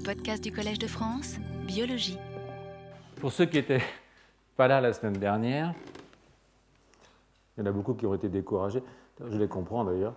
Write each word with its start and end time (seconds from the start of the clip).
Les 0.00 0.14
podcasts 0.14 0.42
du 0.42 0.50
Collège 0.50 0.78
de 0.78 0.86
France, 0.86 1.36
biologie. 1.66 2.16
Pour 3.16 3.32
ceux 3.32 3.44
qui 3.44 3.58
n'étaient 3.58 3.82
pas 4.56 4.66
là 4.66 4.80
la 4.80 4.94
semaine 4.94 5.18
dernière, 5.18 5.74
il 7.54 7.60
y 7.60 7.62
en 7.62 7.66
a 7.66 7.70
beaucoup 7.72 7.92
qui 7.92 8.06
ont 8.06 8.14
été 8.14 8.30
découragés. 8.30 8.82
Je 9.20 9.36
les 9.36 9.46
comprends 9.46 9.84
d'ailleurs. 9.84 10.14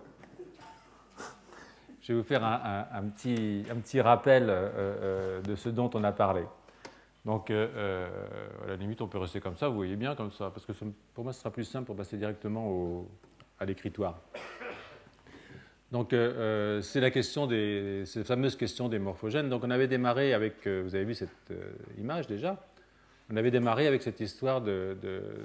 Je 2.00 2.14
vais 2.14 2.18
vous 2.18 2.24
faire 2.24 2.42
un, 2.44 3.02
petit, 3.10 4.00
rappel 4.00 4.48
euh, 4.48 4.70
euh, 4.74 5.42
de 5.42 5.54
ce 5.54 5.68
dont 5.68 5.90
on 5.92 6.02
a 6.02 6.12
parlé. 6.12 6.44
Donc, 7.26 7.50
euh, 7.50 8.08
à 8.64 8.68
la 8.68 8.76
limite, 8.76 9.02
on 9.02 9.06
peut 9.06 9.18
rester 9.18 9.40
comme 9.40 9.58
ça, 9.58 9.68
vous 9.68 9.76
voyez 9.76 9.96
bien 9.96 10.14
comme 10.14 10.32
ça, 10.32 10.50
parce 10.50 10.64
que 10.64 10.72
pour 11.12 11.24
moi, 11.24 11.34
ce 11.34 11.40
sera 11.40 11.50
plus 11.50 11.64
simple 11.64 11.84
pour 11.84 11.96
passer 11.96 12.16
directement 12.16 13.04
à 13.60 13.66
l'écritoire. 13.66 14.18
Donc, 15.94 16.10
c'est 16.82 17.00
la 17.00 17.10
question 17.10 17.46
des, 17.46 18.02
cette 18.04 18.26
fameuse 18.26 18.56
question 18.56 18.88
des 18.88 18.98
morphogènes. 18.98 19.48
Donc, 19.48 19.62
on 19.62 19.70
avait 19.70 19.86
démarré 19.86 20.34
avec, 20.34 20.66
vous 20.66 20.94
avez 20.94 21.04
vu 21.04 21.14
cette 21.14 21.52
image 21.98 22.26
déjà, 22.26 22.60
on 23.30 23.36
avait 23.36 23.50
démarré 23.50 23.86
avec 23.86 24.02
cette 24.02 24.20
histoire 24.20 24.60
de, 24.60 24.96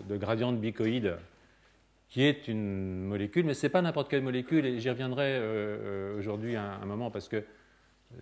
gradient 0.09 0.51
de 0.51 0.57
bicoïde 0.57 1.17
qui 2.09 2.23
est 2.23 2.47
une 2.47 3.03
molécule, 3.03 3.45
mais 3.45 3.53
ce 3.53 3.67
n'est 3.67 3.69
pas 3.69 3.83
n'importe 3.83 4.09
quelle 4.09 4.23
molécule, 4.23 4.65
et 4.65 4.79
j'y 4.79 4.89
reviendrai 4.89 5.35
euh, 5.35 5.37
euh, 5.39 6.19
aujourd'hui 6.19 6.55
un, 6.55 6.79
un, 6.81 6.85
moment, 6.85 7.11
parce 7.11 7.29
que 7.29 7.43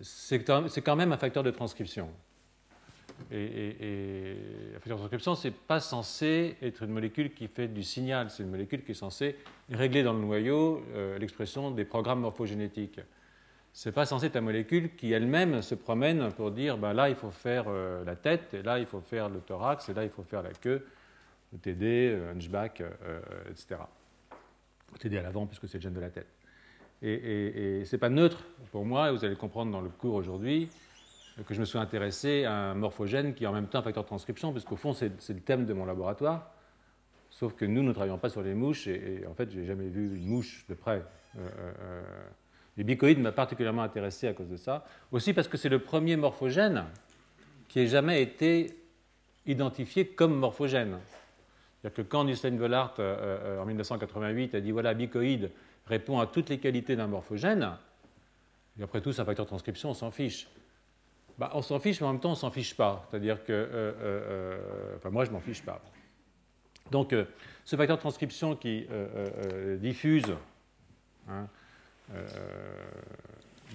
c'est 0.02 0.44
quand 0.44 0.96
même 0.96 1.12
un 1.12 1.16
facteur 1.16 1.42
de 1.42 1.50
transcription. 1.50 2.10
Et, 3.30 4.36
un 4.70 4.80
facteur 4.80 4.96
de 4.96 5.00
transcription, 5.00 5.34
ce 5.34 5.48
n'est 5.48 5.54
pas 5.54 5.80
censé 5.80 6.56
être 6.62 6.82
une 6.82 6.90
molécule 6.90 7.32
qui 7.34 7.48
fait 7.48 7.68
du 7.68 7.82
signal, 7.82 8.30
c'est 8.30 8.42
une 8.42 8.50
molécule 8.50 8.84
qui 8.84 8.92
est 8.92 8.94
censée 8.94 9.36
régler 9.70 10.02
dans 10.02 10.12
le 10.12 10.20
noyau 10.20 10.82
euh, 10.94 11.18
l'expression 11.18 11.70
des 11.70 11.84
programmes 11.84 12.20
morphogénétiques. 12.20 13.00
Ce 13.72 13.88
n'est 13.88 13.92
pas 13.92 14.06
censé 14.06 14.26
être 14.26 14.36
une 14.36 14.44
molécule 14.44 14.94
qui 14.96 15.12
elle-même 15.12 15.62
se 15.62 15.74
promène 15.74 16.32
pour 16.32 16.50
dire 16.50 16.78
ben 16.78 16.94
là 16.94 17.08
il 17.10 17.14
faut 17.14 17.30
faire 17.30 17.66
la 18.04 18.16
tête, 18.16 18.54
et 18.54 18.62
là 18.62 18.78
il 18.78 18.86
faut 18.86 19.00
faire 19.00 19.28
le 19.28 19.40
thorax, 19.40 19.88
et 19.88 19.94
là 19.94 20.04
il 20.04 20.10
faut 20.10 20.24
faire 20.24 20.42
la 20.42 20.50
queue. 20.50 20.84
TD, 21.56 22.18
hunchback, 22.34 22.80
euh, 22.80 22.90
euh, 23.04 23.20
etc. 23.50 23.76
TD 24.98 25.18
à 25.18 25.22
l'avant, 25.22 25.46
puisque 25.46 25.68
c'est 25.68 25.78
le 25.78 25.82
gène 25.82 25.94
de 25.94 26.00
la 26.00 26.10
tête. 26.10 26.28
Et, 27.00 27.12
et, 27.80 27.84
ce 27.84 27.94
n'est 27.94 28.00
pas 28.00 28.08
neutre 28.08 28.44
pour 28.72 28.84
moi, 28.84 29.08
et 29.08 29.12
vous 29.12 29.24
allez 29.24 29.34
le 29.34 29.40
comprendre 29.40 29.70
dans 29.70 29.80
le 29.80 29.88
cours 29.88 30.14
aujourd'hui, 30.14 30.68
que 31.46 31.54
je 31.54 31.60
me 31.60 31.64
suis 31.64 31.78
intéressé 31.78 32.44
à 32.44 32.52
un 32.52 32.74
morphogène 32.74 33.34
qui 33.34 33.44
est 33.44 33.46
en 33.46 33.52
même 33.52 33.68
temps 33.68 33.78
un 33.78 33.82
facteur 33.82 34.02
de 34.02 34.08
transcription, 34.08 34.52
puisqu'au 34.52 34.76
fond, 34.76 34.92
c'est 34.92 35.28
le 35.28 35.40
thème 35.40 35.66
de 35.66 35.72
mon 35.72 35.84
laboratoire. 35.84 36.50
Sauf 37.30 37.54
que 37.54 37.64
nous, 37.64 37.82
nous 37.82 37.88
ne 37.88 37.92
travaillons 37.92 38.18
pas 38.18 38.30
sur 38.30 38.42
les 38.42 38.54
mouches, 38.54 38.88
et, 38.88 39.24
en 39.28 39.34
fait, 39.34 39.50
je 39.52 39.60
n'ai 39.60 39.66
jamais 39.66 39.88
vu 39.88 40.16
une 40.16 40.26
mouche 40.26 40.64
de 40.68 40.74
près. 40.74 41.04
Euh, 41.38 42.02
les 42.76 42.84
bicoïdes 42.84 43.20
m'ont 43.20 43.32
particulièrement 43.32 43.82
intéressé 43.82 44.28
à 44.28 44.32
cause 44.32 44.48
de 44.48 44.56
ça. 44.56 44.84
Aussi 45.12 45.32
parce 45.32 45.48
que 45.48 45.56
c'est 45.56 45.68
le 45.68 45.80
premier 45.80 46.16
morphogène 46.16 46.84
qui 47.68 47.80
ait 47.80 47.86
jamais 47.86 48.22
été 48.22 48.74
identifié 49.46 50.06
comme 50.06 50.34
morphogène. 50.34 50.98
C'est-à-dire 51.80 51.96
que 51.96 52.02
quand 52.02 52.24
Nusslein 52.24 52.56
Vollard, 52.56 52.94
euh, 52.98 53.58
euh, 53.58 53.62
en 53.62 53.66
1988, 53.66 54.54
a 54.54 54.60
dit 54.60 54.70
voilà, 54.70 54.94
bicoïde 54.94 55.50
répond 55.86 56.18
à 56.18 56.26
toutes 56.26 56.48
les 56.48 56.58
qualités 56.58 56.96
d'un 56.96 57.06
morphogène, 57.06 57.76
et 58.78 58.82
après 58.82 59.00
tout, 59.00 59.12
c'est 59.12 59.22
un 59.22 59.24
facteur 59.24 59.44
de 59.44 59.48
transcription, 59.48 59.90
on 59.90 59.94
s'en 59.94 60.10
fiche. 60.10 60.48
Bah, 61.38 61.50
on 61.54 61.62
s'en 61.62 61.78
fiche, 61.78 62.00
mais 62.00 62.06
en 62.06 62.12
même 62.12 62.20
temps, 62.20 62.32
on 62.32 62.36
s'en 62.36 62.50
fiche 62.50 62.74
pas. 62.74 63.06
C'est-à-dire 63.08 63.44
que. 63.44 63.52
Euh, 63.52 64.58
enfin, 64.96 65.10
moi, 65.10 65.24
je 65.24 65.30
m'en 65.30 65.40
fiche 65.40 65.62
pas. 65.62 65.80
Donc, 66.90 67.14
ce 67.64 67.76
facteur 67.76 67.96
de 67.96 68.00
transcription 68.00 68.56
qui 68.56 68.86
diffuse 69.78 70.24
hein, 71.28 71.46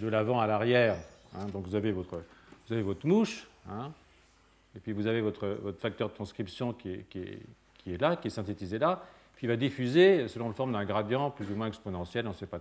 de 0.02 0.08
l'avant 0.08 0.39
à 0.39 0.47
l'arrière, 0.47 0.97
hein, 1.36 1.45
donc 1.53 1.67
vous 1.67 1.75
avez 1.75 1.92
votre, 1.92 2.23
vous 2.70 2.95
mouche, 3.03 3.47
hein, 3.70 3.92
et 4.75 4.80
puis 4.80 4.94
vous 4.94 5.05
avez 5.05 5.22
votre, 5.22 5.59
facteur 5.80 6.09
de 6.09 6.14
transcription 6.16 6.73
qui 6.73 7.05
est, 7.86 8.02
là, 8.02 8.16
qui 8.16 8.27
est 8.27 8.31
synthétisé 8.31 8.80
là, 8.80 9.03
puis 9.36 9.48
va 9.48 9.55
diffuser 9.55 10.27
selon 10.27 10.48
la 10.48 10.54
forme 10.54 10.73
d'un 10.73 10.86
gradient 10.86 11.30
plus 11.30 11.49
ou 11.52 11.55
moins 11.55 11.67
exponentiel, 11.67 12.26
on 12.26 12.32
ne 12.32 12.36
sait 12.36 12.48
pas, 12.48 12.60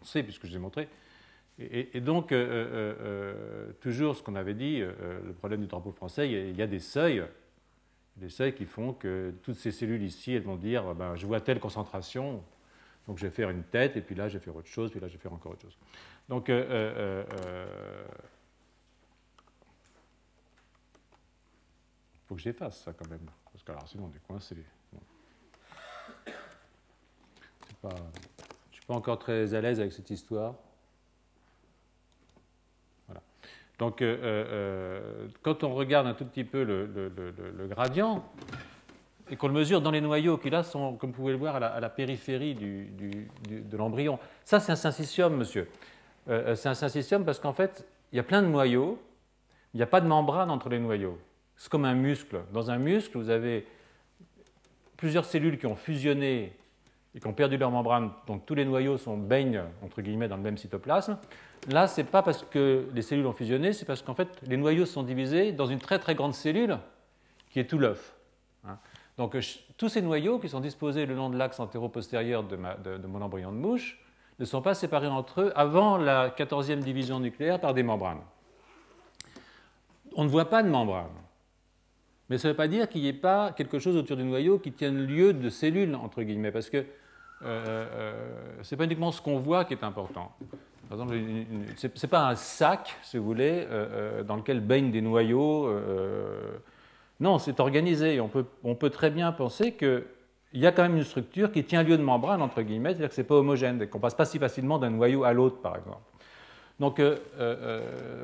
on 0.00 0.04
sait 0.04 0.22
puisque 0.22 0.46
je 0.46 0.52
l'ai 0.52 0.58
montré. 0.58 0.88
Et, 1.60 2.00
donc, 2.00 2.30
euh, 2.30 2.36
euh, 2.36 2.94
euh, 3.00 3.72
toujours 3.80 4.14
ce 4.14 4.22
qu'on 4.22 4.36
avait 4.36 4.54
dit, 4.54 4.78
le 4.78 5.32
problème 5.32 5.60
du 5.60 5.66
drapeau 5.66 5.90
français, 5.90 6.30
il 6.30 6.56
y, 6.56 6.62
a, 6.62 6.66
des 6.68 6.78
seuils, 6.78 7.24
des 8.16 8.28
seuils 8.28 8.54
qui 8.54 8.64
font 8.64 8.92
que 8.92 9.34
toutes 9.42 9.56
ces 9.56 9.72
cellules 9.72 10.02
ici, 10.02 10.34
elles 10.34 10.42
vont 10.42 10.56
dire, 10.56 10.94
ben, 10.94 11.16
je 11.16 11.26
vois 11.26 11.40
telle 11.40 11.58
concentration, 11.58 12.44
donc 13.08 13.18
je 13.18 13.26
vais 13.26 13.32
faire 13.32 13.50
une 13.50 13.64
tête, 13.64 13.96
et 13.96 14.02
puis 14.02 14.14
là, 14.14 14.28
je 14.28 14.38
vais 14.38 14.44
faire 14.44 14.54
autre 14.54 14.68
chose, 14.68 14.92
puis 14.92 15.00
là, 15.00 15.08
je 15.08 15.14
vais 15.14 15.18
faire 15.18 15.32
encore 15.32 15.52
autre 15.52 15.62
chose. 15.62 15.76
Donc, 16.28 16.48
il 16.48 16.54
faut 22.28 22.36
que 22.36 22.40
j'efface 22.40 22.84
ça 22.84 22.92
quand 22.92 23.08
même. 23.10 23.28
Parce 23.52 23.64
que 23.64 23.72
alors, 23.72 23.88
sinon 23.88 24.10
on 24.12 24.16
est 24.16 24.26
coincé. 24.26 24.54
Pas, 27.82 27.90
je 27.90 27.94
ne 27.94 28.74
suis 28.74 28.84
pas 28.86 28.94
encore 28.94 29.18
très 29.18 29.54
à 29.54 29.60
l'aise 29.60 29.80
avec 29.80 29.92
cette 29.92 30.10
histoire. 30.10 30.54
Voilà. 33.06 33.22
Donc, 33.78 34.02
euh, 34.02 34.16
euh, 34.22 35.28
quand 35.42 35.62
on 35.62 35.72
regarde 35.74 36.06
un 36.06 36.14
tout 36.14 36.24
petit 36.24 36.44
peu 36.44 36.64
le, 36.64 37.66
gradient, 37.68 38.24
et 39.30 39.36
qu'on 39.36 39.48
le 39.48 39.54
mesure 39.54 39.80
dans 39.80 39.90
les 39.90 40.00
noyaux 40.00 40.38
qui 40.38 40.50
là 40.50 40.62
sont, 40.62 40.94
comme 40.96 41.10
vous 41.10 41.16
pouvez 41.16 41.32
le 41.32 41.38
voir, 41.38 41.56
à 41.56 41.80
la, 41.80 41.90
périphérie 41.90 42.54
de 42.54 43.76
l'embryon. 43.76 44.18
Ça, 44.44 44.58
c'est 44.58 44.72
un 44.72 44.76
syncytium, 44.76 45.36
monsieur. 45.36 45.68
Euh, 46.28 46.54
c'est 46.54 46.68
un 46.68 46.74
syncytium 46.74 47.24
parce 47.24 47.38
qu'en 47.38 47.52
fait, 47.52 47.86
il 48.12 48.16
y 48.16 48.18
a 48.18 48.22
plein 48.22 48.42
de 48.42 48.48
noyaux, 48.48 49.00
il 49.74 49.76
n'y 49.78 49.82
a 49.82 49.86
pas 49.86 50.00
de 50.00 50.06
membrane 50.06 50.50
entre 50.50 50.68
les 50.68 50.78
noyaux. 50.78 51.18
C'est 51.56 51.70
comme 51.70 51.84
un 51.84 51.94
muscle. 51.94 52.40
Dans 52.52 52.70
un 52.70 52.78
muscle, 52.78 53.16
vous 53.18 53.30
avez 53.30 53.66
plusieurs 54.96 55.24
cellules 55.24 55.58
qui 55.58 55.66
ont 55.66 55.76
fusionné 55.76 56.52
et 57.18 57.20
qui 57.20 57.26
ont 57.26 57.32
perdu 57.32 57.56
leur 57.56 57.72
membrane, 57.72 58.12
donc 58.28 58.46
tous 58.46 58.54
les 58.54 58.64
noyaux 58.64 58.96
sont, 58.96 59.16
baignent 59.16 59.64
entre 59.82 60.02
guillemets 60.02 60.28
dans 60.28 60.36
le 60.36 60.42
même 60.42 60.56
cytoplasme. 60.56 61.18
Là, 61.68 61.88
ce 61.88 62.00
n'est 62.00 62.06
pas 62.06 62.22
parce 62.22 62.44
que 62.44 62.86
les 62.94 63.02
cellules 63.02 63.26
ont 63.26 63.32
fusionné, 63.32 63.72
c'est 63.72 63.84
parce 63.84 64.02
qu'en 64.02 64.14
fait 64.14 64.28
les 64.46 64.56
noyaux 64.56 64.86
sont 64.86 65.02
divisés 65.02 65.50
dans 65.50 65.66
une 65.66 65.80
très 65.80 65.98
très 65.98 66.14
grande 66.14 66.32
cellule 66.32 66.78
qui 67.50 67.58
est 67.58 67.64
tout 67.64 67.78
l'œuf. 67.78 68.14
Hein. 68.64 68.78
Donc 69.16 69.36
tous 69.76 69.88
ces 69.88 70.00
noyaux 70.00 70.38
qui 70.38 70.48
sont 70.48 70.60
disposés 70.60 71.06
le 71.06 71.16
long 71.16 71.28
de 71.28 71.36
l'axe 71.36 71.58
antéro-postérieur 71.58 72.44
de, 72.44 72.56
de, 72.84 73.06
mon 73.08 73.20
embryon 73.20 73.50
de 73.50 73.56
mouche 73.56 74.00
ne 74.38 74.44
sont 74.44 74.62
pas 74.62 74.74
séparés 74.74 75.08
entre 75.08 75.40
eux 75.40 75.52
avant 75.56 75.98
la 75.98 76.30
14e 76.30 76.78
division 76.78 77.18
nucléaire 77.18 77.60
par 77.60 77.74
des 77.74 77.82
membranes. 77.82 78.22
On 80.14 80.22
ne 80.22 80.28
voit 80.28 80.48
pas 80.48 80.62
de 80.62 80.68
membrane. 80.68 81.10
Mais 82.30 82.38
ça 82.38 82.46
ne 82.46 82.52
veut 82.52 82.56
pas 82.56 82.68
dire 82.68 82.88
qu'il 82.88 83.02
n'y 83.02 83.08
ait 83.08 83.12
pas 83.12 83.50
quelque 83.50 83.80
chose 83.80 83.96
autour 83.96 84.16
du 84.16 84.22
noyau 84.22 84.60
qui 84.60 84.70
tienne 84.70 85.04
lieu 85.04 85.32
de 85.32 85.48
cellules, 85.48 85.96
entre 85.96 86.22
guillemets, 86.22 86.52
parce 86.52 86.70
que 86.70 86.84
euh, 87.44 87.86
euh, 87.92 88.12
ce 88.62 88.74
n'est 88.74 88.78
pas 88.78 88.84
uniquement 88.84 89.12
ce 89.12 89.20
qu'on 89.22 89.38
voit 89.38 89.64
qui 89.64 89.74
est 89.74 89.84
important. 89.84 90.32
Par 90.88 90.98
exemple, 90.98 91.14
ce 91.76 91.86
n'est 91.86 92.10
pas 92.10 92.28
un 92.28 92.34
sac, 92.34 92.96
si 93.02 93.18
vous 93.18 93.24
voulez, 93.24 93.66
euh, 93.70 94.22
dans 94.22 94.36
lequel 94.36 94.60
baignent 94.60 94.90
des 94.90 95.02
noyaux. 95.02 95.70
non, 97.20 97.38
c'est 97.38 97.60
organisé. 97.60 98.20
On 98.20 98.28
peut, 98.28 98.46
on 98.64 98.74
peut 98.74 98.90
très 98.90 99.10
bien 99.10 99.32
penser 99.32 99.72
qu'il 99.72 100.04
y 100.54 100.66
a 100.66 100.72
quand 100.72 100.82
même 100.82 100.96
une 100.96 101.04
structure 101.04 101.52
qui 101.52 101.64
tient 101.64 101.82
lieu 101.82 101.98
de 101.98 102.02
membrane, 102.02 102.42
entre 102.42 102.62
guillemets, 102.62 102.90
c'est-à-dire 102.90 103.08
que 103.10 103.14
ce 103.14 103.20
n'est 103.20 103.26
pas 103.26 103.36
homogène, 103.36 103.86
qu'on 103.86 104.00
passe 104.00 104.14
pas 104.14 104.24
si 104.24 104.38
facilement 104.38 104.78
d'un 104.78 104.90
noyau 104.90 105.24
à 105.24 105.32
l'autre, 105.32 105.60
par 105.60 105.76
exemple. 105.76 106.00
Donc, 106.80 107.02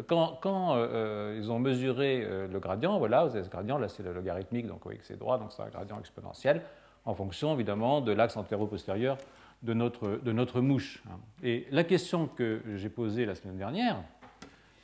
quand, 0.06 0.78
ils 1.36 1.50
ont 1.50 1.58
mesuré 1.58 2.26
le 2.50 2.58
gradient, 2.60 2.98
voilà, 2.98 3.24
vous 3.26 3.36
avez 3.36 3.44
ce 3.44 3.50
gradient, 3.50 3.78
là 3.78 3.88
c'est 3.88 4.02
le 4.02 4.12
logarithmique, 4.12 4.66
donc 4.66 4.84
que 4.84 4.94
c'est 5.02 5.18
droit, 5.18 5.38
donc 5.38 5.52
c'est 5.52 5.62
un 5.62 5.68
gradient 5.68 5.98
exponentiel, 5.98 6.62
en 7.04 7.14
fonction 7.14 7.54
évidemment 7.54 8.00
de 8.00 8.12
l'axe 8.12 8.36
antéro-postérieur 8.36 9.18
de 9.62 9.74
notre, 9.74 10.20
de 10.22 10.32
notre 10.32 10.60
mouche. 10.60 11.02
Et 11.42 11.66
la 11.70 11.84
question 11.84 12.26
que 12.26 12.60
j'ai 12.76 12.88
posée 12.88 13.24
la 13.26 13.34
semaine 13.34 13.56
dernière, 13.56 13.96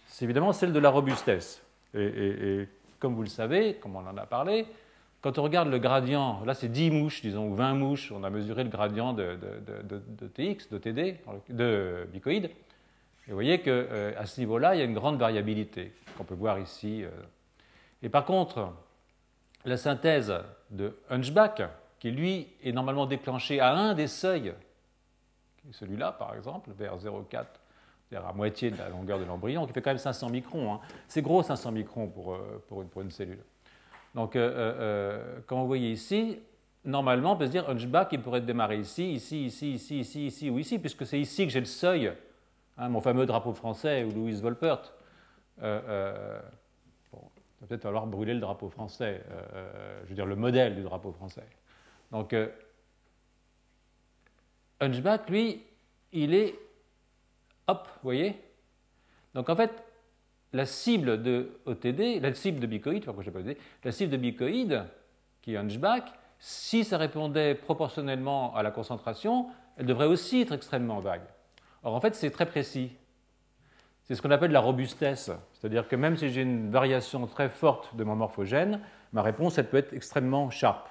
c'est 0.06 0.24
évidemment 0.24 0.52
celle 0.52 0.72
de 0.72 0.78
la 0.78 0.90
robustesse. 0.90 1.62
Et, 1.94 2.66
comme 2.98 3.14
vous 3.14 3.22
le 3.22 3.28
savez, 3.28 3.74
comme 3.74 3.96
on 3.96 4.06
en 4.06 4.16
a 4.16 4.26
parlé, 4.26 4.66
quand 5.22 5.38
on 5.38 5.42
regarde 5.42 5.68
le 5.68 5.78
gradient, 5.78 6.42
là 6.44 6.54
c'est 6.54 6.68
10 6.68 6.90
mouches, 6.90 7.20
disons, 7.22 7.48
ou 7.48 7.54
20 7.54 7.74
mouches, 7.74 8.12
on 8.12 8.24
a 8.24 8.30
mesuré 8.30 8.64
le 8.64 8.70
gradient 8.70 9.12
de, 9.12 9.36
de 9.38 10.26
TX, 10.28 10.70
de 10.70 10.78
TD, 10.78 11.16
de 11.50 12.06
bicoïde, 12.12 12.50
et 13.30 13.30
vous 13.30 13.36
voyez 13.36 13.60
qu'à 13.60 13.70
euh, 13.70 14.24
ce 14.24 14.40
niveau-là, 14.40 14.74
il 14.74 14.78
y 14.78 14.80
a 14.80 14.84
une 14.84 14.94
grande 14.94 15.16
variabilité 15.16 15.92
qu'on 16.18 16.24
peut 16.24 16.34
voir 16.34 16.58
ici. 16.58 17.04
Euh. 17.04 17.10
Et 18.02 18.08
par 18.08 18.24
contre, 18.24 18.72
la 19.64 19.76
synthèse 19.76 20.34
de 20.70 20.96
Hunchback, 21.10 21.62
qui 22.00 22.10
lui 22.10 22.48
est 22.64 22.72
normalement 22.72 23.06
déclenchée 23.06 23.60
à 23.60 23.72
un 23.72 23.94
des 23.94 24.08
seuils, 24.08 24.52
celui-là 25.70 26.10
par 26.12 26.34
exemple, 26.34 26.70
vers 26.76 26.96
0,4, 26.96 27.28
c'est-à-dire 27.30 28.28
à 28.28 28.32
moitié 28.32 28.72
de 28.72 28.78
la 28.78 28.88
longueur 28.88 29.20
de 29.20 29.24
l'embryon, 29.24 29.64
qui 29.66 29.72
fait 29.72 29.82
quand 29.82 29.90
même 29.90 29.98
500 29.98 30.30
microns. 30.30 30.74
Hein. 30.74 30.80
C'est 31.06 31.22
gros 31.22 31.44
500 31.44 31.70
microns 31.70 32.08
pour, 32.08 32.34
euh, 32.34 32.64
pour, 32.66 33.02
une, 33.02 33.10
cellule. 33.12 33.44
Donc, 34.16 34.36
quand 35.46 35.60
vous 35.60 35.66
voyez 35.68 35.92
ici, 35.92 36.40
normalement, 36.84 37.34
on 37.34 37.36
peut 37.36 37.46
se 37.46 37.52
dire 37.52 37.70
Hunchback, 37.70 38.08
il 38.10 38.20
pourrait 38.20 38.40
démarrer 38.40 38.78
ici, 38.78 39.12
ici, 39.12 39.46
ici, 39.46 39.74
ici, 39.74 40.00
ici, 40.00 40.26
ici 40.26 40.50
ou 40.50 40.58
ici, 40.58 40.80
puisque 40.80 41.06
c'est 41.06 41.20
ici 41.20 41.46
que 41.46 41.52
j'ai 41.52 41.60
le 41.60 41.66
seuil 41.66 42.12
Hein, 42.80 42.88
mon 42.88 43.02
fameux 43.02 43.26
drapeau 43.26 43.52
français 43.52 44.04
ou 44.04 44.10
Louise 44.10 44.40
Volpert. 44.40 44.94
euh, 45.62 46.40
bon, 47.12 47.20
il 47.36 47.60
va 47.60 47.66
peut-être 47.66 47.82
falloir 47.82 48.06
brûler 48.06 48.32
le 48.32 48.40
drapeau 48.40 48.70
français, 48.70 49.22
je 50.04 50.08
veux 50.08 50.14
dire 50.14 50.24
le 50.24 50.36
modèle 50.36 50.74
du 50.74 50.82
drapeau 50.82 51.12
français. 51.12 51.44
Donc, 52.10 52.34
Hunchback, 54.80 55.28
lui, 55.30 55.62
il 56.12 56.34
est 56.34 56.54
hop, 57.66 57.86
vous 57.86 58.00
voyez 58.02 58.40
Donc 59.34 59.48
en 59.48 59.56
fait, 59.56 59.70
la 60.52 60.66
cible 60.66 61.22
de 61.22 61.60
OTD, 61.66 62.20
la 62.20 62.34
cible 62.34 62.60
de 62.60 62.66
bicoïde, 62.66 63.04
enfin, 63.08 63.30
pas 63.30 63.40
la 63.84 63.92
cible 63.92 64.10
de 64.10 64.16
bicoïde, 64.16 64.84
qui 65.42 65.54
est 65.54 65.56
Hunchback, 65.56 66.12
si 66.38 66.84
ça 66.84 66.98
répondait 66.98 67.54
proportionnellement 67.54 68.54
à 68.54 68.62
la 68.62 68.70
concentration, 68.70 69.48
elle 69.76 69.86
devrait 69.86 70.06
aussi 70.06 70.40
être 70.40 70.52
extrêmement 70.52 70.98
vague. 70.98 71.22
Or, 71.82 71.94
en 71.94 72.00
fait, 72.00 72.14
c'est 72.14 72.30
très 72.30 72.46
précis. 72.46 72.92
C'est 74.04 74.14
ce 74.14 74.22
qu'on 74.22 74.30
appelle 74.30 74.50
la 74.50 74.60
robustesse. 74.60 75.30
C'est-à-dire 75.52 75.86
que 75.86 75.96
même 75.96 76.16
si 76.16 76.30
j'ai 76.30 76.42
une 76.42 76.70
variation 76.70 77.26
très 77.26 77.48
forte 77.48 77.94
de 77.94 78.02
mon 78.04 78.16
morphogène, 78.16 78.80
ma 79.12 79.22
réponse, 79.22 79.58
elle 79.58 79.68
peut 79.68 79.76
être 79.76 79.92
extrêmement 79.92 80.50
sharp. 80.50 80.88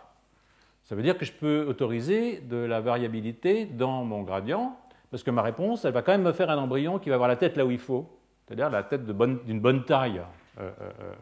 Ça 0.90 0.96
veut 0.96 1.04
dire 1.04 1.20
que 1.20 1.24
je 1.24 1.32
peux 1.32 1.68
autoriser 1.68 2.40
de 2.40 2.56
la 2.58 2.82
variabilité 2.82 3.66
dans 3.68 4.04
mon 4.04 4.24
gradient, 4.24 4.76
parce 5.12 5.22
que 5.22 5.30
ma 5.30 5.44
réponse, 5.44 5.86
elle 5.86 5.94
va 5.94 6.02
quand 6.02 6.14
même 6.14 6.24
me 6.24 6.32
faire 6.32 6.50
un 6.50 6.58
embryon 6.58 6.98
qui 6.98 7.10
va 7.10 7.16
avoir 7.16 7.30
la 7.30 7.36
tête 7.36 7.58
là 7.58 7.64
où 7.64 7.70
il 7.70 7.78
faut, 7.78 8.10
c'est-à-dire 8.48 8.72
la 8.72 8.82
tête 8.82 9.06
d'une 9.06 9.60
bonne, 9.60 9.86
taille. 9.86 10.20
Euh, 10.60 10.72
euh, 10.82 10.90
euh, 11.00 11.14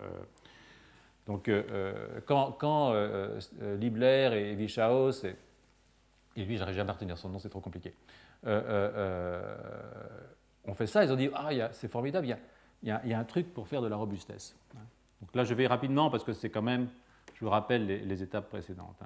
donc, 1.26 1.52
quand, 2.26 2.54
quand 2.54 2.94
Libler 3.78 4.30
et 4.36 4.56
Vichaos, 4.56 5.26
et, 5.26 5.36
lui, 6.38 6.56
j'arrive 6.56 6.76
jamais 6.78 6.92
à 6.92 6.94
retenir 6.94 7.18
son 7.18 7.28
nom, 7.28 7.38
c'est 7.38 7.50
trop 7.50 7.60
compliqué, 7.60 7.94
ont 8.46 8.54
fait 10.76 10.88
ça, 10.88 11.04
ils 11.04 11.12
ont 11.12 11.18
dit 11.18 11.30
Ah, 11.36 11.50
c'est 11.74 11.90
formidable, 11.90 12.26
il 12.26 12.38
y, 12.88 12.92
a, 12.92 13.06
y 13.06 13.14
a, 13.14 13.20
un 13.20 13.26
truc 13.26 13.54
pour 13.54 13.68
faire 13.68 13.82
de 13.82 13.90
la 13.90 13.98
robustesse. 13.98 14.56
Donc 15.20 15.36
là, 15.36 15.44
je 15.44 15.54
vais 15.54 15.68
rapidement 15.68 16.10
parce 16.10 16.24
que 16.24 16.32
c'est 16.32 16.50
quand 16.50 16.62
même, 16.62 16.88
je 17.34 17.44
vous 17.44 17.52
rappelle 17.52 17.86
les, 17.86 18.24
étapes 18.24 18.48
précédentes. 18.48 19.04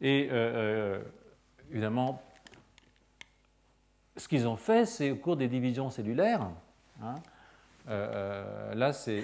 Et 0.00 0.28
euh, 0.30 0.34
euh, 0.34 1.02
évidemment, 1.70 2.22
ce 4.16 4.28
qu'ils 4.28 4.46
ont 4.46 4.56
fait, 4.56 4.84
c'est 4.86 5.10
au 5.10 5.16
cours 5.16 5.36
des 5.36 5.48
divisions 5.48 5.90
cellulaires, 5.90 6.50
hein, 7.02 7.14
euh, 7.88 8.74
là 8.74 8.92
c'est 8.92 9.22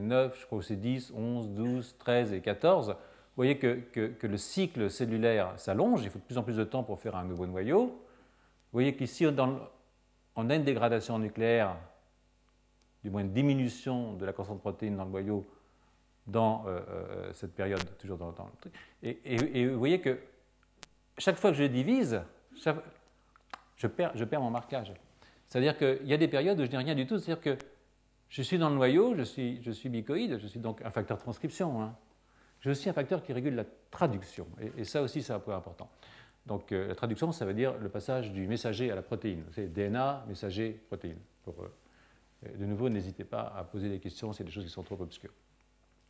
9, 0.00 0.38
je 0.38 0.46
crois 0.46 0.58
que 0.58 0.64
c'est 0.64 0.76
10, 0.76 1.12
11, 1.16 1.50
12, 1.50 1.96
13 1.98 2.32
et 2.32 2.40
14, 2.40 2.88
vous 2.88 2.94
voyez 3.36 3.58
que, 3.58 3.74
que, 3.74 4.26
le 4.26 4.36
cycle 4.36 4.90
cellulaire 4.90 5.58
s'allonge, 5.58 6.02
il 6.04 6.10
faut 6.10 6.18
de 6.18 6.24
plus 6.24 6.38
en 6.38 6.42
plus 6.42 6.56
de 6.56 6.64
temps 6.64 6.84
pour 6.84 7.00
faire 7.00 7.16
un 7.16 7.24
nouveau 7.24 7.46
noyau. 7.46 7.86
Vous 7.86 8.80
voyez 8.80 8.94
qu'ici, 8.94 9.26
on 9.26 10.50
a 10.50 10.54
une 10.54 10.64
dégradation 10.64 11.18
nucléaire, 11.18 11.76
du 13.02 13.10
moins 13.10 13.22
une 13.22 13.32
diminution 13.32 14.12
de 14.12 14.24
la 14.24 14.32
concentration 14.32 14.54
de 14.56 14.60
protéines 14.60 14.96
dans 14.96 15.04
le 15.04 15.10
noyau 15.10 15.44
dans 16.26 16.64
euh, 16.66 16.80
euh, 16.88 17.32
cette 17.32 17.54
période, 17.54 17.84
toujours 17.98 18.18
dans, 18.18 18.28
le 18.28 18.34
truc. 18.60 18.72
Et, 19.02 19.66
vous 19.66 19.78
voyez 19.78 20.00
que 20.00 20.18
chaque 21.18 21.36
fois 21.36 21.50
que 21.50 21.56
je 21.56 21.64
divise, 21.64 22.22
je, 23.76 23.86
perds, 23.86 24.40
mon 24.40 24.50
marquage. 24.50 24.92
C'est-à-dire 25.46 25.76
qu'il 25.76 26.06
y 26.06 26.14
a 26.14 26.16
des 26.16 26.28
périodes 26.28 26.58
où 26.60 26.64
je 26.64 26.70
n'ai 26.70 26.78
rien 26.78 26.94
du 26.94 27.06
tout, 27.06 27.18
c'est-à-dire 27.18 27.42
que 27.42 27.58
je 28.28 28.42
suis 28.42 28.58
dans 28.58 28.70
le 28.70 28.76
noyau, 28.76 29.14
je 29.14 29.22
suis, 29.22 29.62
je 29.62 29.88
bicoïde, 29.88 30.38
je 30.38 30.46
suis 30.46 30.60
donc 30.60 30.82
un 30.82 30.90
facteur 30.90 31.18
transcription. 31.18 31.82
Hein. 31.82 31.94
Je 32.60 32.70
suis 32.70 32.88
un 32.88 32.94
facteur 32.94 33.22
qui 33.22 33.32
régule 33.34 33.54
la 33.54 33.66
traduction. 33.90 34.46
Et, 34.78 34.84
ça 34.84 35.02
aussi, 35.02 35.22
c'est 35.22 35.34
un 35.34 35.38
point 35.38 35.56
important. 35.56 35.90
Donc 36.46 36.72
euh, 36.72 36.88
la 36.88 36.94
traduction, 36.94 37.30
ça 37.32 37.44
veut 37.44 37.54
dire 37.54 37.74
le 37.78 37.88
passage 37.88 38.32
du 38.32 38.46
messager 38.48 38.90
à 38.90 38.94
la 38.94 39.02
protéine. 39.02 39.44
C'est 39.52 39.72
DNA, 39.72 40.24
messager, 40.28 40.70
protéine. 40.88 41.18
De 41.46 42.64
nouveau, 42.64 42.88
n'hésitez 42.88 43.24
pas 43.24 43.52
à 43.56 43.64
poser 43.64 43.88
des 43.88 43.98
questions 43.98 44.30
a 44.30 44.42
des 44.42 44.50
choses 44.50 44.64
qui 44.64 44.70
sont 44.70 44.82
trop 44.82 45.00
obscures. 45.00 45.32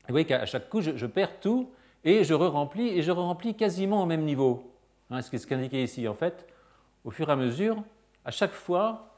Vous 0.07 0.13
voyez 0.13 0.27
qu'à 0.27 0.45
chaque 0.45 0.69
coup, 0.69 0.83
je, 0.83 1.07
perds 1.07 1.41
tout 1.41 1.71
et 2.05 2.25
je 2.25 2.35
re-remplis, 2.35 2.89
et 2.89 3.03
je 3.03 3.11
re-remplis 3.11 3.55
quasiment 3.55 4.03
au 4.03 4.07
même 4.07 4.25
niveau. 4.25 4.71
Hein, 5.11 5.23
ce 5.23 5.31
qui 5.31 5.37
est 5.37 5.57
indiqué 5.57 5.83
ici, 5.83 6.07
en 6.07 6.15
fait, 6.15 6.47
au 7.05 7.11
fur 7.11 7.29
et 7.29 7.33
à 7.33 7.37
mesure, 7.37 7.83
à 8.25 8.31
chaque 8.31 8.53
fois, 8.53 9.15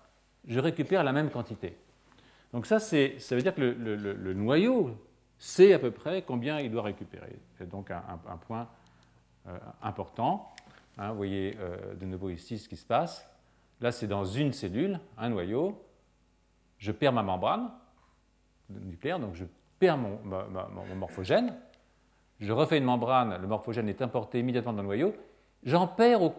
je 0.47 0.61
récupère 0.61 1.03
la 1.03 1.13
même 1.13 1.31
quantité. 1.31 1.77
Donc 2.53 2.67
ça, 2.67 2.79
ça 2.79 2.97
veut 2.97 3.43
dire 3.43 3.55
que 3.55 3.61
le, 3.61 4.35
noyau 4.35 4.97
sait 5.39 5.73
à 5.73 5.79
peu 5.79 5.91
près 5.91 6.23
combien 6.23 6.61
il 6.61 6.71
doit 6.71 6.83
récupérer. 6.83 7.37
C'est 7.59 7.69
donc 7.69 7.91
un, 7.91 8.37
point 8.47 8.69
euh, 9.49 9.59
important. 9.83 10.55
Hein, 10.99 11.11
vous 11.11 11.17
voyez 11.17 11.57
euh, 11.61 11.95
de 11.95 12.07
nouveau 12.07 12.31
ici 12.31 12.59
ce 12.59 12.69
qui 12.69 12.77
se 12.77 12.87
passe. 12.87 13.29
Là, 13.81 13.93
c'est 13.93 14.07
dans 14.07 14.25
une 14.25 14.53
cellule, 14.53 15.01
un 15.19 15.29
noyau. 15.29 15.83
Je 16.79 16.93
perds 16.93 17.13
ma 17.13 17.23
membrane 17.23 17.71
nucléaire, 18.71 19.19
donc 19.19 19.35
je 19.35 19.45
perds 19.79 19.99
mon, 19.99 20.19
morphogène, 20.97 21.55
je 22.41 22.53
refais 22.53 22.79
une 22.79 22.85
membrane, 22.85 23.39
le 23.41 23.47
morphogène 23.47 23.89
est 23.89 24.03
importé 24.03 24.41
immédiatement 24.41 24.73
dans 24.73 24.83
le 24.83 24.87
noyau, 24.87 25.15
j'en 25.65 25.87
perds, 25.87 26.33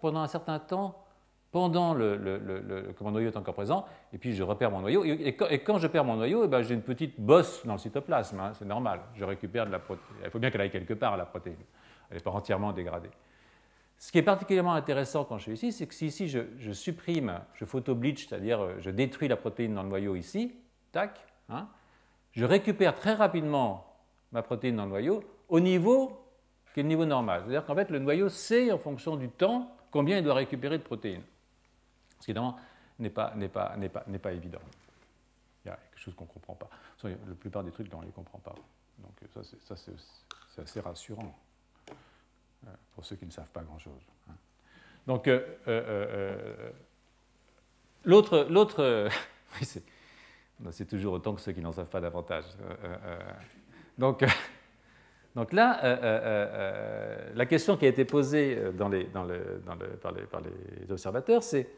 pendant 0.00 0.20
un 0.20 0.28
certain 0.28 0.58
temps 0.58 1.02
pendant 1.52 1.94
que 1.94 3.02
mon 3.02 3.12
noyau 3.12 3.30
est 3.30 3.36
encore 3.36 3.54
présent, 3.54 3.86
et 4.12 4.18
puis 4.18 4.34
je 4.34 4.42
repère 4.42 4.70
mon 4.70 4.80
noyau. 4.80 5.04
Et, 5.04 5.34
quand, 5.34 5.78
je 5.78 5.86
perds 5.86 6.04
mon 6.04 6.16
noyau, 6.16 6.44
eh 6.44 6.48
ben, 6.48 6.60
j'ai 6.60 6.74
une 6.74 6.82
petite 6.82 7.18
bosse 7.18 7.64
dans 7.64 7.72
le 7.72 7.78
cytoplasme, 7.78 8.38
hein, 8.40 8.52
c'est 8.58 8.66
normal. 8.66 9.00
Il 9.16 10.30
faut 10.30 10.38
bien 10.38 10.50
qu'elle 10.50 10.60
aille 10.60 10.70
quelque 10.70 10.92
part, 10.92 11.16
la 11.16 11.24
protéine. 11.24 11.56
Elle 12.10 12.18
n'est 12.18 12.22
pas 12.22 12.32
entièrement 12.32 12.72
dégradée. 12.72 13.08
Ce 13.98 14.12
qui 14.12 14.18
est 14.18 14.22
particulièrement 14.22 14.74
intéressant 14.74 15.24
quand 15.24 15.38
je 15.38 15.44
suis 15.44 15.52
ici, 15.52 15.72
c'est 15.72 15.86
que 15.86 15.94
si 15.94 16.06
ici 16.06 16.28
je, 16.28 16.40
je 16.58 16.72
supprime, 16.72 17.40
je 17.54 17.64
photo-bleach, 17.64 18.28
c'est-à-dire 18.28 18.60
euh, 18.60 18.74
je 18.80 18.90
détruis 18.90 19.28
la 19.28 19.36
protéine 19.36 19.74
dans 19.74 19.82
le 19.82 19.88
noyau 19.88 20.14
ici, 20.14 20.54
tac, 20.92 21.18
hein, 21.48 21.68
je 22.36 22.44
récupère 22.44 22.94
très 22.94 23.14
rapidement 23.14 23.96
ma 24.30 24.42
protéine 24.42 24.76
dans 24.76 24.84
le 24.84 24.90
noyau 24.90 25.24
au 25.48 25.58
niveau 25.58 26.22
qui 26.74 26.80
est 26.80 26.82
le 26.82 26.90
niveau 26.90 27.06
normal. 27.06 27.40
C'est-à-dire 27.42 27.64
qu'en 27.64 27.74
fait, 27.74 27.88
le 27.88 27.98
noyau 27.98 28.28
sait 28.28 28.70
en 28.70 28.76
fonction 28.76 29.16
du 29.16 29.30
temps 29.30 29.74
combien 29.90 30.18
il 30.18 30.24
doit 30.24 30.34
récupérer 30.34 30.76
de 30.76 30.82
protéines. 30.82 31.22
Ce 32.20 32.26
qui, 32.26 32.32
évidemment, 32.32 32.58
n'est 32.98 33.08
pas, 33.08 33.32
pas, 33.50 33.74
pas, 33.90 34.04
pas, 34.22 34.32
évident. 34.32 34.60
Il 35.64 35.68
y 35.68 35.70
a 35.70 35.76
quelque 35.76 35.98
chose 35.98 36.14
qu'on 36.14 36.24
ne 36.24 36.28
comprend 36.28 36.54
pas. 36.54 36.68
La 37.04 37.34
plupart 37.40 37.64
des 37.64 37.70
trucs, 37.70 37.92
on 37.94 38.00
ne 38.02 38.06
les 38.06 38.12
comprend 38.12 38.38
pas. 38.40 38.54
Donc 38.98 39.44
ça, 39.64 39.74
c'est 39.74 40.60
assez 40.60 40.80
rassurant 40.80 41.34
euh, 42.66 42.70
pour 42.94 43.06
ceux 43.06 43.16
qui 43.16 43.24
ne 43.24 43.30
savent 43.30 43.48
pas 43.48 43.62
grand-chose. 43.62 44.02
Hein. 44.28 44.34
Donc, 45.06 45.28
euh, 45.28 45.40
euh, 45.68 46.70
l'autre 48.04 49.08
C'est 50.70 50.86
toujours 50.86 51.14
autant 51.14 51.34
que 51.34 51.40
ceux 51.40 51.52
qui 51.52 51.60
n'en 51.60 51.72
savent 51.72 51.88
pas 51.88 52.00
davantage. 52.00 52.44
Euh, 52.60 52.74
euh, 52.84 52.96
euh. 53.04 53.18
donc, 53.98 54.24
donc 55.34 55.52
là, 55.52 55.80
la 57.34 57.46
question 57.46 57.76
qui 57.76 57.84
a 57.84 57.88
été 57.88 58.04
posée 58.04 58.58
par, 58.76 58.88
les, 58.88 59.06
observateurs, 60.90 61.42
c'est, 61.42 61.68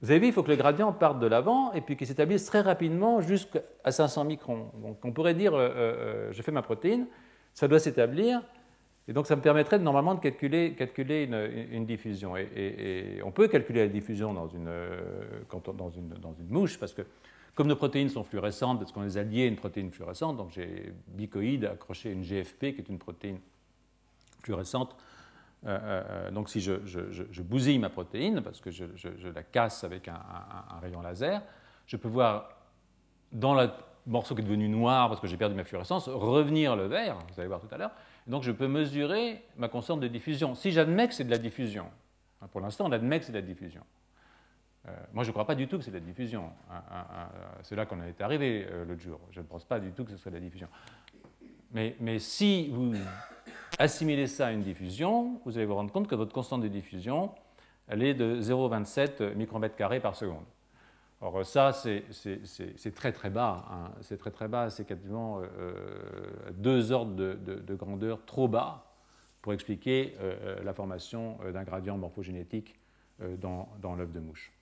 vous 0.00 0.10
avez 0.10 0.20
vu, 0.20 0.26
il 0.28 0.32
faut 0.32 0.42
que 0.42 0.50
le 0.50 0.56
gradient 0.56 0.92
parte 0.92 1.20
de 1.20 1.26
l'avant 1.26 1.72
et 1.72 1.80
puis 1.80 1.96
qu'il 1.96 2.06
s'établisse 2.06 2.46
très 2.46 2.60
rapidement 2.60 3.20
jusqu'à 3.20 3.60
500 3.86 4.24
microns. 4.24 4.70
Donc 4.82 5.04
on 5.04 5.12
pourrait 5.12 5.34
dire, 5.34 5.52
je 5.52 6.42
fais 6.42 6.52
ma 6.52 6.62
protéine, 6.62 7.06
ça 7.52 7.68
doit 7.68 7.78
s'établir, 7.78 8.40
et 9.06 9.12
donc 9.12 9.26
ça 9.26 9.36
me 9.36 9.42
permettrait 9.42 9.78
normalement 9.78 10.14
de 10.14 10.20
calculer, 10.20 10.74
une, 11.70 11.84
diffusion. 11.84 12.36
Et, 12.36 13.20
on 13.22 13.32
peut 13.32 13.48
calculer 13.48 13.80
la 13.80 13.88
diffusion 13.88 14.32
dans 14.32 14.48
une 14.48 14.70
mouche, 16.48 16.78
parce 16.78 16.94
que 16.94 17.02
comme 17.54 17.66
nos 17.66 17.76
protéines 17.76 18.08
sont 18.08 18.24
fluorescentes, 18.24 18.78
parce 18.78 18.92
qu'on 18.92 19.02
les 19.02 19.18
a 19.18 19.22
liées 19.22 19.44
à 19.44 19.46
une 19.46 19.56
protéine 19.56 19.90
fluorescente, 19.90 20.36
donc 20.36 20.50
j'ai 20.50 20.92
bicoïde 21.08 21.66
accroché 21.66 22.08
à 22.08 22.12
une 22.12 22.22
GFP, 22.22 22.58
qui 22.74 22.80
est 22.80 22.88
une 22.88 22.98
protéine 22.98 23.38
fluorescente. 24.42 24.96
Euh, 25.64 25.78
euh, 25.80 26.02
euh, 26.08 26.30
donc 26.30 26.48
si 26.48 26.60
je, 26.60 27.42
bousille 27.42 27.78
ma 27.78 27.90
protéine, 27.90 28.40
parce 28.40 28.60
que 28.60 28.70
je, 28.70 29.28
la 29.28 29.42
casse 29.42 29.84
avec 29.84 30.08
un, 30.08 30.20
rayon 30.80 31.02
laser, 31.02 31.42
je 31.86 31.96
peux 31.96 32.08
voir 32.08 32.48
dans 33.32 33.54
le 33.54 33.68
morceau 34.06 34.34
qui 34.34 34.40
est 34.40 34.44
devenu 34.44 34.68
noir, 34.68 35.08
parce 35.08 35.20
que 35.20 35.26
j'ai 35.26 35.36
perdu 35.36 35.54
ma 35.54 35.64
fluorescence, 35.64 36.08
revenir 36.08 36.74
le 36.74 36.86
vert, 36.86 37.18
vous 37.32 37.38
allez 37.38 37.48
voir 37.48 37.60
tout 37.60 37.72
à 37.72 37.76
l'heure. 37.76 37.92
Donc 38.26 38.44
je 38.44 38.50
peux 38.50 38.66
mesurer 38.66 39.44
ma 39.56 39.68
constante 39.68 40.00
de 40.00 40.08
diffusion. 40.08 40.54
Si 40.54 40.72
j'admets 40.72 41.06
que 41.06 41.14
c'est 41.14 41.24
de 41.24 41.30
la 41.30 41.38
diffusion, 41.38 41.86
hein, 42.40 42.48
pour 42.50 42.60
l'instant 42.60 42.86
on 42.88 42.92
admet 42.92 43.20
que 43.20 43.26
c'est 43.26 43.32
de 43.32 43.38
la 43.38 43.46
diffusion. 43.46 43.82
Euh, 44.88 44.90
moi, 45.12 45.22
je 45.22 45.28
ne 45.28 45.32
crois 45.32 45.46
pas 45.46 45.54
du 45.54 45.68
tout 45.68 45.78
que 45.78 45.84
c'est 45.84 45.90
de 45.90 45.98
la 45.98 46.04
diffusion. 46.04 46.50
c'est 47.62 47.76
là 47.76 47.86
qu'on 47.86 48.02
est 48.02 48.20
arrivé 48.20 48.66
euh, 48.70 48.84
l'autre 48.84 49.00
jour. 49.00 49.20
Je 49.30 49.40
ne 49.40 49.46
pense 49.46 49.64
pas 49.64 49.78
du 49.78 49.92
tout 49.92 50.04
que 50.04 50.10
ce 50.10 50.16
soit 50.16 50.30
de 50.30 50.36
la 50.36 50.42
diffusion. 50.42 50.68
Mais, 51.72 52.18
si 52.18 52.68
vous 52.68 52.94
assimilez 53.78 54.26
ça 54.26 54.48
à 54.48 54.52
une 54.52 54.62
diffusion, 54.62 55.40
vous 55.44 55.56
allez 55.56 55.66
vous 55.66 55.74
rendre 55.74 55.90
compte 55.90 56.06
que 56.06 56.14
votre 56.14 56.32
constante 56.32 56.60
de 56.62 56.68
diffusion, 56.68 57.30
elle 57.88 58.02
est 58.02 58.12
de 58.12 58.42
0,27 58.42 59.34
micromètres 59.34 59.76
carrés 59.76 60.00
par 60.00 60.14
seconde. 60.14 60.44
Or, 61.22 61.46
ça, 61.46 61.72
c'est 61.72 62.94
très 62.94 63.12
très 63.12 63.30
bas. 63.30 63.64
Hein. 63.70 63.92
C'est 64.00 64.18
très 64.18 64.32
très 64.32 64.48
bas. 64.48 64.68
C'est 64.68 64.84
quasiment 64.84 65.40
euh, 65.40 65.72
deux 66.52 66.90
ordres 66.92 67.14
de, 67.14 67.34
de, 67.34 67.74
grandeur 67.74 68.24
trop 68.26 68.48
bas 68.48 68.92
pour 69.40 69.52
expliquer 69.52 70.16
la 70.62 70.72
formation 70.72 71.38
d'un 71.52 71.64
gradient 71.64 71.96
morphogénétique 71.96 72.78
dans 73.40 73.94
l'œuf 73.96 74.12
de 74.12 74.20
mouche. 74.20 74.52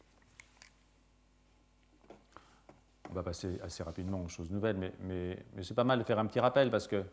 On 3.10 3.14
va 3.14 3.22
passer 3.22 3.58
assez 3.62 3.82
rapidement 3.82 4.22
aux 4.22 4.28
choses 4.28 4.50
nouvelles, 4.52 4.76
mais, 5.00 5.38
c'est 5.62 5.74
pas 5.74 5.84
mal 5.84 5.98
de 5.98 6.04
faire 6.04 6.18
un 6.18 6.26
petit 6.26 6.40
rappel 6.40 6.70
parce 6.70 6.86
que, 6.86 7.04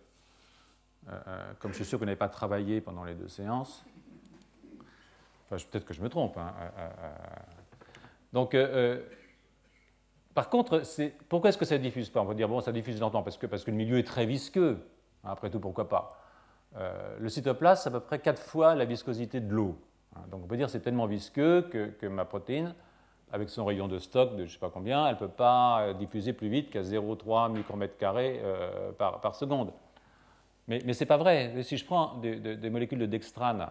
comme 1.59 1.71
je 1.71 1.77
suis 1.77 1.85
sûr 1.85 1.97
que 1.97 2.03
vous 2.03 2.05
n'avez 2.05 2.15
pas 2.15 2.29
travaillé 2.29 2.81
pendant 2.81 3.03
les 3.03 3.15
deux 3.15 3.27
séances, 3.27 3.83
peut-être 5.49 5.85
que 5.85 5.93
je 5.93 6.01
me 6.01 6.09
trompe. 6.09 6.37
Hein, 6.37 6.53
donc, 8.31 8.55
par 10.37 10.49
contre, 10.49 10.83
pourquoi 11.29 11.49
est-ce 11.49 11.57
que 11.57 11.65
ça 11.65 11.79
ne 11.79 11.83
diffuse 11.83 12.11
pas? 12.11 12.21
On 12.21 12.25
va 12.25 12.35
dire, 12.35 12.47
bon, 12.47 12.61
ça 12.61 12.71
diffuse 12.71 12.99
lentement 12.99 13.23
parce 13.23 13.39
que, 13.39 13.47
parce 13.47 13.63
que 13.63 13.71
le 13.71 13.77
milieu 13.77 13.97
est 13.97 14.05
très 14.05 14.27
visqueux. 14.27 14.77
Hein, 15.23 15.29
après 15.31 15.49
tout, 15.49 15.59
pourquoi 15.59 15.89
pas? 15.89 16.21
Euh, 16.75 17.17
Le 17.19 17.27
cytoplasme, 17.27 17.81
c'est 17.81 17.89
à 17.89 17.91
peu 17.99 18.05
près 18.05 18.19
4 18.19 18.39
fois 18.39 18.75
la 18.75 18.85
viscosité 18.85 19.39
de 19.39 19.51
l'eau. 19.51 19.81
Hein, 20.15 20.19
donc 20.29 20.43
on 20.43 20.47
peut 20.47 20.55
dire 20.55 20.67
que 20.67 20.71
c'est 20.71 20.81
tellement 20.81 21.07
visqueux 21.07 21.63
que, 21.63 22.05
ma 22.05 22.23
protéine, 22.23 22.75
avec 23.31 23.49
son 23.49 23.65
rayon 23.65 23.87
de 23.87 23.99
stock 23.99 24.33
de 24.33 24.39
je 24.39 24.43
ne 24.43 24.47
sais 24.47 24.59
pas 24.59 24.69
combien, 24.69 25.05
elle 25.07 25.15
ne 25.15 25.19
peut 25.19 25.27
pas 25.27 25.81
euh, 25.81 25.93
diffuser 25.93 26.33
plus 26.33 26.49
vite 26.49 26.69
qu'à 26.69 26.81
0,3 26.81 27.51
micromètres 27.51 27.97
carrés 27.97 28.39
euh, 28.43 28.91
par, 28.93 29.35
seconde. 29.35 29.71
Mais, 30.67 30.81
mais 30.85 30.93
ce 30.93 31.01
n'est 31.01 31.07
pas 31.07 31.17
vrai. 31.17 31.63
Si 31.63 31.77
je 31.77 31.85
prends 31.85 32.15
des, 32.15 32.69
molécules 32.69 32.99
de 32.99 33.05
dextrane, 33.05 33.67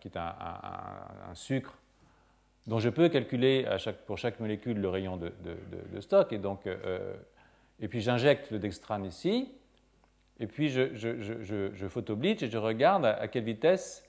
qui 0.00 0.06
est 0.08 0.16
un, 0.16 1.34
sucre 1.34 1.76
dont 2.66 2.78
je 2.78 2.88
peux 2.88 3.08
calculer 3.08 3.66
pour 4.06 4.18
chaque 4.18 4.40
molécule 4.40 4.80
le 4.80 4.88
rayon 4.88 5.16
de, 5.16 5.32
stock. 6.00 6.32
Et, 6.32 6.38
donc, 6.38 6.66
euh, 6.66 7.14
et 7.80 7.88
puis 7.88 8.00
j'injecte 8.00 8.50
le 8.50 8.58
dextrane 8.58 9.04
ici, 9.04 9.52
et 10.38 10.46
puis 10.46 10.68
je, 10.68 10.94
je, 10.94 11.08
et 11.08 12.50
je 12.50 12.58
regarde 12.58 13.06
à, 13.06 13.28
quelle 13.28 13.44
vitesse 13.44 14.04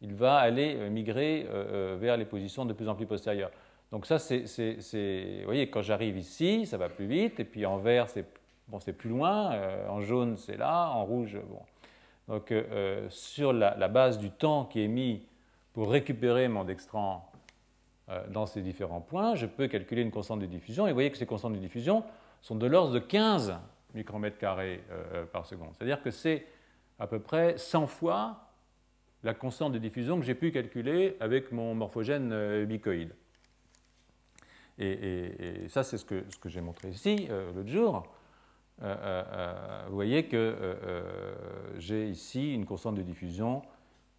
il 0.00 0.14
va 0.14 0.36
aller 0.36 0.76
euh, 0.76 0.90
migrer 0.90 1.46
euh, 1.50 1.96
vers 2.00 2.16
les 2.16 2.24
positions 2.24 2.64
de 2.64 2.72
plus 2.72 2.88
en 2.88 2.94
plus 2.94 3.06
postérieures. 3.06 3.50
Donc 3.92 4.06
ça, 4.06 4.18
c'est, 4.18 4.44
vous 4.44 5.44
voyez, 5.44 5.68
quand 5.68 5.82
j'arrive 5.82 6.16
ici, 6.16 6.64
ça 6.66 6.76
va 6.76 6.88
plus 6.88 7.06
vite, 7.06 7.40
et 7.40 7.44
puis 7.44 7.66
en 7.66 7.78
vert, 7.78 8.08
c'est, 8.08 8.24
bon, 8.68 8.78
plus 8.78 9.10
loin, 9.10 9.50
en 9.88 10.00
jaune, 10.00 10.36
c'est 10.36 10.56
là, 10.56 10.90
en 10.90 11.04
rouge, 11.04 11.36
bon. 11.48 11.60
Donc 12.28 12.54
sur 13.08 13.52
la, 13.52 13.88
base 13.88 14.18
du 14.18 14.30
temps 14.30 14.64
qui 14.66 14.84
est 14.84 14.86
mis 14.86 15.26
pour 15.72 15.90
récupérer 15.90 16.46
mon 16.46 16.62
dextran 16.62 17.30
euh, 18.10 18.26
dans 18.28 18.46
ces 18.46 18.60
différents 18.60 19.00
points, 19.00 19.36
je 19.36 19.46
peux 19.46 19.68
calculer 19.68 20.02
une 20.02 20.10
constante 20.10 20.40
de 20.40 20.46
diffusion. 20.46 20.86
Et 20.86 20.90
vous 20.90 20.94
voyez 20.94 21.10
que 21.10 21.16
ces 21.16 21.26
constantes 21.26 21.52
de 21.52 21.58
diffusion 21.58 22.02
sont 22.42 22.56
de 22.56 22.66
l'ordre 22.66 22.92
de 22.92 22.98
15 22.98 23.54
micromètres 23.94 24.38
carrés 24.38 24.82
euh, 24.90 25.24
par 25.26 25.46
seconde. 25.46 25.70
C'est-à-dire 25.76 26.02
que 26.02 26.10
c'est 26.10 26.44
à 26.98 27.06
peu 27.06 27.20
près 27.20 27.56
100 27.56 27.86
fois 27.86 28.49
la 29.22 29.34
constante 29.34 29.72
de 29.72 29.78
diffusion 29.78 30.18
que 30.18 30.24
j'ai 30.24 30.34
pu 30.34 30.50
calculer 30.50 31.16
avec 31.20 31.52
mon 31.52 31.74
morphogène 31.74 32.32
euh, 32.32 32.64
bicoïde. 32.64 33.14
Et, 34.78 35.66
ça, 35.68 35.82
c'est 35.84 35.98
ce 35.98 36.04
que, 36.06 36.24
j'ai 36.46 36.62
montré 36.62 36.88
ici 36.88 37.28
l'autre 37.54 37.68
jour. 37.68 38.02
vous 38.80 39.94
voyez 39.94 40.24
que 40.24 40.56
j'ai 41.76 42.08
ici 42.08 42.54
une 42.54 42.64
constante 42.64 42.94
de 42.94 43.02
diffusion 43.02 43.60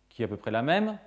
qui 0.08 0.22
est 0.22 0.26
à 0.26 0.28
peu 0.28 0.38
près 0.38 0.52
la 0.52 0.62
même, 0.62 1.00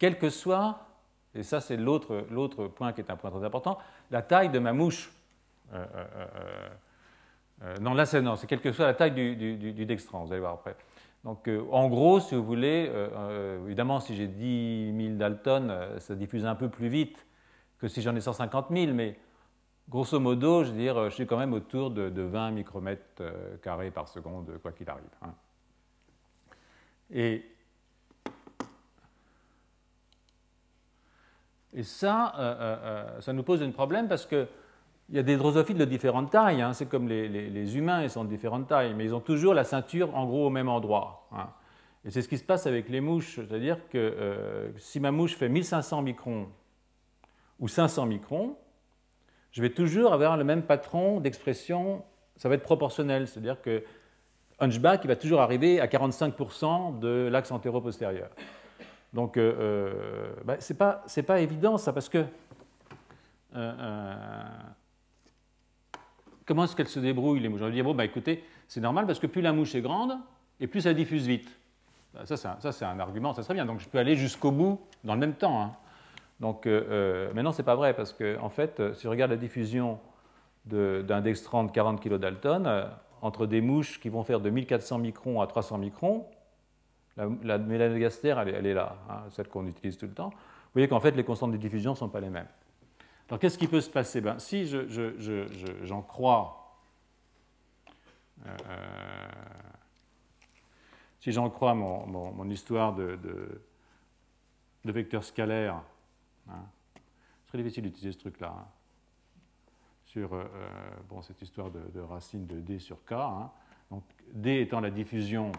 quel 0.00 0.18
que 0.18 0.30
soit 0.30 0.88
et 1.34 1.42
ça 1.42 1.60
c'est 1.60 1.76
l'autre 1.76 2.66
point 2.68 2.92
qui 2.92 3.00
est 3.00 3.10
un 3.10 3.16
point 3.16 3.30
très 3.30 3.44
important, 3.44 3.78
la 4.10 4.22
taille 4.22 4.48
de 4.50 4.58
ma 4.58 4.72
mouche. 4.72 5.12
Euh, 5.72 5.84
euh, 5.94 6.26
euh, 7.62 7.74
non, 7.80 7.94
là 7.94 8.06
c'est 8.06 8.22
non, 8.22 8.36
c'est 8.36 8.46
quelle 8.46 8.60
que 8.60 8.72
soit 8.72 8.86
la 8.86 8.94
taille 8.94 9.12
du, 9.12 9.36
du, 9.36 9.86
dextran, 9.86 10.24
vous 10.24 10.32
allez 10.32 10.40
voir 10.40 10.54
après. 10.54 10.76
Donc 11.24 11.50
en 11.70 11.88
gros, 11.88 12.20
si 12.20 12.34
vous 12.34 12.44
voulez, 12.44 12.90
évidemment 13.66 14.00
si 14.00 14.14
j'ai 14.14 14.28
10 14.28 14.94
000 14.96 15.16
Dalton, 15.16 15.98
ça 15.98 16.14
diffuse 16.14 16.46
un 16.46 16.54
peu 16.54 16.68
plus 16.68 16.88
vite 16.88 17.26
que 17.78 17.88
si 17.88 18.02
j'en 18.02 18.14
ai 18.14 18.20
150 18.20 18.68
000, 18.70 18.94
mais 18.94 19.18
grosso 19.88 20.18
modo, 20.20 20.64
je 20.64 20.70
veux 20.70 20.78
dire, 20.78 21.10
je 21.10 21.14
suis 21.14 21.26
quand 21.26 21.36
même 21.36 21.52
autour 21.52 21.90
de, 21.90 22.22
20 22.22 22.52
micromètres 22.52 23.22
carrés 23.62 23.90
par 23.90 24.08
seconde, 24.08 24.58
quoi 24.62 24.72
qu'il 24.72 24.88
arrive. 24.88 25.04
Hein. 25.22 25.34
Et 27.10 27.44
ça, 31.82 32.34
euh, 32.36 32.40
euh, 32.40 32.56
euh, 32.60 33.20
ça 33.20 33.32
nous 33.32 33.42
pose 33.42 33.62
un 33.62 33.70
problème 33.70 34.08
parce 34.08 34.26
qu'il 35.08 35.16
y 35.16 35.18
a 35.18 35.22
des 35.22 35.36
drosophiles 35.36 35.78
de 35.78 35.84
différentes 35.84 36.30
tailles. 36.30 36.62
Hein. 36.62 36.72
C'est 36.72 36.86
comme 36.86 37.08
les, 37.08 37.76
humains, 37.76 38.02
ils 38.02 38.10
sont 38.10 38.24
de 38.24 38.28
différentes 38.28 38.68
tailles, 38.68 38.94
mais 38.94 39.04
ils 39.04 39.14
ont 39.14 39.20
toujours 39.20 39.54
la 39.54 39.64
ceinture 39.64 40.14
en 40.14 40.26
gros 40.26 40.46
au 40.46 40.50
même 40.50 40.68
endroit. 40.68 41.26
Hein. 41.32 41.48
Et 42.04 42.10
c'est 42.10 42.22
ce 42.22 42.28
qui 42.28 42.38
se 42.38 42.44
passe 42.44 42.66
avec 42.66 42.88
les 42.88 43.00
mouches. 43.00 43.36
C'est-à-dire 43.36 43.88
que 43.88 44.72
si 44.76 45.00
ma 45.00 45.10
mouche 45.10 45.34
fait 45.34 45.48
1500 45.48 46.02
microns 46.02 46.48
ou 47.58 47.68
500 47.68 48.06
microns, 48.06 48.56
je 49.50 49.62
vais 49.62 49.70
toujours 49.70 50.12
avoir 50.12 50.36
le 50.36 50.44
même 50.44 50.62
patron 50.62 51.20
d'expression. 51.20 52.04
Ça 52.36 52.48
va 52.48 52.54
être 52.54 52.62
proportionnel. 52.62 53.26
C'est-à-dire 53.26 53.60
que 53.60 53.82
Hunchback 54.60 55.04
il 55.04 55.08
va 55.08 55.16
toujours 55.16 55.40
arriver 55.40 55.80
à 55.80 55.86
45% 55.86 56.98
de 56.98 57.28
l'axe 57.30 57.50
antéro-postérieur. 57.50 58.28
Donc, 59.12 59.36
euh, 59.36 59.54
euh 59.58 60.32
bah, 60.44 60.56
ce 60.60 60.72
n'est 60.72 61.22
pas, 61.22 61.40
évident 61.40 61.78
ça, 61.78 61.92
parce 61.92 62.08
que 62.08 62.18
euh, 62.18 62.24
euh, 63.54 64.44
comment 66.48 66.64
est-ce 66.64 66.74
qu'elle 66.74 66.88
se 66.88 66.98
débrouille 66.98 67.40
les 67.40 67.48
mouches? 67.48 67.60
On 67.60 67.66
va 67.66 67.70
dire, 67.70 67.84
bon, 67.84 67.94
bah, 67.94 68.06
écoutez, 68.06 68.42
c'est 68.66 68.80
normal 68.80 69.06
parce 69.06 69.20
que 69.20 69.26
plus 69.26 69.42
la 69.42 69.52
mouche 69.52 69.74
est 69.74 69.82
grande 69.82 70.16
et 70.58 70.66
plus 70.66 70.86
elle 70.86 70.96
diffuse 70.96 71.26
vite. 71.26 71.48
Bah, 72.14 72.24
ça, 72.24 72.36
c'est 72.72 72.84
un, 72.84 72.98
argument, 72.98 73.34
ça 73.34 73.42
serait 73.42 73.54
bien. 73.54 73.66
Donc, 73.66 73.80
je 73.80 73.88
peux 73.88 73.98
aller 73.98 74.16
jusqu'au 74.16 74.50
bout 74.50 74.80
dans 75.04 75.14
le 75.14 75.20
même 75.20 75.34
temps. 75.34 75.60
Hein. 75.60 75.72
Donc, 76.40 76.66
mais 76.66 77.42
non, 77.42 77.52
ce 77.52 77.58
n'est 77.58 77.66
pas 77.66 77.76
vrai 77.76 77.94
parce 77.94 78.12
que, 78.12 78.38
en 78.40 78.48
fait, 78.48 78.80
si 78.94 79.02
je 79.02 79.08
regarde 79.08 79.30
la 79.30 79.36
diffusion 79.36 79.98
d'un 80.64 81.20
de 81.20 81.70
40 81.70 82.00
kg 82.00 82.14
Dalton, 82.14 82.88
entre 83.20 83.46
des 83.46 83.60
mouches 83.60 84.00
qui 84.00 84.08
vont 84.08 84.22
faire 84.22 84.40
de 84.40 84.48
1400 84.48 84.98
microns 84.98 85.40
à 85.40 85.46
300 85.46 85.78
microns, 85.78 86.26
la, 87.16 87.28
la 87.42 87.58
mélanogaster, 87.58 88.34
elle, 88.46 88.66
est 88.66 88.74
là, 88.74 88.96
hein, 89.10 89.22
celle 89.30 89.48
qu'on 89.48 89.66
utilise 89.66 89.98
tout 89.98 90.06
le 90.06 90.12
temps. 90.12 90.30
Vous 90.30 90.72
voyez 90.74 90.88
qu'en 90.88 91.00
fait, 91.00 91.12
les 91.12 91.24
constantes 91.24 91.52
de 91.52 91.56
diffusion 91.56 91.92
ne 91.92 91.96
sont 91.96 92.08
pas 92.08 92.20
les 92.20 92.30
mêmes. 92.30 92.46
Alors, 93.28 93.40
qu'est-ce 93.40 93.58
qui 93.58 93.68
peut 93.68 93.80
se 93.80 93.90
passer? 93.90 94.20
Ben, 94.20 94.38
Si 94.38 94.66
j'en 94.66 94.88
je, 94.88 96.00
crois, 96.06 96.78
euh, 98.46 98.56
si 101.20 101.32
j'en 101.32 101.50
crois 101.50 101.74
mon, 101.74 102.48
histoire 102.48 102.94
de, 102.94 103.18
vecteur 104.84 105.22
scalaire, 105.22 105.82
hein, 106.48 106.64
c'est 106.94 107.48
très 107.48 107.58
difficile 107.58 107.84
d'utiliser 107.84 108.12
ce 108.12 108.18
truc-là. 108.18 108.54
Hein, 108.58 108.66
sur 110.06 110.32
euh, 110.32 110.42
euh, 110.54 110.68
bon, 111.10 111.20
cette 111.20 111.42
histoire 111.42 111.70
de, 111.70 112.00
racine 112.00 112.46
de 112.46 112.60
d 112.60 112.78
sur 112.78 113.04
k. 113.04 113.14
Donc, 113.90 114.04
d 114.32 114.62
étant 114.62 114.80
la 114.80 114.90
diffusion 114.90 115.52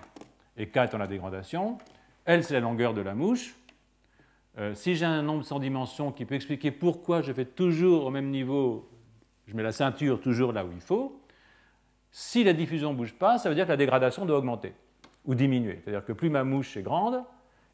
et 0.57 0.67
K 0.67 0.77
étant 0.77 0.97
la 0.97 1.07
dégradation. 1.07 1.77
L, 2.25 2.43
c'est 2.43 2.53
la 2.55 2.59
longueur 2.59 2.93
de 2.93 3.01
la 3.01 3.15
mouche. 3.15 3.55
Euh, 4.57 4.73
si 4.73 4.95
j'ai 4.95 5.05
un 5.05 5.21
nombre 5.21 5.43
sans 5.43 5.59
dimension 5.59 6.11
qui 6.11 6.25
peut 6.25 6.35
expliquer 6.35 6.71
pourquoi 6.71 7.21
je 7.21 7.31
fais 7.31 7.45
toujours 7.45 8.05
au 8.05 8.09
même 8.09 8.29
niveau, 8.29 8.89
je 9.47 9.55
mets 9.55 9.63
la 9.63 9.71
ceinture 9.71 10.19
toujours 10.19 10.51
là 10.51 10.65
où 10.65 10.71
il 10.73 10.81
faut, 10.81 11.21
si 12.11 12.43
la 12.43 12.53
diffusion 12.53 12.93
ne 12.93 12.97
bouge 12.97 13.13
pas, 13.13 13.37
ça 13.37 13.49
veut 13.49 13.55
dire 13.55 13.65
que 13.65 13.71
la 13.71 13.77
dégradation 13.77 14.25
doit 14.25 14.37
augmenter 14.37 14.73
ou 15.25 15.35
diminuer. 15.35 15.79
C'est-à-dire 15.83 16.03
que 16.03 16.13
plus 16.13 16.29
ma 16.29 16.43
mouche 16.43 16.75
est 16.75 16.81
grande, 16.81 17.23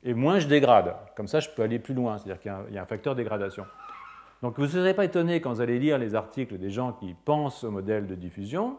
et 0.04 0.14
moins 0.14 0.40
je 0.40 0.48
dégrade. 0.48 0.96
Comme 1.16 1.28
ça, 1.28 1.40
je 1.40 1.50
peux 1.50 1.64
aller 1.64 1.80
plus 1.80 1.94
loin. 1.94 2.18
C'est-à-dire 2.18 2.40
qu'il 2.40 2.74
y, 2.74 2.78
a 2.78 2.82
un 2.82 2.86
facteur 2.86 3.16
de 3.16 3.22
dégradation. 3.22 3.66
Donc 4.42 4.58
vous 4.58 4.64
ne 4.64 4.68
serez 4.68 4.94
pas 4.94 5.06
étonné 5.06 5.42
quand 5.42 5.52
vous 5.52 5.62
allez 5.62 5.80
lire 5.80 5.98
les 5.98 6.14
articles 6.14 6.58
des 6.58 6.70
gens 6.70 6.94
qui 6.94 7.16
pensent 7.26 7.64
au 7.64 7.72
modèle 7.72 8.06
de 8.06 8.14
diffusion, 8.14 8.78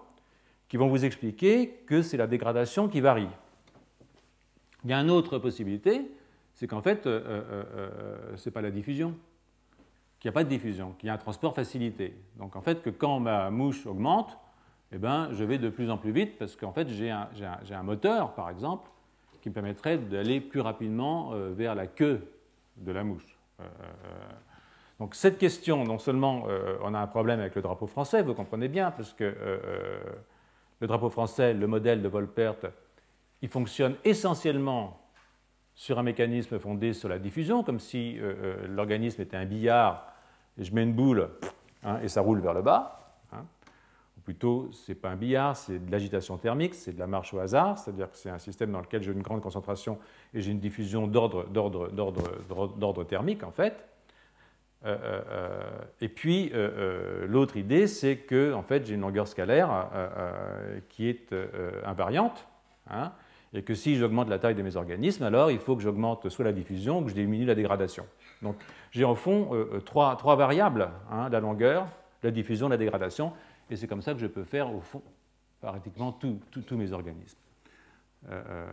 qui 0.68 0.76
vont 0.76 0.86
vous 0.86 1.04
expliquer 1.04 1.82
que 1.86 2.02
c'est 2.02 2.16
la 2.16 2.28
dégradation 2.28 2.88
qui 2.88 3.00
varie. 3.00 3.28
Il 4.84 4.90
y 4.90 4.94
a 4.94 4.98
une 4.98 5.10
autre 5.10 5.38
possibilité, 5.38 6.08
c'est 6.56 6.66
qu'en 6.66 6.80
fait, 6.80 7.06
euh, 7.06 7.20
euh, 7.28 7.64
euh, 7.76 8.36
ce 8.36 8.48
n'est 8.48 8.52
pas 8.52 8.62
la 8.62 8.70
diffusion, 8.70 9.14
qu'il 10.18 10.28
n'y 10.28 10.32
a 10.32 10.32
pas 10.32 10.42
de 10.42 10.48
diffusion, 10.48 10.94
qu'il 10.98 11.06
y 11.06 11.10
a 11.10 11.14
un 11.14 11.18
transport 11.18 11.54
facilité. 11.54 12.16
Donc 12.36 12.56
en 12.56 12.62
fait, 12.62 12.82
que 12.82 12.88
quand 12.90 13.20
ma 13.20 13.50
mouche 13.50 13.86
augmente, 13.86 14.38
eh 14.90 14.98
ben, 14.98 15.28
je 15.32 15.44
vais 15.44 15.58
de 15.58 15.68
plus 15.68 15.90
en 15.90 15.98
plus 15.98 16.12
vite 16.12 16.38
parce 16.38 16.56
qu'en 16.56 16.72
fait, 16.72 16.88
j'ai 16.88 17.10
un, 17.10 17.28
un, 17.70 17.82
moteur, 17.82 18.34
par 18.34 18.48
exemple, 18.48 18.88
qui 19.42 19.50
me 19.50 19.54
permettrait 19.54 19.98
d'aller 19.98 20.40
plus 20.40 20.60
rapidement 20.60 21.32
vers 21.52 21.74
la 21.74 21.86
queue 21.86 22.26
de 22.78 22.92
la 22.92 23.04
mouche. 23.04 23.38
donc 24.98 25.14
cette 25.14 25.38
question, 25.38 25.84
non 25.84 25.98
seulement 25.98 26.46
on 26.82 26.94
a 26.94 27.00
un 27.00 27.06
problème 27.06 27.40
avec 27.40 27.54
le 27.54 27.62
drapeau 27.62 27.86
français, 27.86 28.22
vous 28.22 28.34
comprenez 28.34 28.68
bien, 28.68 28.90
parce 28.90 29.12
que 29.12 29.34
le 30.80 30.86
drapeau 30.86 31.10
français, 31.10 31.52
le 31.52 31.66
modèle 31.66 32.02
de 32.02 32.08
Volpert, 32.08 32.56
il 33.42 33.48
fonctionne 33.48 33.96
essentiellement 34.04 35.05
sur 35.76 35.98
un 35.98 36.02
mécanisme 36.02 36.58
fondé 36.58 36.94
sur 36.94 37.08
la 37.08 37.18
diffusion, 37.18 37.62
comme 37.62 37.78
si 37.78 38.18
euh, 38.18 38.34
euh, 38.42 38.66
l'organisme 38.66 39.20
était 39.20 39.36
un 39.36 39.44
billard, 39.44 40.10
et 40.58 40.64
je 40.64 40.74
mets 40.74 40.82
une 40.82 40.94
boule 40.94 41.28
hein, 41.84 41.98
et 42.02 42.08
ça 42.08 42.22
roule 42.22 42.40
vers 42.40 42.54
le 42.54 42.62
bas. 42.62 43.14
Hein. 43.32 43.44
Ou 44.16 44.20
plutôt, 44.22 44.70
ce 44.72 44.90
n'est 44.90 44.96
pas 44.96 45.10
un 45.10 45.16
billard, 45.16 45.54
c'est 45.54 45.84
de 45.84 45.92
l'agitation 45.92 46.38
thermique, 46.38 46.74
c'est 46.74 46.94
de 46.94 46.98
la 46.98 47.06
marche 47.06 47.34
au 47.34 47.40
hasard, 47.40 47.78
c'est-à-dire 47.78 48.10
que 48.10 48.16
c'est 48.16 48.30
un 48.30 48.38
système 48.38 48.72
dans 48.72 48.80
lequel 48.80 49.02
j'ai 49.02 49.12
une 49.12 49.20
grande 49.20 49.42
concentration 49.42 49.98
et 50.32 50.40
j'ai 50.40 50.50
une 50.50 50.60
diffusion 50.60 51.06
d'ordre 51.06 51.44
thermique, 53.04 53.44
en 53.44 53.50
fait. 53.50 53.86
et 56.00 56.08
puis, 56.08 56.52
l'autre 57.26 57.58
idée, 57.58 57.86
c'est 57.86 58.16
que 58.16 58.54
en 58.54 58.62
fait, 58.62 58.86
j'ai 58.86 58.94
une 58.94 59.02
longueur 59.02 59.28
scalaire 59.28 59.90
qui 60.88 61.08
est 61.08 61.34
invariante, 61.84 62.46
hein, 62.88 63.12
et 63.52 63.62
que 63.62 63.74
si 63.74 63.96
j'augmente 63.96 64.28
la 64.28 64.38
taille 64.38 64.54
de 64.54 64.62
mes 64.62 64.76
organismes, 64.76 65.24
alors 65.24 65.50
il 65.50 65.58
faut 65.58 65.76
que 65.76 65.82
j'augmente 65.82 66.28
soit 66.28 66.44
la 66.44 66.52
diffusion 66.52 67.02
que 67.02 67.10
je 67.10 67.14
diminue 67.14 67.46
la 67.46 67.54
dégradation. 67.54 68.06
Donc, 68.42 68.56
j'ai 68.90 69.04
en 69.04 69.14
fond 69.14 69.50
trois, 69.84 70.16
trois, 70.16 70.36
variables, 70.36 70.90
hein, 71.10 71.28
la 71.30 71.40
longueur, 71.40 71.86
la 72.22 72.30
diffusion, 72.30 72.68
la 72.68 72.76
dégradation, 72.76 73.32
et 73.70 73.76
c'est 73.76 73.86
comme 73.86 74.02
ça 74.02 74.12
que 74.12 74.20
je 74.20 74.26
peux 74.26 74.44
faire, 74.44 74.72
au 74.74 74.80
fond, 74.80 75.02
pratiquement 75.60 76.12
tous 76.12 76.76
mes 76.76 76.92
organismes. 76.92 77.38
Euh, 78.28 78.42
euh, 78.48 78.72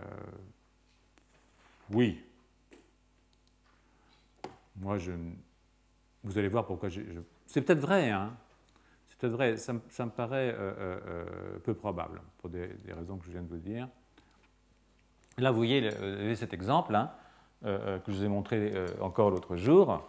oui. 1.91 2.23
Moi, 4.75 4.97
je, 4.97 5.11
vous 6.23 6.37
allez 6.37 6.47
voir 6.47 6.65
pourquoi 6.65 6.89
je. 6.89 7.01
c'est 7.45 7.61
peut-être 7.61 7.79
vrai, 7.79 8.09
hein. 8.09 8.35
C'est 9.09 9.19
peut-être 9.19 9.33
vrai. 9.33 9.57
Ça, 9.57 9.73
me 9.73 10.09
paraît 10.09 10.55
euh, 10.57 11.59
peu 11.63 11.75
probable, 11.75 12.21
pour 12.39 12.49
des, 12.49 12.69
raisons 12.89 13.17
que 13.17 13.25
je 13.25 13.31
viens 13.31 13.43
de 13.43 13.47
vous 13.47 13.57
dire. 13.57 13.87
Là, 15.37 15.51
vous 15.51 15.57
voyez, 15.57 15.89
cet 16.35 16.53
exemple 16.53 16.95
hein, 16.95 17.09
que 17.63 18.11
je 18.11 18.17
vous 18.17 18.23
ai 18.25 18.27
montré 18.27 18.71
encore 19.01 19.31
l'autre 19.31 19.55
jour, 19.55 20.03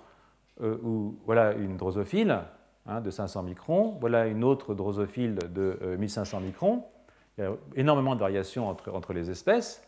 où 0.62 1.16
voilà 1.25 1.52
une 1.52 1.76
drosophile 1.76 2.40
hein, 2.87 3.00
de 3.00 3.11
500 3.11 3.43
microns, 3.43 3.97
voilà 4.00 4.26
une 4.26 4.45
autre 4.45 4.75
drosophile 4.75 5.37
de 5.37 5.78
1500 5.99 6.40
microns. 6.40 6.85
Il 7.38 7.45
y 7.45 7.47
a 7.47 7.52
énormément 7.75 8.14
de 8.14 8.21
variations 8.21 8.69
entre, 8.69 8.93
entre 8.93 9.12
les 9.12 9.31
espèces. 9.31 9.83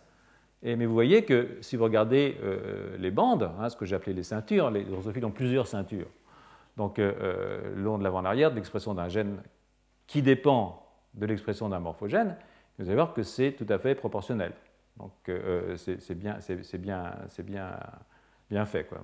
Mais 0.63 0.87
vous 0.87 0.95
voyez 0.95 1.25
que 1.25 1.59
si 1.61 1.77
vous 1.77 1.85
regardez 1.85 2.39
euh, 2.43 2.97
les 2.99 3.11
bandes, 3.11 3.51
hein, 3.61 3.69
ce 3.69 3.77
que 3.77 3.85
j'ai 3.85 3.95
appelé 3.95 4.15
les 4.15 4.23
ceintures, 4.23 4.71
les 4.71 4.85
drosophiles 4.85 5.25
ont 5.25 5.31
plusieurs 5.31 5.67
ceintures. 5.67 6.09
Donc, 6.77 6.99
euh, 6.99 7.13
euh, 7.21 7.75
le 7.75 7.83
long 7.83 7.99
de 7.99 8.05
l'avant-arrière, 8.05 8.53
l'expression 8.53 8.95
d'un 8.95 9.09
gène 9.09 9.43
qui 10.07 10.23
dépend 10.23 10.85
de 11.15 11.27
l'expression 11.27 11.69
d'un 11.69 11.79
morphogène, 11.79 12.37
vous 12.79 12.87
allez 12.87 12.97
voir 12.97 13.15
que 13.15 13.23
c'est 13.23 13.53
tout 13.53 13.67
à 13.69 13.79
fait 13.79 13.95
proportionnel. 13.95 14.53
Donc, 14.99 15.13
c'est 15.77 16.15
bien, 16.15 16.39
bien, 16.79 17.03
bien, 17.45 17.71
bien 18.51 18.65
fait. 18.65 18.85
Quoi. 18.85 18.99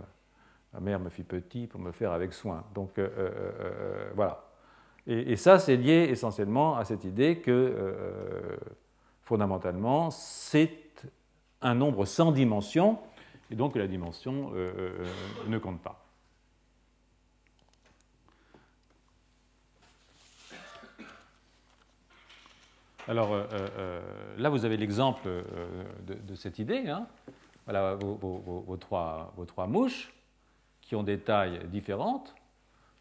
Ma 0.72 0.80
mère 0.80 1.00
me 1.00 1.10
fit 1.10 1.24
petit 1.24 1.66
pour 1.66 1.80
me 1.80 1.92
faire 1.92 2.12
avec 2.12 2.32
soin. 2.32 2.64
Donc, 2.74 2.98
voilà. 4.14 4.52
Et, 5.06 5.36
ça, 5.36 5.58
c'est 5.58 5.76
lié 5.76 6.06
essentiellement 6.10 6.76
à 6.76 6.84
cette 6.84 7.04
idée 7.04 7.38
que, 7.38 7.50
euh, 7.50 8.56
fondamentalement, 9.22 10.10
c'est 10.10 10.78
un 11.60 11.74
nombre 11.74 12.04
sans 12.04 12.30
dimension, 12.30 12.98
et 13.50 13.56
donc 13.56 13.76
la 13.76 13.88
dimension 13.88 14.52
euh, 14.54 14.72
euh, 14.76 15.06
ne 15.48 15.58
compte 15.58 15.80
pas. 15.80 16.01
Alors 23.08 23.36
là, 24.38 24.48
vous 24.48 24.64
avez 24.64 24.76
l'exemple 24.76 25.28
de, 26.06 26.34
cette 26.34 26.58
idée. 26.58 26.88
Hein. 26.88 27.06
Voilà 27.64 27.94
vos, 27.94 28.76
trois, 28.76 29.66
mouches 29.66 30.12
qui 30.80 30.96
ont 30.96 31.02
des 31.02 31.18
tailles 31.18 31.60
différentes. 31.68 32.34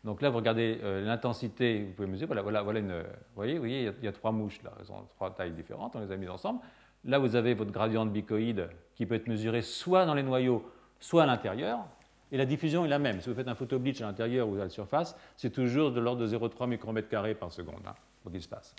Donc 0.03 0.21
là, 0.21 0.29
vous 0.29 0.37
regardez 0.37 0.79
euh, 0.81 1.05
l'intensité, 1.05 1.83
vous 1.83 1.93
pouvez 1.93 2.07
mesurer, 2.07 2.25
voilà, 2.25 2.41
voilà, 2.41 2.63
voilà 2.63 2.79
une, 2.79 3.01
vous 3.01 3.35
voyez, 3.35 3.53
vous 3.53 3.59
voyez 3.59 3.91
il, 3.99 4.03
y 4.03 4.07
a, 4.07 4.11
trois 4.11 4.31
mouches 4.31 4.59
là, 4.63 4.71
elles 4.79 4.91
ont 4.91 5.05
trois 5.15 5.29
tailles 5.29 5.51
différentes, 5.51 5.95
on 5.95 5.99
les 5.99 6.11
a 6.11 6.17
mises 6.17 6.29
ensemble. 6.29 6.59
Là, 7.05 7.19
vous 7.19 7.35
avez 7.35 7.53
votre 7.53 7.71
gradient 7.71 8.05
de 8.05 8.09
bicoïde 8.09 8.69
qui 8.95 9.05
peut 9.05 9.13
être 9.13 9.27
mesuré 9.27 9.61
soit 9.61 10.05
dans 10.05 10.15
les 10.15 10.23
noyaux, 10.23 10.67
soit 10.99 11.23
à 11.23 11.25
l'intérieur, 11.27 11.85
et 12.31 12.37
la 12.37 12.45
diffusion 12.45 12.83
est 12.83 12.87
la 12.87 12.97
même. 12.97 13.21
Si 13.21 13.29
vous 13.29 13.35
faites 13.35 13.47
un 13.47 13.55
photobleach 13.55 14.01
à 14.01 14.05
l'intérieur 14.05 14.49
ou 14.49 14.55
à 14.55 14.59
la 14.59 14.69
surface, 14.69 15.15
c'est 15.35 15.51
toujours 15.51 15.91
de 15.91 15.99
l'ordre 15.99 16.21
de 16.21 16.27
0,3 16.27 16.67
micromètres 16.67 17.09
carrés 17.09 17.35
par 17.35 17.51
seconde 17.51 17.81
hein, 17.85 17.93
pour 18.23 18.31
passe. 18.49 18.75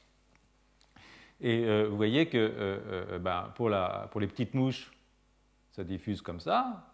Et 1.43 1.65
euh, 1.65 1.89
vous 1.91 1.97
voyez 1.97 2.27
que 2.27 2.39
euh, 2.39 3.19
ben, 3.19 3.53
pour, 3.55 3.69
les 3.69 4.27
petites 4.27 4.55
mouches, 4.55 4.91
ça 5.73 5.85
diffuse 5.85 6.23
comme 6.23 6.41
ça. 6.41 6.89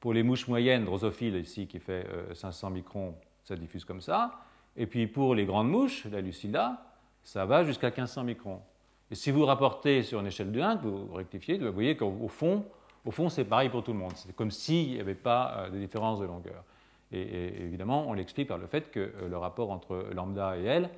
Pour 0.00 0.12
les 0.12 0.24
mouches 0.24 0.48
moyennes, 0.48 0.84
drosophiles 0.84 1.36
ici, 1.36 1.68
qui 1.68 1.78
fait 1.78 2.06
500 2.34 2.70
microns, 2.70 3.14
ça 3.44 3.54
diffuse 3.54 3.84
comme 3.84 4.00
ça. 4.00 4.40
Et 4.76 4.86
puis 4.86 5.06
pour 5.06 5.34
les 5.34 5.44
grandes 5.44 5.68
mouches, 5.68 6.06
la 6.06 6.20
lucida, 6.20 6.82
ça 7.22 7.46
va 7.46 7.64
jusqu'à 7.64 7.88
1500 7.88 8.24
microns. 8.24 8.62
Et 9.10 9.14
si 9.14 9.30
vous 9.30 9.44
rapportez 9.44 10.02
sur 10.02 10.20
une 10.20 10.26
échelle 10.26 10.50
de 10.50 10.60
1, 10.60 10.76
vous 10.76 11.12
rectifiez, 11.12 11.58
vous 11.58 11.70
voyez 11.72 11.96
qu'au 11.96 12.28
fond, 12.28 12.64
au 13.04 13.10
fond 13.10 13.28
c'est 13.28 13.44
pareil 13.44 13.68
pour 13.68 13.84
tout 13.84 13.92
le 13.92 13.98
monde. 13.98 14.12
C'est 14.14 14.34
comme 14.34 14.50
s'il 14.50 14.94
n'y 14.94 15.00
avait 15.00 15.14
pas 15.14 15.54
euh, 15.58 15.70
de 15.70 15.78
différence 15.78 16.18
de 16.18 16.24
longueur. 16.24 16.64
Et, 17.12 17.62
évidemment, 17.62 18.08
on 18.08 18.14
l'explique 18.14 18.48
par 18.48 18.56
le 18.56 18.66
fait 18.66 18.90
que 18.90 19.00
euh, 19.00 19.28
le 19.28 19.36
rapport 19.36 19.70
entre 19.70 20.06
lambda 20.14 20.56
et 20.56 20.64
L 20.64 20.90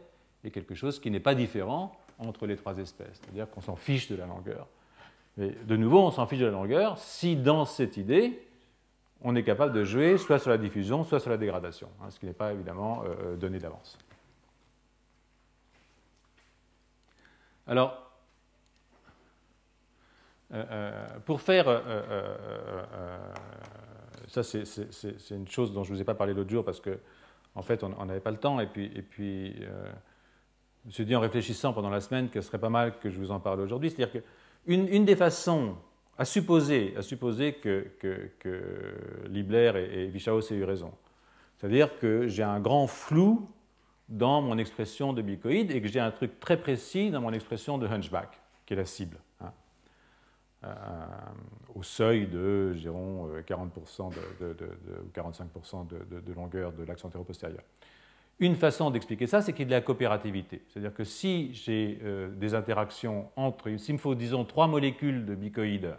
est 0.44 0.50
quelque 0.50 0.76
chose 0.76 1.00
qui 1.00 1.10
n'est 1.10 1.20
pas 1.20 1.34
différent 1.34 1.96
entre 2.18 2.46
les 2.46 2.56
trois 2.56 2.78
espèces. 2.78 3.20
C'est-à-dire 3.20 3.50
qu'on 3.50 3.60
s'en 3.60 3.76
fiche 3.76 4.08
de 4.08 4.16
la 4.16 4.26
longueur. 4.26 4.66
Mais 5.36 5.50
de 5.50 5.76
nouveau, 5.76 6.00
on 6.00 6.10
s'en 6.10 6.26
fiche 6.26 6.38
de 6.38 6.46
la 6.46 6.52
longueur 6.52 6.98
si 6.98 7.36
dans 7.36 7.64
cette 7.64 7.96
idée, 7.96 8.40
on 9.22 9.34
est 9.34 9.42
capable 9.42 9.72
de 9.72 9.84
jouer 9.84 10.18
soit 10.18 10.38
sur 10.38 10.50
la 10.50 10.58
diffusion, 10.58 11.02
soit 11.02 11.18
sur 11.18 11.30
la 11.30 11.38
dégradation, 11.38 11.88
hein, 12.02 12.10
ce 12.10 12.18
qui 12.20 12.26
n'est 12.26 12.32
pas 12.32 12.52
évidemment 12.52 13.02
euh, 13.02 13.06
euh, 13.06 13.36
donné 13.36 13.58
d'avance. 13.58 13.98
Alors, 17.66 18.12
euh, 20.52 21.06
pour 21.24 21.40
faire, 21.40 21.64
ça 24.28 24.42
c'est 24.42 25.30
une 25.30 25.48
chose 25.48 25.72
dont 25.72 25.82
je 25.82 25.90
ne 25.90 25.96
vous 25.96 26.02
ai 26.02 26.04
pas 26.04 26.14
parlé 26.14 26.34
l'autre 26.34 26.50
jour 26.50 26.62
parce 26.62 26.80
qu'en 26.80 26.92
en 27.54 27.62
fait 27.62 27.82
on 27.82 28.04
n'avait 28.04 28.20
pas 28.20 28.30
le 28.30 28.36
temps 28.36 28.60
et 28.60 28.66
puis, 28.66 28.92
et 28.94 29.02
puis 29.02 29.64
je 30.84 30.88
me 30.88 30.92
suis 30.92 31.04
dit 31.04 31.16
en 31.16 31.20
réfléchissant 31.20 31.72
pendant 31.72 31.90
la 31.90 32.00
semaine 32.00 32.28
que 32.28 32.40
ce 32.40 32.48
serait 32.48 32.58
pas 32.58 32.68
mal 32.68 32.98
que 32.98 33.10
je 33.10 33.18
vous 33.18 33.30
en 33.30 33.40
parle 33.40 33.60
aujourd'hui, 33.60 33.90
c'est-à-dire 33.90 34.22
qu'une 34.22 34.86
une 34.88 35.04
des 35.04 35.16
façons 35.16 35.76
à 36.18 36.24
supposer, 36.24 36.94
à 36.96 37.02
supposer 37.02 37.54
que, 37.54 37.88
que, 37.98 39.28
Libler 39.28 39.72
et, 39.76 40.04
et 40.04 40.06
Vichaos 40.08 40.52
aient 40.52 40.56
eu 40.56 40.64
raison. 40.64 40.92
C'est-à-dire 41.56 41.98
que 41.98 42.28
j'ai 42.28 42.42
un 42.42 42.60
grand 42.60 42.86
flou 42.86 43.48
dans 44.08 44.42
mon 44.42 44.58
expression 44.58 45.12
de 45.12 45.22
bicoïde 45.22 45.70
et 45.70 45.80
que 45.80 45.88
j'ai 45.88 46.00
un 46.00 46.10
truc 46.10 46.38
très 46.38 46.58
précis 46.58 47.10
dans 47.10 47.20
mon 47.20 47.32
expression 47.32 47.78
de 47.78 47.86
hunchback, 47.86 48.40
qui 48.66 48.74
est 48.74 48.76
la 48.76 48.84
cible, 48.84 49.16
hein. 49.40 49.52
euh, 50.64 50.68
au 51.74 51.82
seuil 51.82 52.26
de, 52.26 52.76
40% 52.76 54.10
de, 54.40 54.52
de, 54.52 54.68
45% 55.14 55.86
de, 55.86 56.32
longueur 56.32 56.72
de 56.72 56.84
l'axe 56.84 57.04
antéro-postérieur. 57.04 57.62
Une 58.40 58.56
façon 58.56 58.90
d'expliquer 58.90 59.26
ça, 59.26 59.42
c'est 59.42 59.52
qu'il 59.52 59.62
y 59.62 59.66
a 59.66 59.68
de 59.68 59.74
la 59.74 59.80
coopérativité. 59.80 60.62
C'est-à-dire 60.68 60.92
que 60.92 61.04
si 61.04 61.54
j'ai 61.54 62.00
euh, 62.02 62.28
des 62.30 62.54
interactions 62.54 63.30
entre, 63.36 63.76
s'il 63.76 63.94
me 63.94 63.98
faut, 63.98 64.14
disons, 64.14 64.44
trois 64.44 64.66
molécules 64.66 65.24
de 65.24 65.34
bicoïdes 65.34 65.94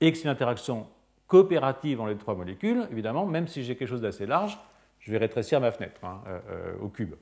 et 0.00 0.12
que 0.12 0.18
c'est 0.18 0.24
une 0.24 0.30
interaction 0.30 0.86
coopérative 1.26 2.00
entre 2.00 2.10
les 2.10 2.18
trois 2.18 2.34
molécules, 2.34 2.86
évidemment, 2.90 3.24
même 3.24 3.48
si 3.48 3.64
j'ai 3.64 3.74
quelque 3.74 3.88
chose 3.88 4.02
d'assez 4.02 4.26
large, 4.26 4.58
je 4.98 5.10
vais 5.10 5.18
rétrécir 5.18 5.60
ma 5.60 5.72
fenêtre 5.72 6.04
hein, 6.04 6.20
euh, 6.26 6.40
euh, 6.50 6.78
au 6.80 6.88
cube. 6.88 7.14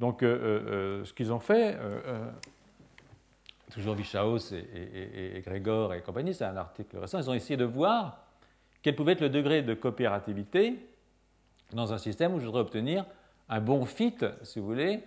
Donc, 0.00 0.22
ce 0.22 1.12
qu'ils 1.12 1.32
ont 1.32 1.38
fait, 1.38 1.78
toujours 3.70 3.94
Vichaos 3.94 4.52
et, 4.52 4.56
et, 4.56 5.36
et, 5.36 5.40
Grégor 5.40 5.94
et 5.94 6.02
compagnie, 6.02 6.34
c'est 6.34 6.44
un 6.44 6.56
article 6.56 6.98
récent, 6.98 7.20
ils 7.20 7.30
ont 7.30 7.34
essayé 7.34 7.56
de 7.56 7.64
voir 7.64 8.24
quel 8.82 8.96
pouvait 8.96 9.12
être 9.12 9.20
le 9.20 9.30
degré 9.30 9.62
de 9.62 9.72
coopérativité 9.72 10.76
dans 11.72 11.92
un 11.92 11.98
système 11.98 12.34
où 12.34 12.40
je 12.40 12.46
voudrais 12.46 12.62
obtenir 12.62 13.06
un 13.48 13.60
bon 13.60 13.84
fit, 13.84 14.16
si 14.42 14.58
vous 14.58 14.66
voulez, 14.66 15.00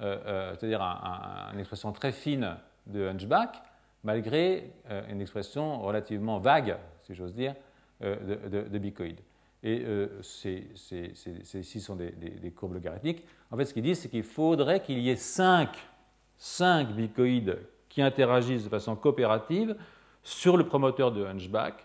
euh, 0.00 0.16
euh, 0.26 0.54
c'est-à-dire 0.54 0.80
une 0.80 1.58
expression 1.58 1.92
très 1.92 2.12
fine 2.12 2.56
de 2.86 3.08
Hunchback, 3.08 3.62
malgré 4.04 4.72
euh, 4.90 5.02
une 5.10 5.20
expression 5.20 5.80
relativement 5.80 6.38
vague, 6.38 6.76
si 7.02 7.14
j'ose 7.14 7.34
dire, 7.34 7.54
de, 8.00 8.68
de. 8.68 9.14
Et 9.64 9.84
ces, 10.22 10.68
ici 11.54 11.80
sont 11.80 11.96
des, 11.96 12.52
courbes 12.54 12.74
logarithmiques. 12.74 13.24
En 13.50 13.56
fait, 13.56 13.64
ce 13.64 13.74
qu'ils 13.74 13.82
disent, 13.82 13.98
c'est 13.98 14.08
qu'il 14.08 14.22
faudrait 14.22 14.80
qu'il 14.80 15.00
y 15.00 15.10
ait 15.10 15.16
cinq, 15.16 15.70
cinq 16.36 16.92
bicoïdes 16.92 17.58
qui 17.88 18.00
interagissent 18.00 18.62
de 18.62 18.68
façon 18.68 18.94
coopérative 18.94 19.74
sur 20.22 20.56
le 20.56 20.64
promoteur 20.64 21.10
de 21.10 21.24
Hunchback 21.24 21.84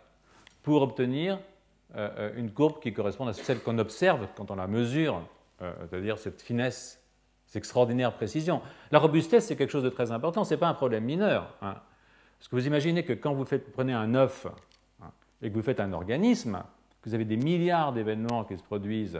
pour 0.62 0.84
obtenir 0.84 1.40
une 2.36 2.52
courbe 2.52 2.80
qui 2.80 2.94
corresponde 2.94 3.30
à 3.30 3.34
celle 3.34 3.60
qu'on 3.62 3.80
observe 3.80 4.28
quand 4.36 4.52
on 4.52 4.56
la 4.56 4.68
mesure 4.68 5.24
euh, 5.62 5.74
c'est-à-dire 5.90 6.18
cette 6.18 6.42
finesse, 6.42 7.02
cette 7.46 7.58
extraordinaire 7.58 8.14
précision. 8.14 8.62
La 8.92 9.00
robustesse, 9.00 9.48
c'est 9.48 9.56
quelque 9.56 9.72
chose 9.72 9.84
de 9.84 9.90
très 9.90 10.12
important, 10.12 10.44
ce 10.44 10.54
n'est 10.54 10.60
pas 10.60 10.68
un 10.68 10.74
problème 10.74 11.04
mineur. 11.04 11.56
Hein. 11.62 11.76
Parce 12.38 12.48
que 12.50 12.56
vous 12.56 12.68
imaginez 12.68 13.04
que 13.04 13.14
quand 13.14 13.34
vous, 13.34 13.46
prenez 13.74 13.94
un 13.94 14.16
œuf 14.16 14.48
hein, 15.02 15.12
et 15.42 15.50
que 15.50 15.56
vous 15.56 15.62
faites 15.62 15.80
un 15.80 15.94
organisme, 15.94 16.62
que 17.02 17.10
vous 17.10 17.16
avez 17.16 17.26
des 17.26 17.38
milliards 17.38 17.94
d'événements 17.94 18.44
qui 18.44 18.58
se 18.58 18.64
produisent 18.64 19.20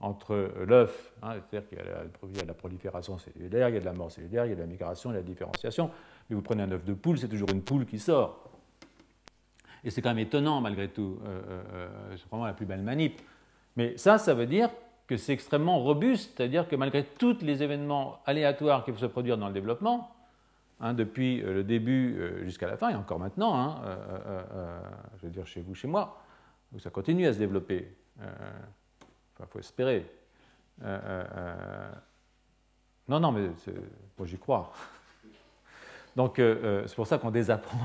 entre 0.00 0.52
l'œuf, 0.66 1.12
hein, 1.22 1.34
c'est-à-dire 1.34 1.68
qu'il 1.68 1.78
y, 1.78 2.40
a 2.40 2.44
la 2.44 2.54
prolifération 2.54 3.18
cellulaire, 3.18 3.68
il 3.68 3.74
y 3.74 3.76
a 3.76 3.80
de 3.80 3.84
la 3.84 3.92
mort 3.92 4.10
cellulaire, 4.10 4.46
il 4.46 4.50
y 4.50 4.52
a 4.52 4.56
de 4.56 4.60
la 4.60 4.66
migration, 4.66 5.10
il 5.10 5.14
y 5.14 5.16
a 5.16 5.20
de 5.20 5.26
la 5.26 5.30
différenciation, 5.30 5.90
mais 6.28 6.36
vous 6.36 6.42
prenez 6.42 6.62
un 6.62 6.72
œuf 6.72 6.84
de 6.84 6.94
poule, 6.94 7.18
c'est 7.18 7.28
toujours 7.28 7.50
une 7.50 7.62
poule 7.62 7.84
qui 7.84 7.98
sort. 7.98 8.50
Et 9.84 9.90
c'est 9.90 10.02
quand 10.02 10.10
même 10.10 10.18
étonnant 10.18 10.60
malgré 10.60 10.88
tout, 10.88 11.18
euh, 11.26 11.40
euh, 11.74 11.88
c'est 12.16 12.28
vraiment 12.28 12.46
la 12.46 12.52
plus 12.52 12.66
belle 12.66 12.82
manip, 12.82 13.20
Mais 13.76 13.96
ça, 13.96 14.18
ça 14.18 14.34
veut 14.34 14.46
dire 14.46 14.70
que 15.10 15.16
c'est 15.16 15.32
extrêmement 15.32 15.80
robuste, 15.80 16.34
c'est-à-dire 16.36 16.68
que 16.68 16.76
malgré 16.76 17.02
tous 17.04 17.38
les 17.42 17.64
événements 17.64 18.22
aléatoires 18.26 18.84
qui 18.84 18.92
peuvent 18.92 19.00
se 19.00 19.06
produire 19.06 19.36
dans 19.36 19.48
le 19.48 19.52
développement, 19.52 20.14
hein, 20.78 20.94
depuis 20.94 21.42
euh, 21.42 21.52
le 21.52 21.64
début 21.64 22.16
euh, 22.16 22.44
jusqu'à 22.44 22.68
la 22.68 22.76
fin, 22.76 22.90
et 22.90 22.94
encore 22.94 23.18
maintenant, 23.18 23.56
hein, 23.56 23.82
je 25.16 25.26
veux 25.26 25.32
dire 25.32 25.48
chez 25.48 25.62
vous, 25.62 25.74
chez 25.74 25.88
moi, 25.88 26.22
où 26.72 26.78
ça 26.78 26.90
continue 26.90 27.26
à 27.26 27.32
se 27.32 27.40
développer, 27.40 27.92
il 28.20 29.46
faut 29.48 29.58
espérer. 29.58 30.06
non, 33.08 33.18
non, 33.18 33.32
mais 33.32 33.48
moi 34.16 34.28
j'y 34.28 34.38
crois. 34.38 34.72
Donc 36.14 36.34
c'est 36.36 36.94
pour 36.94 37.08
ça 37.08 37.18
qu'on 37.18 37.32
désapprend. 37.32 37.80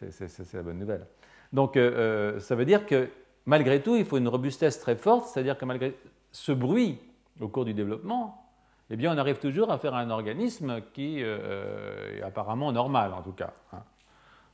C'est 0.10 0.52
la 0.54 0.62
bonne 0.62 0.78
nouvelle. 0.78 1.06
Donc 1.52 1.74
ça 1.74 2.54
veut 2.54 2.66
dire 2.66 2.86
que 2.86 3.08
malgré 3.46 3.82
tout, 3.82 3.96
il 3.96 4.04
faut 4.04 4.18
une 4.18 4.28
robustesse 4.28 4.78
très 4.78 4.94
forte, 4.94 5.26
c'est-à-dire 5.26 5.58
que 5.58 5.64
malgré 5.64 5.96
ce 6.36 6.52
bruit 6.52 6.98
au 7.40 7.48
cours 7.48 7.64
du 7.64 7.72
développement, 7.72 8.46
eh 8.90 8.96
bien, 8.96 9.14
on 9.14 9.18
arrive 9.18 9.38
toujours 9.38 9.70
à 9.70 9.78
faire 9.78 9.94
un 9.94 10.10
organisme 10.10 10.82
qui 10.92 11.22
euh, 11.22 12.18
est 12.18 12.22
apparemment 12.22 12.72
normal, 12.72 13.14
en 13.14 13.22
tout 13.22 13.32
cas. 13.32 13.54
Hein. 13.72 13.82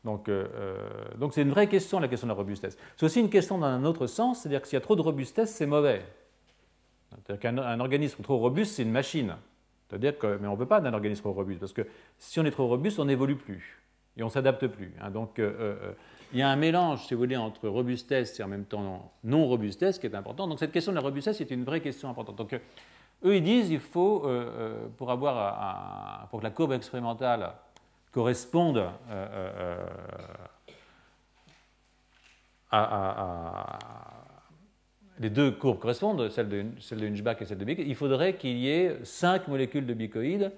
Donc, 0.05 0.29
euh, 0.29 0.47
euh, 0.55 0.89
donc 1.19 1.35
c'est 1.35 1.43
une 1.43 1.51
vraie 1.51 1.67
question, 1.67 1.99
la 1.99 2.07
question 2.07 2.29
de 2.29 2.33
la 2.33 2.37
robustesse. 2.37 2.79
C'est 2.97 3.05
aussi 3.05 3.21
une 3.21 3.31
question 3.31 3.59
dans 3.59 3.67
un 3.67 3.85
autre 3.85 4.07
sens, 4.07 4.41
c'est-à-dire 4.41 4.63
que 4.63 4.69
s'il 4.69 4.77
y 4.77 4.79
a 4.79 4.81
trop 4.81 4.95
de 4.95 5.03
robustesse, 5.03 5.53
c'est 5.53 5.67
mauvais. 5.67 6.05
C'est-à-dire 7.11 7.41
qu'un 7.41 7.81
organisme 7.81 8.23
trop 8.23 8.39
robuste, 8.39 8.77
c'est 8.77 8.85
une 8.85 8.93
machine. 8.93 9.35
C'est-à-dire 9.89 10.17
que, 10.17 10.39
mais 10.41 10.47
on 10.47 10.53
ne 10.53 10.59
veut 10.59 10.67
pas 10.67 10.81
d'un 10.81 10.95
organisme 10.95 11.23
trop 11.23 11.33
robuste, 11.33 11.61
parce 11.61 11.73
que 11.73 11.87
si 12.17 12.39
on 12.39 12.45
est 12.45 12.53
trop 12.53 12.69
robuste, 12.69 13.01
on 13.01 13.07
n'évolue 13.07 13.37
plus 13.37 13.83
et 14.17 14.23
on 14.23 14.27
ne 14.27 14.31
s'adapte 14.31 14.69
plus. 14.69 14.95
Hein. 15.01 15.11
Donc, 15.11 15.41
il 16.33 16.39
y 16.39 16.43
a 16.43 16.49
un 16.49 16.57
mélange, 16.57 17.07
si 17.07 17.15
vous 17.15 17.21
voulez, 17.21 17.37
entre 17.37 17.69
robustesse 17.69 18.39
et 18.41 18.43
en 18.43 18.49
même 18.49 18.65
temps 18.65 19.13
non-robustesse 19.23 19.99
qui 19.99 20.07
est 20.07 20.15
important. 20.15 20.47
Donc 20.47 20.59
cette 20.59 20.73
question 20.73 20.93
de 20.93 20.97
la 20.97 21.03
robustesse 21.03 21.41
est 21.41 21.51
une 21.51 21.65
vraie 21.65 21.81
question 21.81 22.09
importante. 22.09 22.37
Donc 22.37 22.55
eux, 23.25 23.37
ils 23.37 23.43
disent 23.43 23.69
qu'il 23.69 23.81
faut, 23.81 24.25
euh, 24.25 24.51
euh, 24.59 24.87
pour, 24.97 25.11
avoir 25.11 26.29
pour 26.31 26.41
que 26.41 26.45
la 26.45 26.51
courbe 26.51 26.73
expérimentale 26.73 27.53
corresponde 28.13 28.85
euh, 29.11 29.87
à, 32.71 33.79
les 35.19 35.31
deux 35.31 35.53
courbes 35.53 35.79
correspondent, 35.79 36.31
celle 36.31 36.49
de, 36.49 36.65
celle 36.81 36.99
de 36.99 37.07
Hunchback 37.07 37.43
et 37.43 37.45
celle 37.45 37.59
de 37.59 37.65
Bicoïd, 37.65 37.87
il 37.87 37.95
faudrait 37.95 38.37
qu'il 38.37 38.57
y 38.57 38.71
ait 38.71 38.99
cinq 39.05 39.47
molécules 39.49 39.87
de 39.87 39.95
bicoïdes 39.95 40.51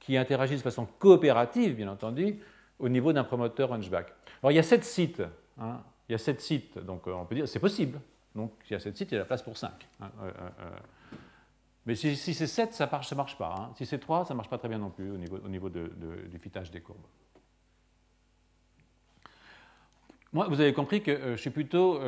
qui 0.00 0.16
interagissent 0.16 0.58
de 0.58 0.62
façon 0.62 0.86
coopérative, 0.98 1.76
bien 1.76 1.88
entendu, 1.88 2.40
au 2.80 2.88
niveau 2.88 3.12
d'un 3.12 3.24
promoteur 3.24 3.72
Hunchback. 3.72 4.12
Alors 4.42 4.52
il 4.52 4.56
y 4.56 4.58
a 4.58 4.62
sept 4.62 4.84
sites. 4.84 5.22
Hein. 5.58 5.82
il 6.08 6.12
y 6.12 6.14
a 6.14 6.18
sept 6.18 6.40
sites, 6.40 6.78
donc 6.78 7.06
euh, 7.06 7.12
on 7.12 7.26
peut 7.26 7.34
dire 7.34 7.46
c'est 7.46 7.58
possible. 7.58 8.00
Donc 8.34 8.52
il 8.68 8.72
y 8.72 8.76
a 8.76 8.80
sept 8.80 8.96
sites, 8.96 9.10
il 9.12 9.14
y 9.14 9.16
a 9.16 9.20
la 9.20 9.26
place 9.26 9.42
pour 9.42 9.56
cinq. 9.56 9.86
Hein. 10.00 10.10
Euh, 10.22 10.30
euh, 10.30 10.70
mais 11.86 11.94
si, 11.94 12.14
c'est 12.16 12.46
sept, 12.46 12.72
ça 12.72 12.86
ne 12.86 13.16
marche, 13.16 13.36
pas. 13.36 13.54
Hein. 13.58 13.70
Si 13.76 13.86
c'est 13.86 13.98
trois, 13.98 14.24
ça 14.24 14.34
ne 14.34 14.36
marche 14.36 14.50
pas 14.50 14.58
très 14.58 14.68
bien 14.68 14.78
non 14.78 14.90
plus 14.90 15.10
au 15.10 15.16
niveau, 15.16 15.68
du 15.68 16.38
fitage 16.38 16.70
des 16.70 16.80
courbes. 16.80 16.98
Moi, 20.32 20.46
vous 20.46 20.60
avez 20.60 20.72
compris 20.72 21.02
que 21.02 21.32
je 21.32 21.40
suis 21.40 21.50
plutôt 21.50 21.98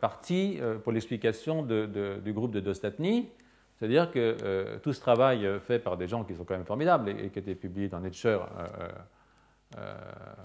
parti 0.00 0.58
pour 0.82 0.92
l'explication 0.92 1.62
du 1.62 2.32
groupe 2.32 2.52
de 2.52 2.60
Dostatny, 2.60 3.28
c'est-à-dire 3.76 4.10
que 4.10 4.78
tout 4.78 4.94
ce 4.94 5.00
travail 5.00 5.46
fait 5.60 5.80
par 5.80 5.98
des 5.98 6.06
gens 6.06 6.24
qui 6.24 6.34
sont 6.34 6.44
quand 6.44 6.54
même 6.54 6.64
formidables 6.64 7.10
et, 7.10 7.28
qui 7.28 7.40
a 7.40 7.42
été 7.42 7.54
publié 7.56 7.88
dans 7.88 8.00
Nature 8.00 8.48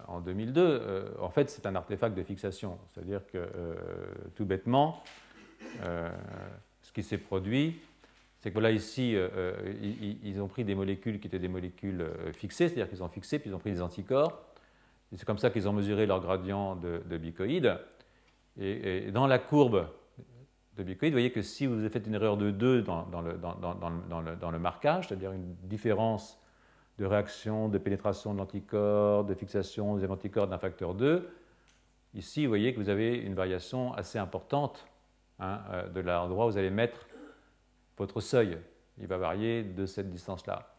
en 0.08 0.20
2002, 0.20 0.62
euh, 0.62 1.10
en 1.20 1.30
fait, 1.30 1.50
c'est 1.50 1.66
un 1.66 1.76
artefact 1.76 2.16
de 2.16 2.24
fixation. 2.24 2.78
C'est-à-dire 2.92 3.26
que, 3.28 3.38
euh, 3.38 3.76
tout 4.36 4.46
bêtement, 4.46 5.04
ce 6.82 6.92
qui 6.92 7.04
s'est 7.04 7.18
produit, 7.18 7.80
c'est 8.40 8.50
que 8.50 8.56
voilà, 8.56 8.72
ici, 8.72 9.16
ils, 10.24 10.42
ont 10.42 10.48
pris 10.48 10.66
des 10.66 10.76
molécules 10.76 11.20
qui 11.20 11.28
étaient 11.28 11.40
des 11.40 11.48
molécules 11.48 12.06
fixées, 12.34 12.68
c'est-à-dire 12.68 12.90
qu'ils 12.90 13.04
ont 13.04 13.10
fixé, 13.10 13.38
puis 13.38 13.52
ils 13.52 13.54
ont 13.54 13.60
pris 13.60 13.72
des 13.72 13.82
anticorps. 13.82 14.42
C'est 15.16 15.26
comme 15.26 15.38
ça 15.38 15.52
qu'ils 15.52 15.70
ont 15.70 15.74
mesuré 15.74 16.08
leur 16.08 16.20
gradient 16.20 16.76
de, 16.76 17.04
de 17.08 17.18
bicoïde. 17.18 17.78
Et, 18.60 19.12
dans 19.12 19.28
la 19.28 19.38
courbe 19.38 19.88
de 20.78 20.84
bicoïde, 20.84 21.14
vous 21.14 21.18
voyez 21.18 21.32
que 21.32 21.44
si 21.44 21.68
vous 21.68 21.88
faites 21.90 22.08
une 22.08 22.16
erreur 22.16 22.36
de 22.38 22.50
2 22.50 22.82
dans, 22.82 23.06
le, 23.22 23.38
dans 23.38 24.52
le, 24.52 24.60
marquage, 24.60 25.08
c'est-à-dire 25.08 25.32
une 25.32 25.56
différence 25.64 26.41
de 27.02 27.06
réaction, 27.08 27.68
de 27.68 27.80
pénétration 27.80 28.32
de 28.32 28.38
l'anticorps, 28.38 29.24
de 29.24 29.34
fixation 29.34 29.98
des 29.98 30.06
anticorps 30.06 30.48
d'un 30.48 30.60
facteur 30.60 30.94
2. 30.94 31.28
Ici, 32.14 32.46
vous 32.46 32.50
voyez 32.50 32.76
que 32.76 32.80
vous 32.80 32.90
avez 32.90 33.16
une 33.16 33.34
variation 33.34 33.92
assez 33.96 34.20
importante 34.20 34.86
hein, 35.40 35.62
euh, 35.72 35.88
de 35.90 36.00
l'endroit 36.00 36.46
où 36.46 36.52
vous 36.52 36.58
allez 36.60 36.70
mettre 36.70 37.08
votre 37.98 38.22
seuil. 38.22 38.56
Il 39.00 39.08
va 39.08 39.18
varier 39.18 39.64
de 39.64 39.88
cette 39.88 40.12
distance-là. 40.12 40.76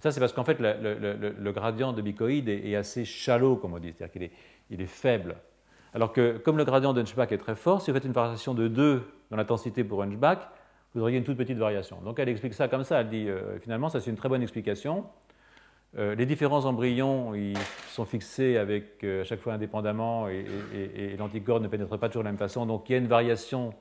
Ça, 0.00 0.12
c'est 0.12 0.20
parce 0.20 0.32
qu'en 0.32 0.44
fait, 0.44 0.56
le, 0.60 1.50
gradient 1.52 1.92
de 1.92 2.00
bicoïde 2.00 2.48
est, 2.48 2.74
assez 2.74 3.04
shallow, 3.04 3.56
comme 3.56 3.74
on 3.74 3.78
dit, 3.78 3.92
c'est-à-dire 3.92 4.12
qu'il 4.12 4.22
est, 4.22 4.32
il 4.70 4.80
est, 4.80 4.86
faible. 4.86 5.36
Alors 5.92 6.12
que, 6.12 6.38
comme 6.38 6.56
le 6.56 6.64
gradient 6.64 6.94
de 6.94 7.02
Hunchback 7.02 7.32
est 7.32 7.38
très 7.38 7.54
fort, 7.54 7.82
si 7.82 7.90
vous 7.90 7.94
faites 7.94 8.04
une 8.06 8.12
variation 8.12 8.54
de 8.54 8.68
2 8.68 9.02
dans 9.30 9.36
l'intensité 9.36 9.84
pour 9.84 10.02
Hunchback, 10.02 10.48
vous 10.94 11.02
auriez 11.02 11.18
une 11.18 11.24
toute 11.24 11.36
petite 11.36 11.58
variation. 11.58 12.00
Donc 12.02 12.18
elle 12.18 12.30
explique 12.30 12.54
ça 12.54 12.68
comme 12.68 12.84
ça, 12.84 13.02
elle 13.02 13.10
dit, 13.10 13.28
euh, 13.28 13.58
finalement, 13.58 13.90
ça 13.90 14.00
c'est 14.00 14.10
une 14.10 14.16
très 14.16 14.30
bonne 14.30 14.42
explication. 14.42 15.04
Euh, 15.98 16.14
les 16.14 16.26
différents 16.26 16.66
embryons 16.66 17.34
ils 17.34 17.56
sont 17.88 18.04
fixés 18.04 18.58
avec, 18.58 19.02
euh, 19.02 19.22
à 19.22 19.24
chaque 19.24 19.40
fois 19.40 19.54
indépendamment 19.54 20.28
et, 20.28 21.16
l'anticorps 21.18 21.60
ne 21.60 21.68
pénètre 21.68 21.98
pas 21.98 22.08
toujours 22.08 22.22
de 22.22 22.26
la 22.26 22.32
même 22.32 22.38
façon. 22.38 22.66
Donc 22.66 22.88
il 22.88 22.92
y 22.92 22.94
a 22.94 22.98
une 22.98 23.06
variation 23.06 23.72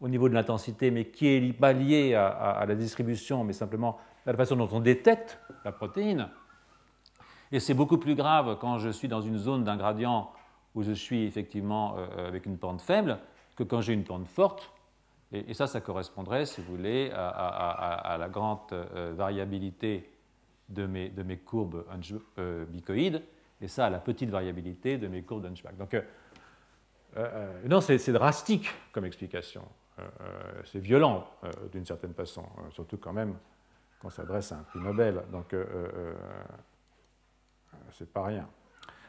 au 0.00 0.08
niveau 0.08 0.28
de 0.28 0.34
l'intensité, 0.34 0.90
mais 0.90 1.06
qui 1.06 1.26
est 1.26 1.52
pas 1.52 1.72
liée 1.72 2.14
à, 2.14 2.64
la 2.68 2.74
distribution, 2.74 3.44
mais 3.44 3.54
simplement 3.54 3.98
à 4.26 4.32
la 4.32 4.36
façon 4.36 4.54
dont 4.54 4.68
on 4.70 4.80
détecte 4.80 5.40
la 5.64 5.72
protéine. 5.72 6.28
Et 7.50 7.60
c'est 7.60 7.74
beaucoup 7.74 7.96
plus 7.96 8.14
grave 8.14 8.58
quand 8.60 8.78
je 8.78 8.90
suis 8.90 9.08
dans 9.08 9.22
une 9.22 9.38
zone 9.38 9.64
d'un 9.64 9.76
gradient 9.76 10.30
où 10.74 10.82
je 10.82 10.92
suis 10.92 11.24
effectivement 11.24 11.96
euh, 11.96 12.28
avec 12.28 12.44
une 12.44 12.58
pente 12.58 12.82
faible 12.82 13.18
que 13.56 13.64
quand 13.64 13.80
j'ai 13.80 13.94
une 13.94 14.04
pente 14.04 14.26
forte. 14.26 14.70
Et, 15.32 15.54
ça, 15.54 15.66
ça 15.66 15.80
correspondrait, 15.80 16.46
si 16.46 16.60
vous 16.60 16.76
voulez, 16.76 17.10
à, 17.12 18.16
la 18.16 18.28
grande 18.28 18.72
variabilité 19.16 20.08
de 20.68 20.86
mes, 20.86 21.38
courbes 21.38 21.84
euh, 22.38 22.64
bicoïdes, 22.66 23.22
et 23.60 23.68
ça 23.68 23.86
à 23.86 23.90
la 23.90 23.98
petite 23.98 24.30
variabilité 24.30 24.98
de 24.98 25.08
mes 25.08 25.22
courbes 25.22 25.42
d'Hunchback. 25.42 25.76
Donc, 25.76 25.94
euh, 25.94 26.02
euh, 27.16 27.62
non, 27.68 27.80
c'est 27.80 28.12
drastique 28.12 28.68
comme 28.92 29.04
explication. 29.04 29.62
c'est 30.64 30.78
violent 30.78 31.26
d'une 31.72 31.86
certaine 31.86 32.12
façon, 32.12 32.44
surtout 32.70 32.98
quand 32.98 33.14
même 33.14 33.34
quand 34.00 34.08
on 34.08 34.10
s'adresse 34.10 34.52
à 34.52 34.56
un 34.56 34.62
prix 34.62 34.80
Nobel. 34.80 35.22
Donc, 35.32 35.54
c'est 37.92 38.12
pas 38.12 38.24
rien. 38.24 38.46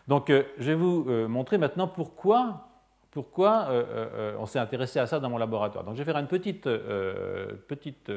Donc, 0.07 0.29
je 0.29 0.63
vais 0.63 0.75
vous 0.75 1.03
montrer 1.27 1.57
maintenant 1.57 1.89
pourquoi, 1.89 2.69
pourquoi 3.11 3.67
on 4.39 4.45
s'est 4.45 4.59
intéressé 4.59 4.99
à 4.99 5.07
ça 5.07 5.19
dans 5.19 5.29
mon 5.29 5.37
laboratoire. 5.37 5.83
Donc, 5.83 5.95
je 5.95 6.03
vais 6.03 6.09
faire 6.09 6.21
une 6.21 6.27
petite, 6.27 6.63
petite 6.63 8.09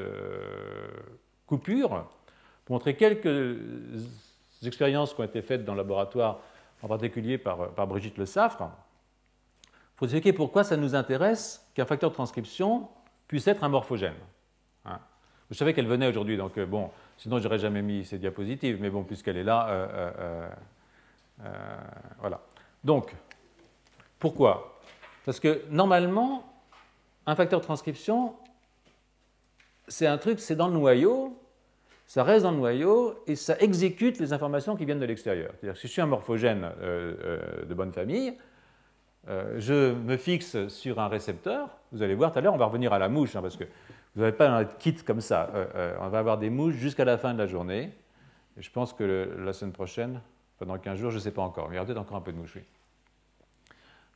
coupure 1.47 2.07
montrer 2.71 2.95
quelques 2.95 3.59
expériences 4.65 5.13
qui 5.13 5.21
ont 5.21 5.25
été 5.25 5.43
faites 5.43 5.65
dans 5.65 5.75
le 5.75 5.79
laboratoire, 5.79 6.41
en 6.83 6.89
particulier 6.89 7.37
par, 7.37 7.87
Brigitte 7.87 8.17
Le 8.17 8.27
Saffre, 8.27 8.71
pour 9.97 10.07
expliquer 10.07 10.33
pourquoi 10.33 10.65
ça 10.65 10.77
nous 10.77 10.95
intéresse 10.95 11.69
qu'un 11.75 11.85
facteur 11.85 12.11
de 12.11 12.15
transcription 12.15 12.89
puisse 13.27 13.47
être 13.49 13.65
un 13.65 13.69
morphogène. 13.69 14.15
Hein. 14.87 14.99
Vous 15.51 15.57
savez 15.57 15.75
qu'elle 15.75 15.87
venait 15.87 16.07
aujourd'hui, 16.07 16.37
donc 16.37 16.57
euh, 16.57 16.65
bon, 16.65 16.91
sinon 17.19 17.39
je 17.39 17.45
n'aurais 17.45 17.59
jamais 17.59 17.83
mis 17.83 18.05
ces 18.05 18.19
diapositives, 18.19 18.81
mais 18.81 18.89
bon, 18.89 19.03
puisqu'elle 19.03 19.37
est 19.37 19.45
là, 19.45 19.69
euh, 19.69 20.49
euh, 21.45 21.77
voilà. 22.21 22.41
Donc, 22.83 23.15
pourquoi? 24.19 24.81
Parce 25.25 25.41
que 25.41 25.65
normalement, 25.71 26.45
un 27.27 27.35
facteur 27.35 27.61
de 27.61 27.65
transcription, 27.65 28.37
c'est 29.89 30.07
un 30.07 30.19
truc, 30.19 30.41
c'est 30.41 30.57
dans 30.57 30.69
le 30.69 30.75
noyau, 30.75 31.40
ça 32.11 32.25
reste 32.25 32.43
dans 32.43 32.51
le 32.51 32.57
noyau 32.57 33.15
et 33.29 33.37
ça 33.37 33.57
exécute 33.61 34.19
les 34.19 34.33
informations 34.33 34.75
qui 34.75 34.85
viennent 34.85 34.99
de 34.99 35.07
l'extérieur. 35.07 35.53
C'est-à-dire 35.53 35.75
que 35.75 35.79
si 35.79 35.87
je 35.87 35.93
suis 35.93 36.03
un 36.03 36.07
morphogène 36.07 36.65
euh, 36.65 37.15
euh, 37.23 37.65
de 37.67 37.73
bonne 37.73 37.93
famille, 37.93 38.37
euh, 39.29 39.55
je 39.61 39.93
me 39.93 40.17
fixe 40.17 40.67
sur 40.67 40.99
un 40.99 41.07
récepteur. 41.07 41.69
Vous 41.93 42.03
allez 42.03 42.17
voir 42.17 42.33
tout 42.33 42.41
à 42.41 42.43
l'heure, 42.43 42.53
on 42.53 42.59
va 42.59 42.65
revenir 42.65 42.93
à 42.93 42.99
la 42.99 43.09
mouche, 43.09 43.37
hein, 43.37 43.43
parce 43.43 43.57
que 43.57 43.63
vous 44.17 44.23
n'avez 44.23 44.37
pas 44.37 44.51
un 44.51 44.65
kit 44.65 44.97
comme 44.97 45.21
ça. 45.21 45.53
on 46.01 46.09
va 46.09 46.19
avoir 46.19 46.37
des 46.39 46.51
mouches 46.51 46.75
jusqu'à 46.75 47.05
la 47.05 47.17
fin 47.17 47.33
de 47.33 47.39
la 47.39 47.47
journée. 47.47 47.93
Je 48.57 48.71
pense 48.71 48.93
que 48.93 49.37
la 49.39 49.53
semaine 49.53 49.73
prochaine, 49.73 50.21
pendant 50.59 50.79
15 50.79 50.99
jours, 50.99 51.11
je 51.13 51.19
ne 51.19 51.21
sais 51.21 51.31
pas 51.31 51.43
encore, 51.43 51.69
mais 51.69 51.75
il 51.75 51.77
y 51.77 51.79
aura 51.79 51.87
peut-être 51.87 52.01
encore 52.01 52.17
un 52.17 52.23
peu 52.23 52.33
de 52.33 52.39
mouches. 52.39 52.59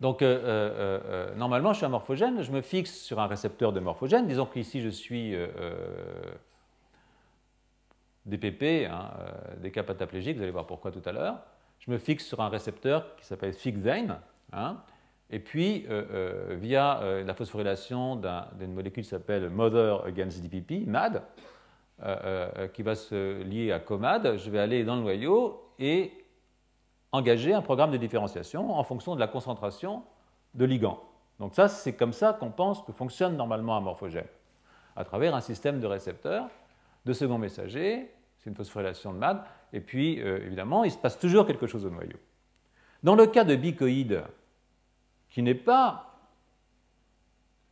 Donc, 0.01 0.21
normalement, 1.37 1.73
je 1.73 1.77
suis 1.77 1.87
un 1.87 1.91
morphogène, 1.91 2.43
je 2.43 2.51
me 2.51 2.61
fixe 2.61 2.93
sur 2.93 3.21
un 3.21 3.29
récepteur 3.29 3.73
de 3.73 3.79
morphogène. 3.79 4.27
Disons 4.27 4.47
qu'ici, 4.47 4.81
je 4.81 4.89
suis 4.89 5.37
des 8.27 8.39
PP, 8.39 8.89
hein, 8.91 9.11
euh, 9.19 9.57
des 9.57 9.71
cas 9.71 9.83
pataplégiques, 9.83 10.37
vous 10.37 10.43
allez 10.43 10.53
voir 10.53 10.67
pourquoi 10.67 10.91
tout 10.91 11.03
à 11.05 11.13
l'heure. 11.13 11.39
Je 11.79 11.91
me 11.91 11.99
fixe 11.99 12.27
sur 12.27 12.41
un 12.41 12.49
récepteur 12.49 13.17
qui 13.17 13.27
s'appelle 13.27 13.53
FIXZANE, 13.53 14.19
hein, 14.53 14.79
et 15.31 15.39
puis 15.39 15.87
via 16.51 17.01
la 17.25 17.35
phosphorylation 17.35 18.17
d'une 18.59 18.73
molécule 18.73 19.03
qui 19.03 19.09
s'appelle 19.09 19.51
Mother 19.51 20.05
Against 20.05 20.43
DPP, 20.43 20.87
MAD, 20.87 21.23
qui 22.73 22.83
va 22.83 22.95
se 22.95 23.43
lier 23.43 23.73
à 23.73 23.81
COMAD, 23.81 24.37
je 24.37 24.51
vais 24.51 24.61
aller 24.61 24.85
dans 24.85 24.97
le 24.97 25.03
noyau 25.03 25.73
et 25.79 26.13
engager 27.15 27.55
un 27.55 27.63
programme 27.63 27.91
de 27.91 27.97
différenciation 27.97 28.75
en 28.75 28.83
fonction 28.85 29.15
de 29.15 29.21
la 29.21 29.29
concentration 29.29 30.03
de 30.55 30.65
ligands. 30.65 31.01
Donc 31.39 31.55
ça, 31.55 31.69
c'est 31.69 31.95
comme 31.95 32.13
ça 32.13 32.33
qu'on 32.33 32.51
pense 32.51 32.83
que 32.83 32.93
fonctionne 32.93 33.37
normalement 33.37 33.77
un 33.77 33.81
morphogène, 33.81 34.27
à 34.97 35.05
travers 35.05 35.35
un 35.35 35.41
système 35.41 35.81
de 35.81 35.87
récepteurs, 35.87 36.49
de 37.05 37.13
second 37.13 37.39
messager, 37.39 38.11
c'est 38.39 38.51
une 38.51 38.57
phosphorylation 38.57 39.13
de 39.13 39.19
MAD, 39.19 39.43
et 39.73 39.81
puis 39.81 40.21
euh, 40.23 40.45
évidemment, 40.45 40.85
il 40.85 40.91
se 40.91 40.99
passe 40.99 41.19
toujours 41.19 41.47
quelque 41.47 41.67
chose 41.67 41.85
au 41.85 41.91
noyau. 41.91 42.19
Dans 43.03 43.15
le 43.15 43.27
cas 43.27 43.45
de 43.45 43.55
bicoïde, 43.57 44.23
qui 45.29 45.43
n'est 45.43 45.55
pas, 45.55 46.19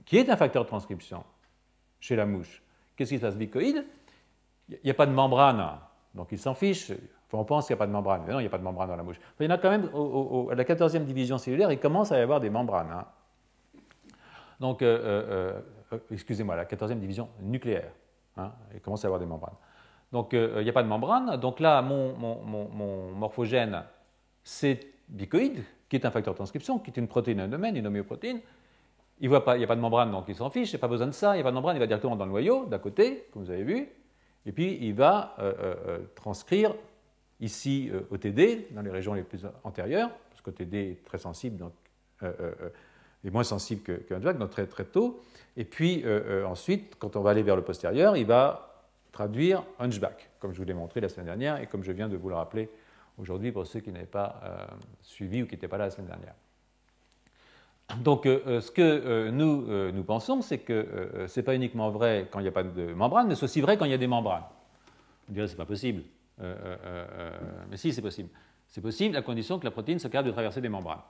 qui 0.05 0.18
est 0.18 0.29
un 0.29 0.37
facteur 0.37 0.64
de 0.64 0.68
transcription 0.68 1.25
chez 2.01 2.16
la 2.16 2.27
mouche, 2.27 2.62
qu'est-ce 2.97 3.11
qui 3.11 3.16
se 3.16 3.23
passe 3.23 3.37
bicoïde? 3.37 3.85
Il 4.68 4.79
n'y 4.85 4.90
a 4.90 4.95
pas 4.95 5.07
de 5.07 5.12
membrane, 5.12 5.79
donc 6.14 6.29
il 6.33 6.38
s'en 6.38 6.55
fiche. 6.55 6.92
on 7.33 7.45
pense 7.45 7.66
qu'il 7.66 7.75
n'y 7.75 7.79
a 7.79 7.81
pas 7.81 7.87
de 7.87 7.92
membrane, 7.92 8.23
mais 8.27 8.33
non, 8.33 8.40
il 8.40 8.42
n'y 8.42 8.49
a 8.49 8.51
pas 8.51 8.59
de 8.59 8.62
membrane 8.62 8.88
dans 8.88 8.97
la 8.97 9.03
mouche. 9.03 9.21
Il 9.40 9.45
y 9.45 9.49
en 9.49 9.51
a 9.51 9.59
quand 9.59 9.71
même, 9.71 9.85
à 10.51 10.55
la 10.55 10.64
14e 10.64 11.05
division 11.05 11.38
cellulaire, 11.38 11.73
il 11.73 11.79
commence 11.79 12.12
à 12.12 12.18
y 12.18 12.21
avoir 12.21 12.40
des 12.40 12.51
membranes. 12.51 12.90
Hein. 12.92 13.07
Donc, 14.61 14.83
euh, 14.83 15.61
euh, 15.92 16.01
excusez-moi, 16.11 16.57
la 16.57 16.64
14e 16.64 16.99
division 16.99 17.29
nucléaire. 17.40 17.90
Hein, 18.37 18.53
il 18.75 18.81
commence 18.81 19.05
à 19.05 19.09
avoir 19.09 19.21
des 19.21 19.27
membranes. 19.27 19.57
Donc, 20.12 20.33
il 20.33 20.62
n'y 20.62 20.68
a 20.68 20.73
pas 20.73 20.83
de 20.83 20.88
membrane. 20.88 21.37
Donc 21.38 21.61
là, 21.61 21.81
mon, 21.83 23.14
morphogène, 23.14 23.83
c'est 24.45 24.81
bicoïde, 25.09 25.62
qui 25.88 25.97
est 25.97 26.07
un 26.07 26.11
facteur 26.11 26.35
de 26.35 26.37
transcription, 26.37 26.79
qui 26.79 26.90
est 26.90 26.97
une 26.97 27.09
protéine 27.09 27.40
un 27.40 27.49
domaine, 27.49 27.77
une 27.77 27.87
homéoprotéine. 27.87 28.40
Il 29.21 29.29
n'y 29.29 29.37
a 29.37 29.40
pas 29.40 29.57
de 29.57 29.81
membrane, 29.81 30.11
donc 30.11 30.25
il 30.29 30.35
s'en 30.35 30.51
fiche, 30.51 30.71
il 30.71 30.75
n'y 30.75 30.81
a 30.81 30.81
pas 30.81 30.88
besoin 30.88 31.07
de 31.07 31.12
ça, 31.12 31.35
il 31.35 31.37
n'y 31.37 31.40
a 31.40 31.45
pas 31.45 31.51
de 31.51 31.55
membrane, 31.55 31.77
il 31.77 31.81
va 31.81 31.87
directement 31.87 32.16
dans 32.16 32.25
le 32.25 32.31
noyau, 32.31 32.66
d'à 32.66 32.79
côté, 32.79 33.29
comme 33.33 33.45
vous 33.45 33.51
avez 33.51 33.62
vu, 33.62 33.88
et 34.45 34.53
puis 34.53 34.79
il 34.81 34.95
va 34.95 35.37
transcrire 36.16 36.75
ici 37.38 37.90
au 38.11 38.16
TD, 38.16 38.68
dans 38.73 38.83
les 38.83 38.90
régions 38.90 39.14
les 39.14 39.23
plus 39.23 39.47
antérieures, 39.62 40.11
parce 40.31 40.40
que 40.40 40.51
TD 40.51 40.77
est 40.77 41.05
très 41.05 41.18
sensible, 41.18 41.57
donc 41.57 41.73
est 43.25 43.31
moins 43.31 43.45
sensible 43.45 43.83
qu'un 43.83 44.21
que 44.21 44.33
donc 44.33 44.51
très, 44.51 44.67
très 44.67 44.85
tôt. 44.85 45.23
Et 45.57 45.65
puis 45.65 46.03
euh, 46.05 46.43
euh, 46.43 46.45
ensuite, 46.45 46.97
quand 46.99 47.17
on 47.17 47.21
va 47.21 47.31
aller 47.31 47.43
vers 47.43 47.57
le 47.57 47.63
postérieur, 47.63 48.17
il 48.17 48.27
va 48.27 48.85
traduire 49.13 49.63
Hunchback, 49.79 50.31
comme 50.41 50.53
je 50.53 50.59
vous 50.59 50.65
l'ai 50.65 50.75
montré 50.75 51.01
la 51.01 51.09
semaine 51.09 51.27
dernière 51.27 51.61
et 51.61 51.67
comme 51.67 51.83
je 51.83 51.93
viens 51.93 52.09
de 52.09 52.17
vous 52.17 52.29
le 52.29 52.35
rappeler 52.35 52.71
aujourd'hui 53.19 53.53
pour 53.53 53.67
ceux 53.67 53.81
qui 53.81 53.93
n'avaient 53.93 54.07
pas 54.07 54.41
euh, 54.45 54.67
suivi 55.03 55.43
ou 55.43 55.47
qui 55.47 55.55
n'étaient 55.55 55.69
pas 55.69 55.79
là 55.79 55.85
la 55.85 55.91
semaine 55.91 56.09
dernière. 56.09 56.35
Donc 58.03 58.25
ce 58.25 58.71
que 58.71 59.29
nous, 59.29 59.93
nous 59.93 60.05
pensons, 60.05 60.41
c'est 60.41 60.61
que 60.61 61.27
ce 61.27 61.39
n'est 61.39 61.45
pas 61.45 61.55
uniquement 61.55 61.91
vrai 61.91 62.27
quand 62.31 62.39
il 62.39 62.45
n'y 62.45 62.49
a 62.49 62.53
pas 62.53 62.63
de 62.63 62.95
membrane, 62.95 63.29
mais 63.29 63.35
c'est 63.35 63.45
aussi 63.45 63.61
vrai 63.61 63.77
quand 63.77 63.85
il 63.85 63.91
y 63.91 63.95
a 63.95 63.99
des 63.99 64.07
membranes. 64.07 64.45
On 65.29 65.33
dirait 65.33 65.45
que 65.45 65.51
ce 65.51 65.57
n'est 65.57 65.59
pas 65.59 65.67
possible. 65.67 66.03
mais 66.39 67.77
si, 67.77 67.93
c'est 67.93 68.01
possible. 68.01 68.31
C'est 68.67 68.81
possible 68.81 69.15
à 69.15 69.21
condition 69.21 69.59
que 69.59 69.67
la 69.67 69.73
protéine 69.73 69.99
soit 69.99 70.09
capable 70.09 70.29
de 70.29 70.33
traverser 70.33 70.63
des 70.63 70.71
membranes. 70.71 71.03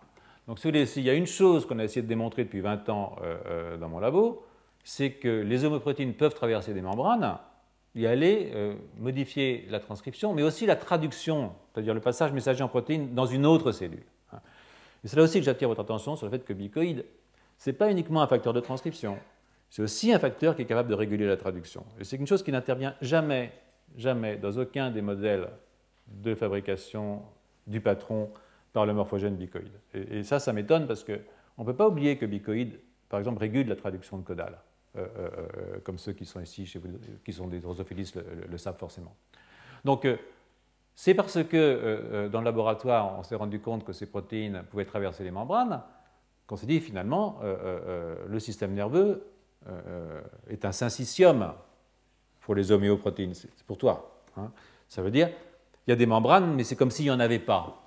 Donc, 0.48 0.58
s'il 0.58 1.04
y 1.04 1.10
a 1.10 1.14
une 1.14 1.26
chose 1.26 1.66
qu'on 1.66 1.78
a 1.78 1.84
essayé 1.84 2.02
de 2.02 2.08
démontrer 2.08 2.44
depuis 2.44 2.60
20 2.60 2.88
ans 2.88 3.16
euh, 3.22 3.36
euh, 3.46 3.76
dans 3.76 3.88
mon 3.88 4.00
labo, 4.00 4.44
c'est 4.82 5.12
que 5.12 5.28
les 5.28 5.64
homoprotéines 5.64 6.14
peuvent 6.14 6.34
traverser 6.34 6.74
des 6.74 6.82
membranes 6.82 7.38
et 7.94 8.06
aller 8.06 8.50
euh, 8.54 8.74
modifier 8.98 9.66
la 9.70 9.78
transcription, 9.78 10.34
mais 10.34 10.42
aussi 10.42 10.66
la 10.66 10.76
traduction, 10.76 11.52
c'est-à-dire 11.72 11.94
le 11.94 12.00
passage 12.00 12.32
messager 12.32 12.62
en 12.64 12.68
protéine 12.68 13.14
dans 13.14 13.26
une 13.26 13.46
autre 13.46 13.70
cellule. 13.70 14.04
Hein. 14.32 14.38
Et 15.04 15.08
c'est 15.08 15.16
là 15.16 15.22
aussi 15.22 15.38
que 15.38 15.44
j'attire 15.44 15.68
votre 15.68 15.82
attention 15.82 16.16
sur 16.16 16.26
le 16.26 16.32
fait 16.32 16.44
que 16.44 16.52
bicoïde, 16.52 17.04
ce 17.58 17.70
n'est 17.70 17.76
pas 17.76 17.90
uniquement 17.90 18.22
un 18.22 18.26
facteur 18.26 18.52
de 18.52 18.60
transcription, 18.60 19.18
c'est 19.70 19.82
aussi 19.82 20.12
un 20.12 20.18
facteur 20.18 20.56
qui 20.56 20.62
est 20.62 20.66
capable 20.66 20.88
de 20.88 20.94
réguler 20.94 21.26
la 21.26 21.36
traduction. 21.36 21.84
Et 22.00 22.04
c'est 22.04 22.16
une 22.16 22.26
chose 22.26 22.42
qui 22.42 22.50
n'intervient 22.50 22.94
jamais, 23.00 23.52
jamais 23.96 24.36
dans 24.36 24.58
aucun 24.58 24.90
des 24.90 25.02
modèles 25.02 25.48
de 26.08 26.34
fabrication 26.34 27.22
du 27.66 27.80
patron 27.80 28.30
par 28.72 28.86
le 28.86 28.94
morphogène 28.94 29.36
bicoïde. 29.36 29.72
Et, 29.94 30.22
ça, 30.22 30.38
ça 30.38 30.52
m'étonne 30.52 30.86
parce 30.86 31.04
qu'on 31.04 31.12
ne 31.58 31.64
peut 31.64 31.76
pas 31.76 31.88
oublier 31.88 32.16
que 32.16 32.26
bicoïde, 32.26 32.80
par 33.08 33.18
exemple, 33.18 33.40
régule 33.40 33.68
la 33.68 33.76
traduction 33.76 34.18
de 34.18 34.22
caudale, 34.22 34.58
euh, 34.96 35.06
euh, 35.16 35.30
euh, 35.46 35.78
comme 35.84 35.98
ceux 35.98 36.12
qui 36.12 36.24
sont 36.24 36.40
ici, 36.40 36.66
chez 36.66 36.78
vous, 36.78 36.88
qui 37.24 37.32
sont 37.32 37.46
des 37.46 37.60
drosophilistes, 37.60 38.18
le, 38.48 38.58
savent 38.58 38.78
forcément. 38.78 39.14
Donc, 39.84 40.06
c'est 40.94 41.14
parce 41.14 41.42
que 41.42 42.28
dans 42.28 42.40
le 42.40 42.44
laboratoire, 42.44 43.18
on 43.18 43.22
s'est 43.22 43.34
rendu 43.34 43.60
compte 43.60 43.84
que 43.84 43.92
ces 43.92 44.06
protéines 44.06 44.62
pouvaient 44.70 44.84
traverser 44.84 45.24
les 45.24 45.30
membranes 45.30 45.82
qu'on 46.46 46.56
s'est 46.56 46.66
dit 46.66 46.80
finalement, 46.80 47.40
le 47.42 48.38
système 48.38 48.74
nerveux 48.74 49.26
est 50.48 50.64
un 50.64 50.72
syncytium 50.72 51.54
pour 52.40 52.54
les 52.54 52.70
homéoprotéines. 52.70 53.34
C'est 53.34 53.66
pour 53.66 53.78
toi. 53.78 54.22
Hein. 54.36 54.52
Ça 54.88 55.00
veut 55.00 55.10
dire, 55.10 55.30
il 55.86 55.90
y 55.90 55.92
a 55.92 55.96
des 55.96 56.06
membranes, 56.06 56.54
mais 56.54 56.64
c'est 56.64 56.76
comme 56.76 56.90
s'il 56.90 57.06
n'y 57.06 57.10
en 57.10 57.20
avait 57.20 57.38
pas. 57.38 57.81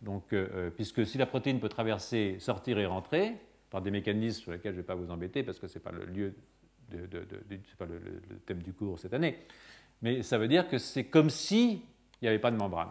Donc, 0.00 0.32
euh, 0.32 0.48
euh, 0.54 0.70
puisque 0.70 1.04
si 1.06 1.18
la 1.18 1.26
protéine 1.26 1.60
peut 1.60 1.68
traverser, 1.68 2.36
sortir 2.38 2.78
et 2.78 2.86
rentrer, 2.86 3.34
par 3.70 3.82
des 3.82 3.90
mécanismes 3.90 4.42
sur 4.42 4.52
lesquels 4.52 4.72
je 4.72 4.78
ne 4.78 4.82
vais 4.82 4.86
pas 4.86 4.94
vous 4.94 5.10
embêter 5.10 5.42
parce 5.42 5.58
que 5.58 5.66
ce 5.66 5.78
n'est 5.78 5.82
pas 5.82 5.92
le 5.92 6.04
lieu, 6.06 6.34
pas 7.78 7.86
le, 7.86 8.00
thème 8.46 8.62
du 8.62 8.72
cours 8.72 8.98
cette 8.98 9.12
année, 9.12 9.38
mais 10.00 10.22
ça 10.22 10.38
veut 10.38 10.48
dire 10.48 10.68
que 10.68 10.78
c'est 10.78 11.04
comme 11.04 11.28
s'il 11.28 11.80
n'y 12.22 12.28
avait 12.28 12.38
pas 12.38 12.50
de 12.50 12.56
membrane. 12.56 12.88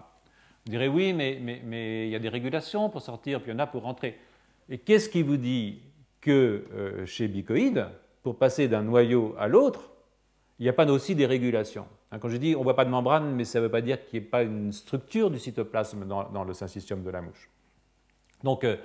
Vous 0.65 0.71
direz 0.71 0.87
oui, 0.87 1.13
mais, 1.13 2.05
il 2.05 2.11
y 2.11 2.15
a 2.15 2.19
des 2.19 2.29
régulations 2.29 2.89
pour 2.89 3.01
sortir, 3.01 3.41
puis 3.41 3.51
il 3.51 3.53
y 3.53 3.55
en 3.55 3.59
a 3.59 3.67
pour 3.67 3.83
rentrer. 3.83 4.19
Et 4.69 4.77
qu'est-ce 4.77 5.09
qui 5.09 5.23
vous 5.23 5.37
dit 5.37 5.81
que 6.19 6.65
euh, 6.73 7.05
chez 7.05 7.27
Bicoïde, 7.27 7.87
pour 8.21 8.37
passer 8.37 8.67
d'un 8.67 8.83
noyau 8.83 9.33
à 9.39 9.47
l'autre, 9.47 9.91
il 10.59 10.63
n'y 10.63 10.69
a 10.69 10.73
pas 10.73 10.85
aussi 10.91 11.15
des 11.15 11.25
régulations? 11.25 11.87
Quand 12.11 12.29
je 12.29 12.37
dis 12.37 12.55
on 12.55 12.59
ne 12.59 12.63
voit 12.63 12.75
pas 12.75 12.85
de 12.85 12.89
membrane, 12.89 13.35
mais 13.35 13.43
ça 13.43 13.59
ne 13.59 13.65
veut 13.65 13.71
pas 13.71 13.81
dire 13.81 14.05
qu'il 14.05 14.19
n'y 14.19 14.25
ait 14.25 14.29
pas 14.29 14.43
une 14.43 14.71
structure 14.71 15.29
du 15.29 15.39
cytoplasme 15.39 16.05
dans, 16.05 16.43
le 16.43 16.53
syncytium 16.53 17.03
de 17.03 17.09
la 17.09 17.21
mouche. 17.21 17.49
Donc, 18.43 18.63
euh, 18.63 18.77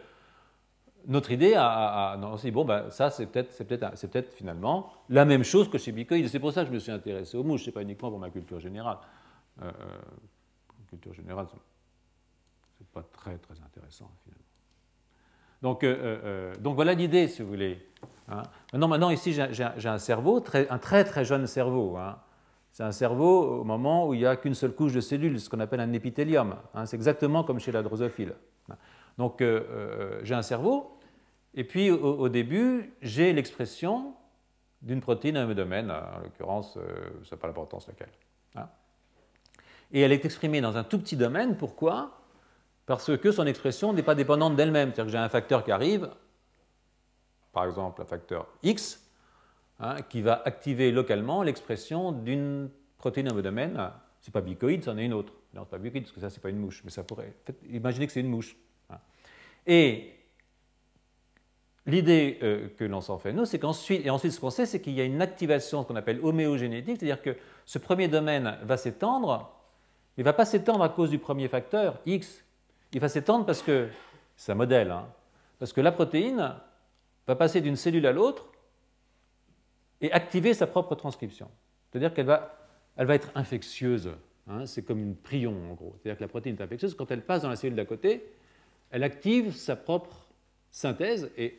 notre 1.06 1.30
idée 1.30 1.54
a, 1.56 2.18
on 2.20 2.36
s'est 2.36 2.48
dit, 2.48 2.52
bon, 2.52 2.64
ben, 2.64 2.90
ça, 2.90 3.10
c'est 3.10 3.26
peut-être 3.26 3.50
peut 3.56 4.36
finalement 4.36 4.92
la 5.08 5.24
même 5.24 5.44
chose 5.44 5.68
que 5.68 5.78
chez 5.78 5.92
Bicoïde. 5.92 6.28
C'est 6.28 6.40
pour 6.40 6.52
ça 6.52 6.62
que 6.62 6.68
je 6.68 6.74
me 6.74 6.78
suis 6.78 6.92
intéressé 6.92 7.36
aux 7.36 7.44
mouches, 7.44 7.62
ce 7.62 7.66
n'est 7.66 7.72
pas 7.72 7.82
uniquement 7.82 8.10
pour 8.10 8.18
ma 8.18 8.30
culture 8.30 8.60
générale. 8.60 8.98
Euh, 9.62 9.70
euh 9.70 9.98
culture 10.88 11.14
générale, 11.14 11.46
ce 11.48 11.54
n'est 11.54 12.88
pas 12.92 13.02
très, 13.02 13.38
très 13.38 13.54
intéressant, 13.64 14.10
finalement. 14.24 14.42
Donc, 15.62 15.86
donc 16.60 16.74
voilà 16.74 16.92
l'idée, 16.92 17.28
si 17.28 17.40
vous 17.40 17.48
voulez. 17.48 17.88
Hein. 18.28 18.42
Maintenant, 18.74 19.08
ici, 19.08 19.32
j'ai 19.32 19.88
un 19.88 19.98
cerveau, 19.98 20.44
un 20.68 20.78
très, 20.78 21.04
très 21.04 21.24
jeune 21.24 21.46
cerveau. 21.46 21.96
Hein. 21.96 22.18
C'est 22.72 22.84
un 22.84 22.92
cerveau 22.92 23.60
au 23.60 23.64
moment 23.64 24.08
où 24.08 24.14
il 24.14 24.20
n'y 24.20 24.26
a 24.26 24.34
qu'une 24.34 24.54
seule 24.54 24.72
couche 24.72 24.94
de 24.94 25.00
cellules, 25.00 25.38
ce 25.38 25.50
qu'on 25.50 25.60
appelle 25.60 25.80
un 25.80 25.92
épithélium. 25.92 26.56
Hein. 26.74 26.86
c'est 26.86 26.96
exactement 26.96 27.44
comme 27.44 27.60
chez 27.60 27.70
la 27.70 27.82
drosophile. 27.82 28.34
Donc 29.18 29.42
euh, 29.42 29.62
euh, 29.70 30.20
j'ai 30.22 30.34
un 30.34 30.42
cerveau, 30.42 30.98
et 31.52 31.64
puis 31.64 31.90
au, 31.90 32.30
début, 32.30 32.94
j'ai 33.02 33.34
l'expression 33.34 34.14
d'une 34.80 35.02
protéine 35.02 35.36
à 35.36 35.42
un 35.42 35.54
domaine, 35.54 35.90
en 35.90 36.20
l'occurrence, 36.22 36.78
euh, 36.78 37.10
ça 37.24 37.36
n'a 37.36 37.40
pas 37.40 37.46
l'importance 37.46 37.86
laquelle. 37.88 38.08
Hein. 38.56 38.68
Et 39.92 40.00
elle 40.00 40.12
est 40.12 40.24
exprimée 40.24 40.62
dans 40.62 40.78
un 40.78 40.82
tout 40.82 40.98
petit 40.98 41.16
domaine, 41.16 41.58
pourquoi? 41.58 42.22
Parce 42.86 43.14
que 43.18 43.32
son 43.32 43.46
expression 43.46 43.92
n'est 43.92 44.02
pas 44.02 44.14
dépendante 44.14 44.56
d'elle-même. 44.56 44.88
C'est-à-dire 44.88 45.04
que 45.04 45.12
j'ai 45.12 45.18
un 45.18 45.28
facteur 45.28 45.62
qui 45.62 45.72
arrive, 45.72 46.10
par 47.52 47.66
exemple 47.66 48.00
un 48.00 48.06
facteur 48.06 48.48
X, 48.62 49.01
Hein, 49.84 49.96
qui 50.08 50.22
va 50.22 50.40
activer 50.44 50.92
localement 50.92 51.42
l'expression 51.42 52.12
d'une 52.12 52.70
protéine 52.98 53.32
homodomaine. 53.32 53.90
Ce 54.20 54.28
n'est 54.28 54.32
pas 54.32 54.40
bicoïde, 54.40 54.84
c'en 54.84 54.96
est 54.96 55.04
une 55.04 55.12
autre. 55.12 55.32
Non, 55.54 55.62
ce 55.62 55.66
n'est 55.66 55.70
pas 55.70 55.78
bicoïde 55.78 56.04
parce 56.04 56.14
que 56.14 56.20
ça, 56.20 56.30
ce 56.30 56.36
n'est 56.36 56.40
pas 56.40 56.50
une 56.50 56.58
mouche, 56.58 56.82
mais 56.84 56.90
ça 56.92 57.02
pourrait. 57.02 57.34
imaginez 57.68 58.06
que 58.06 58.12
c'est 58.12 58.20
une 58.20 58.28
mouche. 58.28 58.56
Hein. 58.90 58.98
Et 59.66 60.12
l'idée 61.84 62.38
euh, 62.44 62.68
que 62.78 62.84
l'on 62.84 63.00
s'en 63.00 63.18
fait, 63.18 63.32
nous, 63.32 63.44
c'est 63.44 63.58
qu'ensuite, 63.58 64.06
et 64.06 64.10
ensuite 64.10 64.30
ce 64.30 64.38
qu'on 64.38 64.50
sait, 64.50 64.66
c'est 64.66 64.80
qu'il 64.80 64.92
y 64.92 65.00
a 65.00 65.04
une 65.04 65.20
activation, 65.20 65.82
qu'on 65.82 65.96
appelle 65.96 66.20
homéogénétique, 66.22 66.98
c'est-à-dire 67.00 67.20
que 67.20 67.36
ce 67.66 67.80
premier 67.80 68.06
domaine 68.06 68.58
va 68.62 68.76
s'étendre, 68.76 69.52
mais 70.16 70.22
ne 70.22 70.24
va 70.24 70.32
pas 70.32 70.44
s'étendre 70.44 70.84
à 70.84 70.90
cause 70.90 71.10
du 71.10 71.18
premier 71.18 71.48
facteur, 71.48 71.98
X. 72.06 72.44
Il 72.92 73.00
va 73.00 73.08
s'étendre 73.08 73.46
parce 73.46 73.62
que, 73.62 73.88
c'est 74.36 74.52
un 74.52 74.54
modèle, 74.54 74.92
hein, 74.92 75.08
parce 75.58 75.72
que 75.72 75.80
la 75.80 75.90
protéine 75.90 76.54
va 77.26 77.34
passer 77.34 77.60
d'une 77.60 77.74
cellule 77.74 78.06
à 78.06 78.12
l'autre 78.12 78.51
et 80.02 80.12
activer 80.12 80.52
sa 80.52 80.66
propre 80.66 80.94
transcription. 80.94 81.48
C'est-à-dire 81.90 82.12
qu'elle 82.12 82.26
va, 82.26 82.58
elle 82.96 83.06
va 83.06 83.14
être 83.14 83.30
infectieuse. 83.34 84.10
Hein, 84.48 84.66
c'est 84.66 84.82
comme 84.82 84.98
une 84.98 85.16
prion, 85.16 85.70
en 85.70 85.74
gros. 85.74 85.94
C'est-à-dire 85.96 86.18
que 86.18 86.24
la 86.24 86.28
protéine 86.28 86.56
est 86.56 86.62
infectieuse. 86.62 86.94
Quand 86.94 87.10
elle 87.10 87.22
passe 87.22 87.42
dans 87.42 87.48
la 87.48 87.56
cellule 87.56 87.76
d'à 87.76 87.84
côté, 87.84 88.26
elle 88.90 89.04
active 89.04 89.54
sa 89.54 89.76
propre 89.76 90.26
synthèse 90.70 91.30
et 91.38 91.58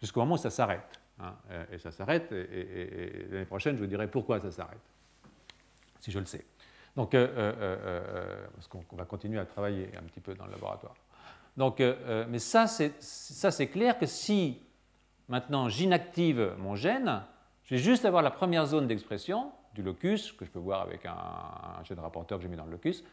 jusqu'au 0.00 0.20
moment 0.20 0.36
où 0.36 0.38
ça 0.38 0.50
s'arrête. 0.50 1.00
Hein, 1.18 1.34
et 1.70 1.78
ça 1.78 1.90
s'arrête, 1.90 2.32
et, 2.32 3.26
l'année 3.30 3.44
prochaine, 3.44 3.76
je 3.76 3.80
vous 3.80 3.86
dirai 3.86 4.08
pourquoi 4.08 4.40
ça 4.40 4.50
s'arrête, 4.50 4.80
si 6.00 6.10
je 6.10 6.18
le 6.18 6.24
sais. 6.24 6.44
Donc, 6.96 7.14
euh, 7.14 7.28
euh, 7.36 7.52
euh, 7.60 8.46
parce 8.54 8.68
qu'on 8.68 8.96
va 8.96 9.04
continuer 9.04 9.38
à 9.38 9.44
travailler 9.44 9.90
un 9.96 10.02
petit 10.02 10.20
peu 10.20 10.34
dans 10.34 10.46
le 10.46 10.52
laboratoire. 10.52 10.94
Donc, 11.56 11.82
mais 12.28 12.38
ça, 12.38 12.66
c'est 12.66 13.66
clair 13.66 13.98
que 13.98 14.06
si 14.06 14.62
maintenant 15.30 15.68
j'inactive 15.68 16.54
mon 16.58 16.74
gène, 16.74 17.22
je 17.64 17.76
vais 17.76 17.80
juste 17.80 18.04
avoir 18.04 18.22
la 18.22 18.30
première 18.30 18.66
zone 18.66 18.86
d'expression 18.86 19.52
du 19.74 19.82
locus, 19.82 20.32
que 20.32 20.44
je 20.44 20.50
peux 20.50 20.58
voir 20.58 20.82
avec 20.82 21.06
un, 21.06 21.82
gène 21.84 22.00
rapporteur 22.00 22.38
que 22.38 22.42
j'ai 22.42 22.48
mis 22.48 22.56
dans 22.56 22.64
le 22.64 22.72
locus, 22.72 23.04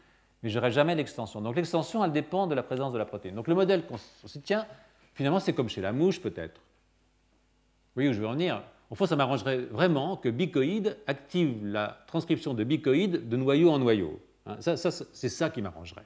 mais 0.43 0.49
je 0.49 0.57
n'aurai 0.57 0.71
jamais 0.71 0.95
l'extension. 0.95 1.41
Donc 1.41 1.55
l'extension, 1.55 2.03
elle 2.03 2.11
dépend 2.11 2.47
de 2.47 2.55
la 2.55 2.63
présence 2.63 2.91
de 2.91 2.97
la 2.97 3.05
protéine. 3.05 3.35
Donc 3.35 3.47
le 3.47 3.55
modèle 3.55 3.85
qu'on 3.85 3.97
se 3.97 4.39
tient, 4.39 4.65
finalement, 5.13 5.39
c'est 5.39 5.53
comme 5.53 5.69
chez 5.69 5.81
la 5.81 5.93
mouche 5.93 6.19
peut-être. 6.19 6.59
Vous 6.59 8.01
voyez 8.01 8.09
où 8.09 8.13
je 8.13 8.19
veux 8.19 8.27
en 8.27 8.33
venir? 8.33 8.61
Au 8.89 8.95
fond, 8.95 9.05
ça 9.05 9.15
m'arrangerait 9.15 9.57
vraiment 9.65 10.17
que 10.17 10.29
bicoïde 10.29 10.97
active 11.07 11.65
la 11.65 12.03
transcription 12.07 12.53
de 12.53 12.63
bicoïde 12.63 13.27
de 13.27 13.37
noyau 13.37 13.69
en 13.69 13.79
noyau. 13.79 14.19
Hein, 14.45 14.57
ça, 14.61 14.77
c'est 14.77 15.29
ça 15.29 15.49
qui 15.49 15.61
m'arrangerait. 15.61 16.05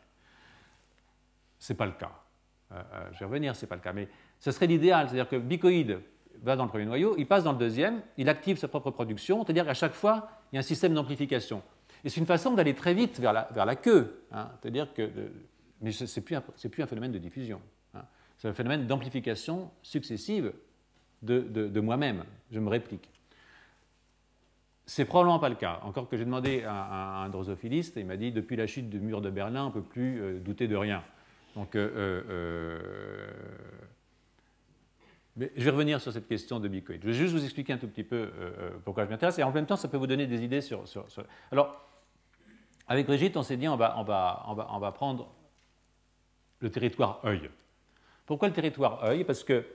Ce 1.59 1.71
n'est 1.71 1.77
pas 1.77 1.85
le 1.85 1.91
cas. 1.91 2.11
Euh, 2.71 2.81
euh, 2.93 3.09
je 3.13 3.19
vais 3.19 3.25
revenir, 3.25 3.55
ce 3.55 3.65
n'est 3.65 3.69
pas 3.69 3.75
le 3.75 3.81
cas. 3.81 3.93
Mais 3.93 4.07
ce 4.41 4.51
serait 4.51 4.67
l'idéal, 4.67 5.07
c'est-à-dire 5.07 5.29
que 5.29 5.37
bicoïde 5.37 5.99
va 6.41 6.55
dans 6.55 6.63
le 6.63 6.69
premier 6.69 6.85
noyau, 6.85 7.15
il 7.17 7.27
passe 7.27 7.43
dans 7.43 7.51
le 7.51 7.59
deuxième, 7.59 8.01
il 8.17 8.27
active 8.27 8.57
sa 8.57 8.67
propre 8.67 8.89
production, 8.89 9.45
c'est-à-dire 9.45 9.65
qu'à 9.65 9.75
chaque 9.75 9.93
fois, 9.93 10.29
il 10.51 10.55
y 10.55 10.57
a 10.57 10.59
un 10.59 10.63
système 10.63 10.93
d'amplification. 10.93 11.61
Et 12.03 12.09
c'est 12.09 12.19
une 12.19 12.25
façon 12.25 12.53
d'aller 12.55 12.73
très 12.73 12.95
vite 12.95 13.19
vers 13.19 13.31
la, 13.33 13.75
queue. 13.75 14.23
Hein. 14.31 14.49
c'est-à-dire 14.59 14.91
que, 14.93 15.07
mais 15.81 15.91
ce 15.91 16.19
n'est 16.19 16.23
plus, 16.69 16.81
un 16.81 16.87
phénomène 16.87 17.11
de 17.11 17.19
diffusion. 17.19 17.61
Hein. 17.93 18.01
c'est 18.39 18.47
un 18.47 18.53
phénomène 18.53 18.87
d'amplification 18.87 19.69
successive 19.83 20.51
de, 21.21 21.41
de, 21.41 21.79
moi-même. 21.79 22.23
Je 22.51 22.59
me 22.59 22.69
réplique. 22.69 23.07
C'est 24.87 25.05
probablement 25.05 25.37
pas 25.37 25.49
le 25.49 25.55
cas. 25.55 25.79
Encore 25.83 26.09
que 26.09 26.17
j'ai 26.17 26.25
demandé 26.25 26.63
à, 26.67 27.23
un 27.23 27.29
drosophiliste, 27.29 27.93
il 27.97 28.07
m'a 28.07 28.17
dit 28.17 28.31
depuis 28.31 28.55
la 28.55 28.65
chute 28.65 28.89
du 28.89 28.99
mur 28.99 29.21
de 29.21 29.29
Berlin, 29.29 29.65
on 29.65 29.67
ne 29.67 29.73
peut 29.73 29.83
plus 29.83 30.19
euh, 30.19 30.39
douter 30.39 30.67
de 30.67 30.75
rien. 30.75 31.03
Donc, 31.55 31.75
euh, 31.75 32.23
euh, 32.29 33.29
je 35.37 35.63
vais 35.63 35.69
revenir 35.69 36.01
sur 36.01 36.11
cette 36.11 36.27
question 36.27 36.59
de 36.59 36.67
bicoïd. 36.67 37.01
Je 37.01 37.07
vais 37.07 37.13
juste 37.13 37.33
vous 37.33 37.43
expliquer 37.43 37.73
un 37.73 37.77
tout 37.77 37.87
petit 37.87 38.03
peu 38.03 38.29
pourquoi 38.83 39.05
je 39.05 39.09
m'intéresse, 39.09 39.39
et 39.39 39.43
en 39.43 39.51
même 39.51 39.65
temps, 39.65 39.75
ça 39.75 39.87
peut 39.87 39.97
vous 39.97 40.07
donner 40.07 40.27
des 40.27 40.43
idées 40.43 40.61
sur. 40.61 40.83
Alors, 41.51 41.87
avec 42.87 43.05
Brigitte, 43.05 43.37
on 43.37 43.43
s'est 43.43 43.57
dit 43.57 43.67
on 43.67 43.77
va, 43.77 44.91
prendre 44.93 45.33
le 46.59 46.69
territoire 46.69 47.21
œil. 47.23 47.49
Pourquoi 48.25 48.49
le 48.49 48.53
territoire 48.53 49.03
œil? 49.05 49.23
Parce 49.23 49.43
que, 49.43 49.65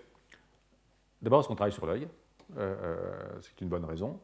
d'abord, 1.23 1.39
parce 1.39 1.49
qu'on 1.49 1.55
travaille 1.55 1.73
sur 1.73 1.87
l'œil, 1.87 2.07
c'est 2.55 3.61
une 3.61 3.69
bonne 3.69 3.85
raison. 3.85 4.21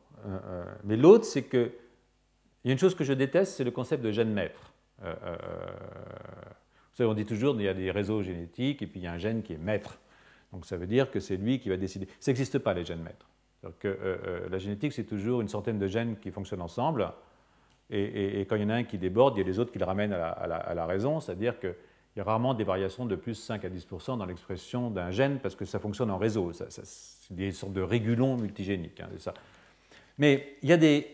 mais 0.85 0.97
l'autre, 0.97 1.25
c'est 1.25 1.45
que, 1.45 1.73
il 2.64 2.68
y 2.68 2.71
a 2.71 2.73
une 2.73 2.79
chose 2.79 2.95
que 2.95 3.05
je 3.05 3.12
déteste, 3.12 3.55
c'est 3.55 3.64
le 3.64 3.71
concept 3.71 4.05
de 4.05 4.12
gène 4.12 4.33
maître. 4.33 4.73
Vous 5.01 5.09
savez, 6.92 7.09
on 7.09 7.14
dit 7.14 7.25
toujours 7.25 7.55
qu'il 7.55 7.64
y 7.64 7.68
a 7.68 7.75
des 7.75 7.90
réseaux 7.90 8.23
génétiques 8.23 8.83
et 8.83 8.87
puis 8.87 9.01
il 9.01 9.05
y 9.05 9.07
a 9.07 9.12
un 9.12 9.18
gène 9.18 9.42
qui 9.42 9.55
est 9.55 9.59
maître. 9.59 9.99
Donc 10.53 10.67
ça 10.67 10.77
veut 10.77 10.87
dire 10.87 11.11
que 11.11 11.21
c'est 11.21 11.37
lui 11.37 11.59
qui 11.59 11.69
va 11.69 11.77
décider. 11.77 12.07
Ça 12.21 12.31
n'existe 12.31 12.59
pas, 12.59 12.75
les 12.75 12.85
gènes 12.85 13.03
maîtres. 13.03 13.27
Que, 13.79 13.88
euh, 13.88 13.97
euh, 14.03 14.49
la 14.51 14.59
génétique, 14.59 14.93
c'est 14.93 15.05
toujours 15.05 15.41
une 15.41 15.49
centaine 15.49 15.79
de 15.79 15.87
gènes 15.87 16.17
qui 16.17 16.31
fonctionnent 16.31 16.62
ensemble. 16.62 17.12
Et, 17.91 18.47
quand 18.49 18.57
il 18.57 18.62
y 18.62 18.65
en 18.65 18.71
a 18.71 18.75
un 18.75 18.85
qui 18.85 18.97
déborde, 18.97 19.37
il 19.37 19.41
y 19.41 19.43
a 19.43 19.47
les 19.47 19.59
autres 19.59 19.71
qui 19.71 19.79
le 19.79 19.85
ramènent 19.85 20.15
à 20.15 20.75
la, 20.75 20.87
raison. 20.87 21.21
C'est-à-dire 21.21 21.61
qu'il 21.61 21.75
y 22.17 22.21
a 22.21 22.25
rarement 22.25 22.55
des 22.55 22.65
variations 22.65 23.05
de 23.05 23.17
plus 23.17 23.35
5 23.35 23.62
à 23.67 23.69
10 23.69 23.87
dans 24.17 24.25
l'expression 24.25 24.91
d'un 24.91 25.11
gène 25.11 25.41
parce 25.41 25.55
que 25.55 25.67
ça 25.67 25.79
fonctionne 25.79 26.11
en 26.11 26.17
réseau. 26.17 26.53
c'est 26.53 27.35
des 27.35 27.53
sortes 27.53 27.75
de 27.75 27.83
régulons 27.83 28.38
multigéniques. 28.38 29.01
Hein, 29.01 29.09
ça. 29.19 29.35
Mais 30.17 30.57
il 30.62 30.71
y 30.71 30.73
a 30.73 30.79
des, 30.79 31.07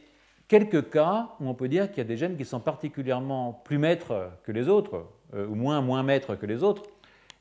quelques 0.48 0.90
cas 0.90 1.30
où 1.40 1.48
on 1.48 1.54
peut 1.54 1.68
dire 1.68 1.88
qu'il 1.90 1.98
y 1.98 2.00
a 2.00 2.04
des 2.04 2.16
gènes 2.16 2.36
qui 2.36 2.44
sont 2.44 2.60
particulièrement 2.60 3.52
plus 3.64 3.78
maîtres 3.78 4.30
que 4.44 4.52
les 4.52 4.68
autres, 4.68 5.06
euh, 5.34 5.46
ou 5.46 5.54
moins, 5.54 5.80
moins 5.80 6.02
maîtres 6.02 6.34
que 6.34 6.46
les 6.46 6.62
autres. 6.62 6.82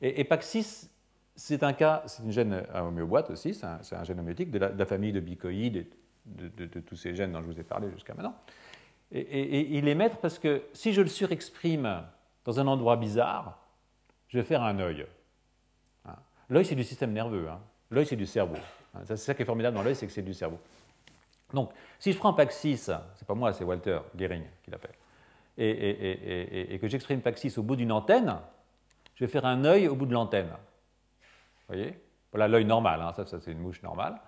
Et, 0.00 0.22
PAX6, 0.22 0.88
c'est 1.38 1.62
un 1.62 1.72
cas, 1.72 2.02
c'est 2.06 2.24
une 2.24 2.32
gène 2.32 2.64
à 2.74 2.84
homéoboîte 2.84 3.30
aussi, 3.30 3.54
c'est 3.54 3.64
un, 3.64 4.04
gène 4.04 4.18
homéotique 4.18 4.50
de 4.50 4.58
la, 4.58 4.86
famille 4.86 5.12
de 5.12 5.20
bicoïdes 5.20 5.76
et 5.76 5.88
de, 6.26 6.80
tous 6.80 6.96
ces 6.96 7.14
gènes 7.14 7.30
dont 7.30 7.40
je 7.40 7.46
vous 7.46 7.60
ai 7.60 7.62
parlé 7.62 7.88
jusqu'à 7.92 8.12
maintenant. 8.12 8.34
Et, 9.12 9.78
il 9.78 9.86
est 9.86 9.94
maître 9.94 10.16
parce 10.18 10.40
que 10.40 10.64
si 10.72 10.92
je 10.92 11.00
le 11.00 11.06
surexprime 11.06 12.02
dans 12.44 12.58
un 12.58 12.66
endroit 12.66 12.96
bizarre, 12.96 13.56
je 14.26 14.38
vais 14.38 14.44
faire 14.44 14.64
un 14.64 14.80
œil. 14.80 15.06
Hein. 16.06 16.16
L'œil, 16.50 16.64
c'est 16.64 16.74
du 16.74 16.82
système 16.82 17.12
nerveux. 17.12 17.48
Hein. 17.48 17.60
L'œil, 17.92 18.04
c'est 18.04 18.16
du 18.16 18.26
cerveau. 18.26 18.56
Hein. 18.94 19.02
C'est 19.04 19.16
ça 19.16 19.32
qui 19.32 19.42
est 19.42 19.46
formidable 19.46 19.76
dans 19.76 19.84
l'œil, 19.84 19.94
c'est 19.94 20.08
que 20.08 20.12
c'est 20.12 20.22
du 20.22 20.34
cerveau. 20.34 20.58
Donc, 21.54 21.70
si 22.00 22.12
je 22.12 22.18
prends 22.18 22.32
PAX6, 22.32 22.98
c'est 23.14 23.26
pas 23.28 23.34
moi, 23.34 23.52
c'est 23.52 23.62
Walter 23.62 24.00
Gehring 24.16 24.42
qui 24.64 24.72
l'a 24.72 24.78
fait, 24.78 24.92
et, 25.56 26.78
que 26.80 26.88
j'exprime 26.88 27.20
PAX6 27.20 27.60
au 27.60 27.62
bout 27.62 27.76
d'une 27.76 27.92
antenne, 27.92 28.38
je 29.14 29.24
vais 29.24 29.30
faire 29.30 29.46
un 29.46 29.64
œil 29.64 29.86
au 29.86 29.94
bout 29.94 30.06
de 30.06 30.12
l'antenne. 30.12 30.50
Voyez? 31.68 31.98
Voilà 32.32 32.48
l'œil 32.48 32.64
normal, 32.64 33.00
hein, 33.00 33.12
ça, 33.12 33.24
c'est 33.40 33.52
une 33.52 33.60
mouche 33.60 33.82
normale. 33.82 34.20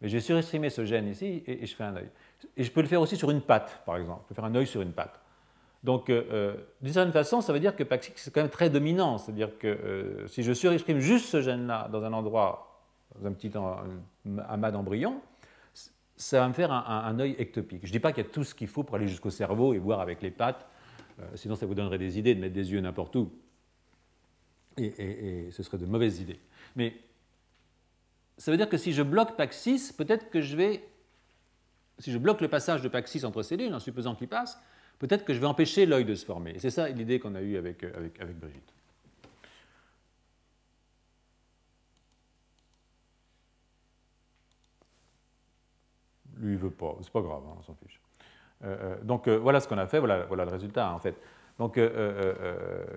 Mais 0.00 0.08
j'ai 0.08 0.20
surexprimé 0.20 0.70
ce 0.70 0.84
gène 0.84 1.08
ici 1.08 1.42
et, 1.46 1.66
je 1.66 1.74
fais 1.74 1.84
un 1.84 1.96
œil. 1.96 2.08
Et 2.56 2.64
je 2.64 2.70
peux 2.70 2.80
le 2.80 2.88
faire 2.88 3.00
aussi 3.00 3.16
sur 3.16 3.30
une 3.30 3.40
patte, 3.40 3.82
par 3.86 3.96
exemple. 3.96 4.22
Je 4.24 4.28
peux 4.28 4.34
faire 4.34 4.44
un 4.44 4.54
œil 4.54 4.66
sur 4.66 4.82
une 4.82 4.92
patte. 4.92 5.20
Donc, 5.82 6.08
euh, 6.08 6.24
euh, 6.32 6.54
d'une 6.80 6.92
certaine 6.92 7.12
façon, 7.12 7.40
ça 7.40 7.52
veut 7.52 7.60
dire 7.60 7.76
que 7.76 7.84
PAX6 7.84 8.12
c'est 8.16 8.32
quand 8.32 8.40
même 8.40 8.50
très 8.50 8.70
dominant. 8.70 9.18
C'est-à-dire 9.18 9.58
que 9.58 9.68
euh, 9.68 10.26
si 10.28 10.42
je 10.42 10.52
surexprime 10.52 10.98
juste 10.98 11.26
ce 11.26 11.42
gène-là 11.42 11.88
dans 11.92 12.02
un 12.02 12.12
endroit, 12.12 12.82
dans 13.18 13.28
un 13.28 13.32
petit 13.32 13.52
amas 14.48 14.70
d'embryons, 14.70 15.20
ça 16.16 16.40
va 16.40 16.48
me 16.48 16.54
faire 16.54 16.72
un, 16.72 17.18
œil 17.18 17.36
ectopique. 17.38 17.80
Je 17.82 17.88
ne 17.88 17.92
dis 17.92 18.00
pas 18.00 18.12
qu'il 18.12 18.24
y 18.24 18.26
a 18.26 18.30
tout 18.30 18.44
ce 18.44 18.54
qu'il 18.54 18.68
faut 18.68 18.82
pour 18.82 18.96
aller 18.96 19.08
jusqu'au 19.08 19.30
cerveau 19.30 19.74
et 19.74 19.78
voir 19.78 20.00
avec 20.00 20.22
les 20.22 20.30
pattes, 20.30 20.64
sinon 21.34 21.56
ça 21.56 21.66
vous 21.66 21.74
donnerait 21.74 21.98
des 21.98 22.18
idées 22.18 22.34
de 22.36 22.40
mettre 22.40 22.54
des 22.54 22.72
yeux 22.72 22.80
n'importe 22.80 23.16
où, 23.16 23.32
et, 24.78 25.48
ce 25.50 25.62
serait 25.64 25.78
de 25.78 25.86
mauvaises 25.86 26.20
idées. 26.20 26.38
Mais 26.76 26.96
ça 28.36 28.50
veut 28.50 28.56
dire 28.56 28.68
que 28.68 28.76
si 28.76 28.92
je 28.92 29.02
bloque 29.02 29.38
PAX6, 29.38 29.94
peut-être 29.96 30.30
que 30.30 30.40
je 30.40 30.56
vais, 30.56 30.84
si 31.98 32.12
je 32.12 32.18
bloque 32.18 32.40
le 32.40 32.48
passage 32.48 32.82
de 32.82 32.88
PAX6 32.88 33.24
entre 33.24 33.42
cellules, 33.42 33.72
en 33.74 33.80
supposant 33.80 34.14
qu'il 34.14 34.28
passe, 34.28 34.60
peut-être 34.98 35.24
que 35.24 35.34
je 35.34 35.40
vais 35.40 35.46
empêcher 35.46 35.86
l'œil 35.86 36.04
de 36.04 36.14
se 36.14 36.24
former. 36.24 36.52
Et 36.52 36.58
c'est 36.58 36.70
ça 36.70 36.88
l'idée 36.88 37.20
qu'on 37.20 37.34
a 37.34 37.40
eue 37.40 37.56
avec, 37.56 37.84
avec, 37.84 38.20
avec 38.20 38.38
Brigitte. 38.38 38.74
lui, 46.44 46.52
il 46.52 46.58
veut 46.58 46.70
pas. 46.70 46.96
C'est 47.00 47.12
pas 47.12 47.20
grave, 47.20 47.42
hein, 47.46 47.56
on 47.58 47.62
s'en 47.62 47.74
fiche. 47.74 48.00
Euh, 48.62 48.76
euh, 48.80 49.02
donc 49.02 49.28
euh, 49.28 49.36
voilà 49.36 49.60
ce 49.60 49.68
qu'on 49.68 49.78
a 49.78 49.86
fait, 49.86 49.98
voilà, 49.98 50.24
voilà, 50.26 50.44
le 50.44 50.50
résultat 50.50 50.92
en 50.92 50.98
fait. 50.98 51.16
Donc 51.58 51.78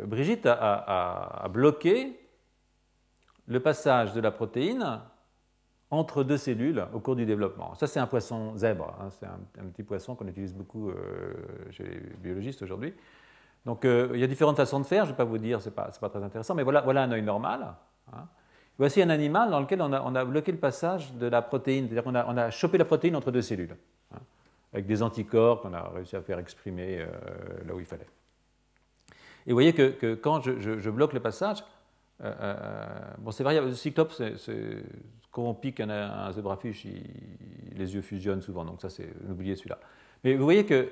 Brigitte 0.06 0.48
a, 0.48 1.48
bloqué 1.52 2.20
le 3.48 3.60
passage 3.60 4.14
de 4.14 4.22
la 4.22 4.32
protéine 4.32 5.02
entre 5.90 6.24
deux 6.24 6.38
cellules 6.38 6.86
au 6.94 7.00
cours 7.00 7.16
du 7.16 7.26
développement. 7.26 7.74
Ça, 7.76 7.88
c'est 7.88 8.00
un 8.00 8.08
poisson 8.08 8.56
zèbre, 8.58 8.94
hein, 9.00 9.10
c'est 9.10 9.26
un, 9.26 9.70
petit 9.70 9.84
poisson 9.84 10.16
qu'on 10.16 10.28
utilise 10.28 10.54
beaucoup 10.54 10.92
chez 11.72 11.84
les 11.84 12.00
biologistes 12.22 12.62
aujourd'hui. 12.62 12.94
Donc 13.66 13.86
il 13.86 14.20
y 14.20 14.24
a 14.24 14.28
différentes 14.28 14.58
façons 14.58 14.80
de 14.80 14.86
faire, 14.86 15.06
je 15.06 15.12
ne 15.12 15.14
vais 15.14 15.18
pas 15.18 15.24
vous 15.24 15.38
dire, 15.38 15.62
ce 15.62 15.70
n'est 15.70 15.76
pas, 15.76 15.90
très 15.90 16.24
intéressant, 16.24 16.56
mais 16.56 16.64
voilà, 16.64 16.82
voilà 16.82 17.04
un 17.04 17.12
œil 17.12 17.22
normal. 17.22 17.74
Hein. 18.12 18.28
Voici 18.78 19.02
un 19.02 19.10
animal 19.10 19.50
dans 19.50 19.60
lequel 19.60 19.82
on 19.82 19.92
a, 19.92 20.26
bloqué 20.26 20.52
le 20.52 20.60
passage 20.60 21.14
de 21.14 21.26
la 21.26 21.42
protéine, 21.42 21.88
c'est-à-dire 21.88 22.04
qu'on 22.04 22.14
a, 22.14 22.26
on 22.28 22.38
a, 22.38 22.52
chopé 22.52 22.78
la 22.78 22.86
protéine 22.86 23.16
entre 23.16 23.32
deux 23.32 23.42
cellules, 23.42 23.76
hein, 24.14 24.20
avec 24.72 24.86
des 24.86 25.02
anticorps 25.02 25.62
qu'on 25.62 25.74
a 25.74 25.82
réussi 25.90 26.16
à 26.16 26.22
faire 26.22 26.38
exprimer 26.38 27.00
euh, 27.00 27.08
là 27.66 27.74
où 27.74 27.80
il 27.80 27.88
fallait. 27.88 28.06
Et 29.48 29.52
vous 29.52 29.56
voyez 29.56 29.74
que, 29.74 30.14
quand 30.14 30.42
je, 30.42 30.90
bloque 30.92 31.14
le 31.14 31.22
passage, 31.22 31.58
euh, 31.60 31.64
euh, 31.64 31.77
bon, 32.20 33.32
c'est 33.32 33.44
variable. 33.44 33.68
Le 33.68 33.74
cyclope, 33.74 34.14
quand 35.32 35.44
on 35.44 35.54
pique 35.54 35.80
un, 35.80 35.90
un 35.90 36.32
zébrafiche, 36.32 36.86
les 37.76 37.96
yeux 37.96 38.02
fusionnent 38.02 38.42
souvent, 38.42 38.66
donc 38.66 38.82
ça, 38.82 38.90
c'est 38.90 39.10
n'oubliez 39.24 39.56
celui-là. 39.56 39.80
Mais 40.24 40.36
vous 40.36 40.44
voyez 40.44 40.66
que, 40.66 40.90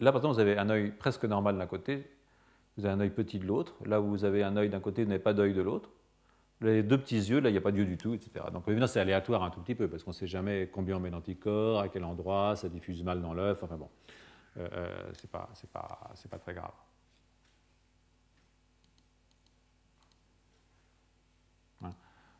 là, 0.00 0.12
par 0.12 0.20
exemple, 0.20 0.34
vous 0.34 0.40
avez 0.40 0.56
un 0.58 0.70
œil 0.70 0.92
presque 0.92 1.24
normal 1.24 1.58
d'un 1.58 1.66
côté, 1.66 2.08
vous 2.76 2.86
avez 2.86 2.94
un 2.94 3.00
œil 3.00 3.10
petit 3.10 3.38
de 3.38 3.46
l'autre. 3.46 3.74
Là 3.84 3.98
vous 3.98 4.24
avez 4.24 4.42
un 4.42 4.56
œil 4.56 4.68
d'un 4.70 4.80
côté, 4.80 5.02
vous 5.02 5.10
n'avez 5.10 5.22
pas 5.22 5.34
d'œil 5.34 5.52
de 5.52 5.62
l'autre 5.62 5.90
les 6.62 6.82
deux 6.82 6.98
petits 6.98 7.16
yeux, 7.16 7.40
là, 7.40 7.48
il 7.48 7.52
n'y 7.52 7.58
a 7.58 7.62
pas 7.62 7.72
d'yeux 7.72 7.86
du 7.86 7.96
tout, 7.96 8.14
etc. 8.14 8.44
Donc 8.52 8.64
évidemment, 8.66 8.86
c'est 8.86 9.00
aléatoire 9.00 9.42
un 9.42 9.50
tout 9.50 9.60
petit 9.60 9.74
peu, 9.74 9.88
parce 9.88 10.04
qu'on 10.04 10.10
ne 10.10 10.14
sait 10.14 10.26
jamais 10.26 10.68
combien 10.72 10.96
on 10.96 11.00
met 11.00 11.10
d'anticorps, 11.10 11.80
à 11.80 11.88
quel 11.88 12.04
endroit, 12.04 12.56
ça 12.56 12.68
diffuse 12.68 13.02
mal 13.02 13.22
dans 13.22 13.32
l'œuf, 13.32 13.62
enfin 13.62 13.76
bon, 13.76 13.88
euh, 14.58 14.68
euh 14.72 15.12
c'est 15.14 15.30
pas, 15.30 15.48
pas, 15.72 16.10
pas, 16.30 16.38
très 16.38 16.54
grave. 16.54 16.72
Hein. 21.82 21.92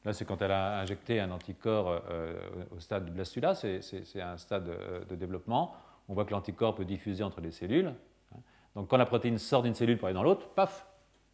Là, 0.05 0.13
c'est 0.13 0.25
quand 0.25 0.41
elle 0.41 0.53
a 0.53 0.81
injecté 0.81 1.21
un 1.21 1.31
anticorps 1.31 2.03
euh, 2.11 2.35
au 2.75 2.81
stade 2.81 3.05
de 3.05 3.11
blastula, 3.11 3.55
c'est 3.55 4.21
un 4.21 4.39
stade 4.39 4.71
de, 5.09 5.15
développement. 5.15 5.75
On 6.09 6.15
voit 6.15 6.25
que 6.25 6.31
l'anticorps 6.31 6.75
peut 6.75 6.87
diffuser 6.87 7.23
entre 7.23 7.41
les 7.41 7.51
cellules. 7.51 7.93
Hein. 8.35 8.39
Donc 8.75 8.89
quand 8.89 8.97
la 8.97 9.07
protéine 9.07 9.39
sort 9.39 9.63
d'une 9.63 9.75
cellule 9.75 9.99
pour 9.99 10.07
aller 10.07 10.15
dans 10.15 10.23
l'autre, 10.23 10.49
paf, 10.49 10.87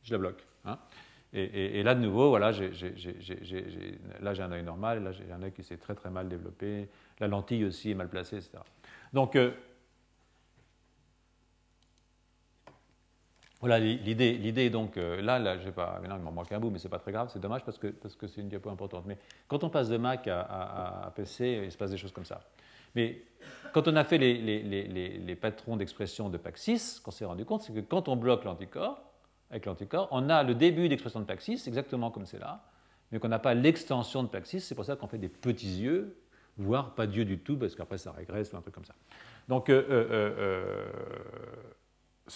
je 0.03 0.13
la 0.13 0.19
bloque. 0.19 0.45
Hein. 0.65 0.79
Et, 1.33 1.83
là, 1.83 1.95
de 1.95 2.01
nouveau, 2.01 2.31
voilà, 2.31 2.51
là, 2.51 4.35
j'ai 4.35 4.43
un 4.43 4.53
œil 4.53 4.63
normal, 4.63 5.03
là, 5.03 5.13
j'ai 5.13 5.31
un 5.31 5.43
œil 5.43 5.53
qui 5.53 5.63
s'est 5.63 5.77
très 5.77 5.95
très 5.95 6.09
mal 6.09 6.29
développé. 6.29 6.89
La 7.21 7.29
lentille 7.29 7.65
aussi 7.67 7.91
est 7.91 7.95
mal 7.95 8.09
placée, 8.09 8.37
etc. 8.37 8.59
Donc, 9.13 9.37
euh, 9.37 9.51
Voilà 13.61 13.79
l'idée. 13.79 14.33
L'idée 14.35 14.71
donc 14.71 14.97
là, 14.97 15.39
là, 15.39 15.59
j'ai 15.59 15.73
pas. 15.73 15.99
Maintenant, 16.01 16.17
il 16.19 16.23
m'en 16.23 16.33
manque 16.33 16.53
un 16.53 16.61
bout, 16.61 16.71
mais 16.71 16.79
c'est 16.79 16.91
pas 16.91 16.99
très 16.99 17.13
grave. 17.13 17.31
C'est 17.33 17.41
dommage 17.41 17.65
parce 17.65 17.79
que 17.79 17.87
parce 17.87 18.15
que 18.15 18.27
c'est 18.27 18.43
une 18.43 18.49
diapo 18.49 18.69
importante. 18.69 19.05
Mais 19.07 19.17
quand 19.49 19.65
on 19.65 19.71
passe 19.71 19.89
de 19.89 19.97
Mac 19.97 20.29
à, 20.29 21.11
PC, 21.17 21.63
il 21.65 21.73
se 21.73 21.79
passe 21.79 21.91
des 21.91 21.97
choses 21.97 22.13
comme 22.13 22.27
ça. 22.27 22.41
Mais 22.95 23.23
quand 23.73 23.89
on 23.89 23.97
a 23.97 24.05
fait 24.05 24.19
les, 24.19 24.35
les, 24.39 24.63
les, 24.63 25.19
les 25.19 25.37
patrons 25.37 25.77
d'expression 25.77 26.29
de 26.29 26.39
PAC6, 26.39 26.79
ce 26.79 27.01
qu'on 27.01 27.11
s'est 27.11 27.25
rendu 27.25 27.45
compte, 27.45 27.63
c'est 27.63 27.73
que 27.73 27.81
quand 27.81 28.09
on 28.09 28.17
bloque 28.17 28.45
l'anticorps, 28.45 29.01
avec 29.51 29.67
l'anticorps, 29.67 30.09
on 30.11 30.29
a 30.29 30.43
le 30.43 30.55
début 30.55 30.89
d'expression 30.89 31.21
de 31.21 31.25
PAC6, 31.25 31.69
exactement 31.69 32.11
comme 32.11 32.27
c'est 32.27 32.39
là, 32.39 32.65
mais 33.13 33.19
qu'on 33.19 33.29
n'a 33.29 33.39
pas 33.39 33.55
l'extension 33.55 34.23
de 34.23 34.29
PAC6. 34.29 34.61
C'est 34.61 34.75
pour 34.75 34.85
ça 34.85 34.97
qu'on 34.97 35.07
fait 35.07 35.19
des 35.19 35.29
petits 35.29 35.81
yeux, 35.81 36.17
voire 36.57 36.95
pas 36.95 37.07
d'yeux 37.07 37.25
du 37.25 37.39
tout, 37.39 37.57
parce 37.57 37.75
qu'après 37.75 37.99
ça 37.99 38.13
régresse 38.13 38.53
ou 38.53 38.57
un 38.57 38.61
truc 38.61 38.75
comme 38.75 38.85
ça. 38.85 38.95
Donc, 39.49 39.69
euh, 39.69 39.85
euh, 39.89 40.07
euh, 40.11 40.87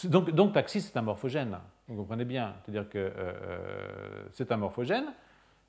donc, 0.05 0.31
donc 0.31 0.55
PAC6 0.55 0.81
c'est 0.81 0.97
un 0.97 1.03
morphogène, 1.03 1.59
vous 1.89 1.97
comprenez 1.97 2.25
bien. 2.25 2.55
C'est-à-dire 2.63 2.89
que 2.89 3.13
c'est 4.33 4.53
un 4.53 4.57
morphogène, 4.57 5.07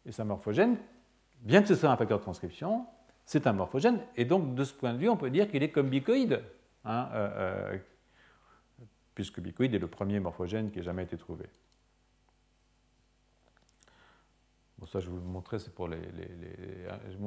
et 0.06 0.12
c'est 0.12 0.22
un 0.22 0.26
morphogène, 0.26 0.78
bien 1.42 1.62
que 1.62 1.68
ce 1.68 1.76
soit 1.76 1.90
un 1.90 1.98
facteur 1.98 2.20
de 2.20 2.24
transcription, 2.24 2.86
c'est 3.26 3.48
un 3.48 3.54
morphogène, 3.54 4.00
et 4.16 4.26
donc 4.26 4.56
de 4.56 4.64
ce 4.64 4.74
point 4.74 4.94
de 4.94 4.98
vue, 4.98 5.10
on 5.10 5.18
peut 5.18 5.30
dire 5.30 5.50
qu'il 5.50 5.64
est 5.64 5.72
comme 5.72 5.90
bicoïde, 5.90 6.44
hein, 6.86 7.10
puisque 9.16 9.40
bicoïde 9.40 9.74
est 9.76 9.80
le 9.80 9.88
premier 9.88 10.20
morphogène 10.20 10.72
qui 10.72 10.80
ait 10.80 10.84
jamais 10.84 11.04
été 11.04 11.18
trouvé. 11.18 11.46
Bon, 14.78 14.88
ça, 14.88 15.00
je 15.00 15.06
vais 15.06 15.12
vous 15.12 15.22
le 15.22 15.28
montrer, 15.28 15.60
c'est 15.60 15.74
pour 15.74 15.88
les, 15.88 16.00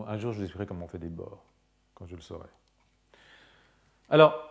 Un 0.06 0.18
jour, 0.18 0.32
je 0.32 0.38
vous 0.38 0.42
expliquerai 0.42 0.66
comment 0.66 0.86
on 0.86 0.88
fait 0.88 0.98
des 0.98 1.08
bords, 1.08 1.44
quand 1.94 2.06
je 2.06 2.16
le 2.16 2.20
saurai. 2.20 2.48
Alors, 4.10 4.50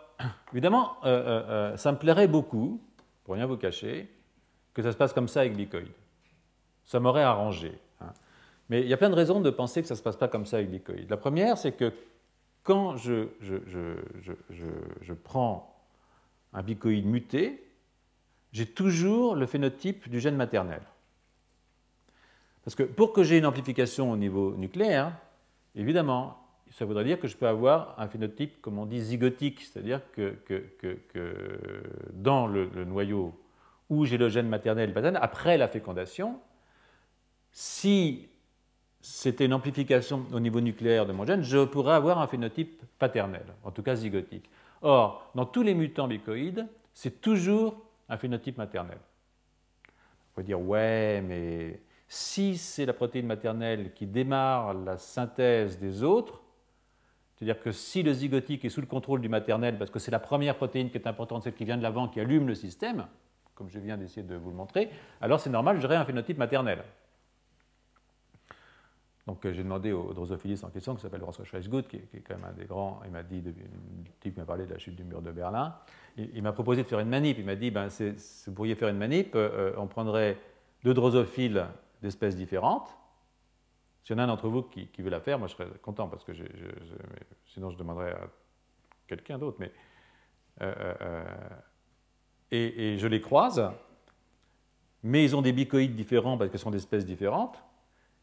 évidemment, 0.52 0.96
euh, 1.04 1.08
euh, 1.08 1.48
euh, 1.48 1.76
ça 1.76 1.92
me 1.92 1.98
plairait 1.98 2.28
beaucoup, 2.28 2.80
pour 3.24 3.34
rien 3.34 3.46
vous 3.46 3.56
cacher, 3.56 4.10
que 4.72 4.82
ça 4.82 4.92
se 4.92 4.96
passe 4.96 5.12
comme 5.12 5.28
ça 5.28 5.40
avec 5.40 5.56
bicoïde. 5.56 5.92
Ça 6.84 7.00
m'aurait 7.00 7.22
arrangé. 7.22 7.78
Hein. 8.00 8.12
Mais 8.68 8.82
il 8.82 8.88
y 8.88 8.92
a 8.92 8.96
plein 8.96 9.10
de 9.10 9.14
raisons 9.14 9.40
de 9.40 9.50
penser 9.50 9.82
que 9.82 9.88
ça 9.88 9.94
ne 9.94 9.98
se 9.98 10.02
passe 10.02 10.16
pas 10.16 10.28
comme 10.28 10.46
ça 10.46 10.58
avec 10.58 10.70
bicoïde. 10.70 11.08
La 11.10 11.16
première, 11.16 11.58
c'est 11.58 11.72
que 11.72 11.92
quand 12.62 12.96
je, 12.96 13.28
je 13.40 15.12
prends 15.12 15.76
un 16.52 16.62
bicoïde 16.62 17.06
muté, 17.06 17.68
j'ai 18.52 18.66
toujours 18.66 19.34
le 19.34 19.46
phénotype 19.46 20.08
du 20.08 20.20
gène 20.20 20.36
maternel. 20.36 20.80
Parce 22.64 22.74
que 22.74 22.82
pour 22.82 23.12
que 23.12 23.22
j'ai 23.22 23.36
une 23.36 23.46
amplification 23.46 24.10
au 24.10 24.16
niveau 24.16 24.54
nucléaire, 24.56 25.12
évidemment, 25.74 26.43
ça 26.74 26.84
voudrait 26.84 27.04
dire 27.04 27.20
que 27.20 27.28
je 27.28 27.36
peux 27.36 27.46
avoir 27.46 27.94
un 28.00 28.08
phénotype, 28.08 28.60
comme 28.60 28.80
on 28.80 28.86
dit, 28.86 29.00
zygotique, 29.00 29.60
c'est-à-dire 29.60 30.00
que, 30.10 30.34
dans 32.12 32.48
le, 32.48 32.66
noyau 32.84 33.32
où 33.88 34.04
j'ai 34.04 34.18
le 34.18 34.28
gène 34.28 34.48
maternel 34.48 34.92
paternel, 34.92 35.20
après 35.22 35.56
la 35.56 35.68
fécondation, 35.68 36.40
si 37.52 38.28
c'était 39.00 39.44
une 39.44 39.54
amplification 39.54 40.26
au 40.32 40.40
niveau 40.40 40.60
nucléaire 40.60 41.06
de 41.06 41.12
mon 41.12 41.24
gène, 41.24 41.42
je 41.42 41.64
pourrais 41.64 41.94
avoir 41.94 42.18
un 42.18 42.26
phénotype 42.26 42.82
paternel, 42.98 43.44
en 43.62 43.70
tout 43.70 43.84
cas 43.84 43.94
zygotique. 43.94 44.50
Or, 44.82 45.30
dans 45.36 45.46
tous 45.46 45.62
les 45.62 45.74
mutants 45.74 46.08
bicoïdes, 46.08 46.66
c'est 46.92 47.20
toujours 47.20 47.76
un 48.08 48.16
phénotype 48.16 48.58
maternel. 48.58 48.98
On 49.86 50.34
peut 50.34 50.42
dire, 50.42 50.60
ouais, 50.60 51.22
mais 51.22 51.80
si 52.08 52.58
c'est 52.58 52.84
la 52.84 52.94
protéine 52.94 53.26
maternelle 53.26 53.92
qui 53.94 54.06
démarre 54.06 54.74
la 54.74 54.98
synthèse 54.98 55.78
des 55.78 56.02
autres, 56.02 56.40
c'est-à-dire 57.36 57.60
que 57.60 57.72
si 57.72 58.02
le 58.02 58.12
zygotique 58.12 58.64
est 58.64 58.68
sous 58.68 58.80
le 58.80 58.86
contrôle 58.86 59.20
du 59.20 59.28
maternel, 59.28 59.76
parce 59.76 59.90
que 59.90 59.98
c'est 59.98 60.10
la 60.10 60.20
première 60.20 60.56
protéine 60.56 60.90
qui 60.90 60.98
est 60.98 61.06
importante, 61.06 61.42
celle 61.42 61.54
qui 61.54 61.64
vient 61.64 61.76
de 61.76 61.82
l'avant, 61.82 62.08
qui 62.08 62.20
allume 62.20 62.46
le 62.46 62.54
système, 62.54 63.06
comme 63.54 63.68
je 63.68 63.78
viens 63.78 63.96
d'essayer 63.96 64.22
de 64.22 64.36
vous 64.36 64.50
le 64.50 64.56
montrer, 64.56 64.90
alors 65.20 65.40
c'est 65.40 65.50
normal, 65.50 65.80
j'aurai 65.80 65.96
un 65.96 66.04
phénotype 66.04 66.38
maternel. 66.38 66.84
Donc 69.26 69.44
euh, 69.46 69.52
j'ai 69.52 69.62
demandé 69.62 69.90
au 69.90 70.12
drosophiliste 70.12 70.64
en 70.64 70.70
question, 70.70 70.94
qui 70.94 71.02
s'appelle 71.02 71.20
François 71.20 71.44
Schweisgut, 71.44 71.82
qui, 71.88 71.96
est 71.96 72.22
quand 72.26 72.36
même 72.36 72.44
un 72.44 72.52
des 72.52 72.66
grands, 72.66 73.00
il 73.04 73.10
m'a 73.10 73.22
dit, 73.22 73.40
le 73.40 73.52
type 74.20 74.36
m'a 74.36 74.44
parlé 74.44 74.66
de 74.66 74.72
la 74.72 74.78
chute 74.78 74.94
du 74.94 75.04
mur 75.04 75.22
de 75.22 75.32
Berlin, 75.32 75.74
il, 76.16 76.42
m'a 76.42 76.52
proposé 76.52 76.82
de 76.82 76.88
faire 76.88 77.00
une 77.00 77.08
manip, 77.08 77.38
il 77.38 77.44
m'a 77.44 77.56
dit, 77.56 77.70
ben, 77.70 77.88
vous 77.88 78.52
pourriez 78.52 78.74
faire 78.76 78.88
une 78.88 78.98
manip, 78.98 79.34
euh, 79.34 79.72
on 79.76 79.86
prendrait 79.86 80.38
deux 80.84 80.94
drosophiles 80.94 81.66
d'espèces 82.02 82.36
différentes, 82.36 82.96
s'il 84.04 84.14
y 84.14 84.18
en 84.18 84.22
a 84.22 84.24
un 84.24 84.28
d'entre 84.28 84.48
vous 84.48 84.62
qui, 84.62 84.88
veut 84.98 85.10
la 85.10 85.20
faire, 85.20 85.38
moi 85.38 85.48
je 85.48 85.54
serais 85.54 85.68
content, 85.82 86.08
parce 86.08 86.24
que 86.24 86.32
sinon 87.46 87.70
je 87.70 87.76
demanderais 87.76 88.12
à 88.12 88.28
quelqu'un 89.06 89.38
d'autre, 89.38 89.56
mais... 89.58 89.72
Euh, 90.62 91.24
et, 92.52 92.92
et 92.92 92.98
je 92.98 93.08
les 93.08 93.20
croise, 93.20 93.72
mais 95.02 95.24
ils 95.24 95.34
ont 95.34 95.42
des 95.42 95.52
bicoïdes 95.52 95.96
différents 95.96 96.38
parce 96.38 96.50
qu'ils 96.50 96.60
sont 96.60 96.70
d'espèces 96.70 97.04
différentes, 97.04 97.64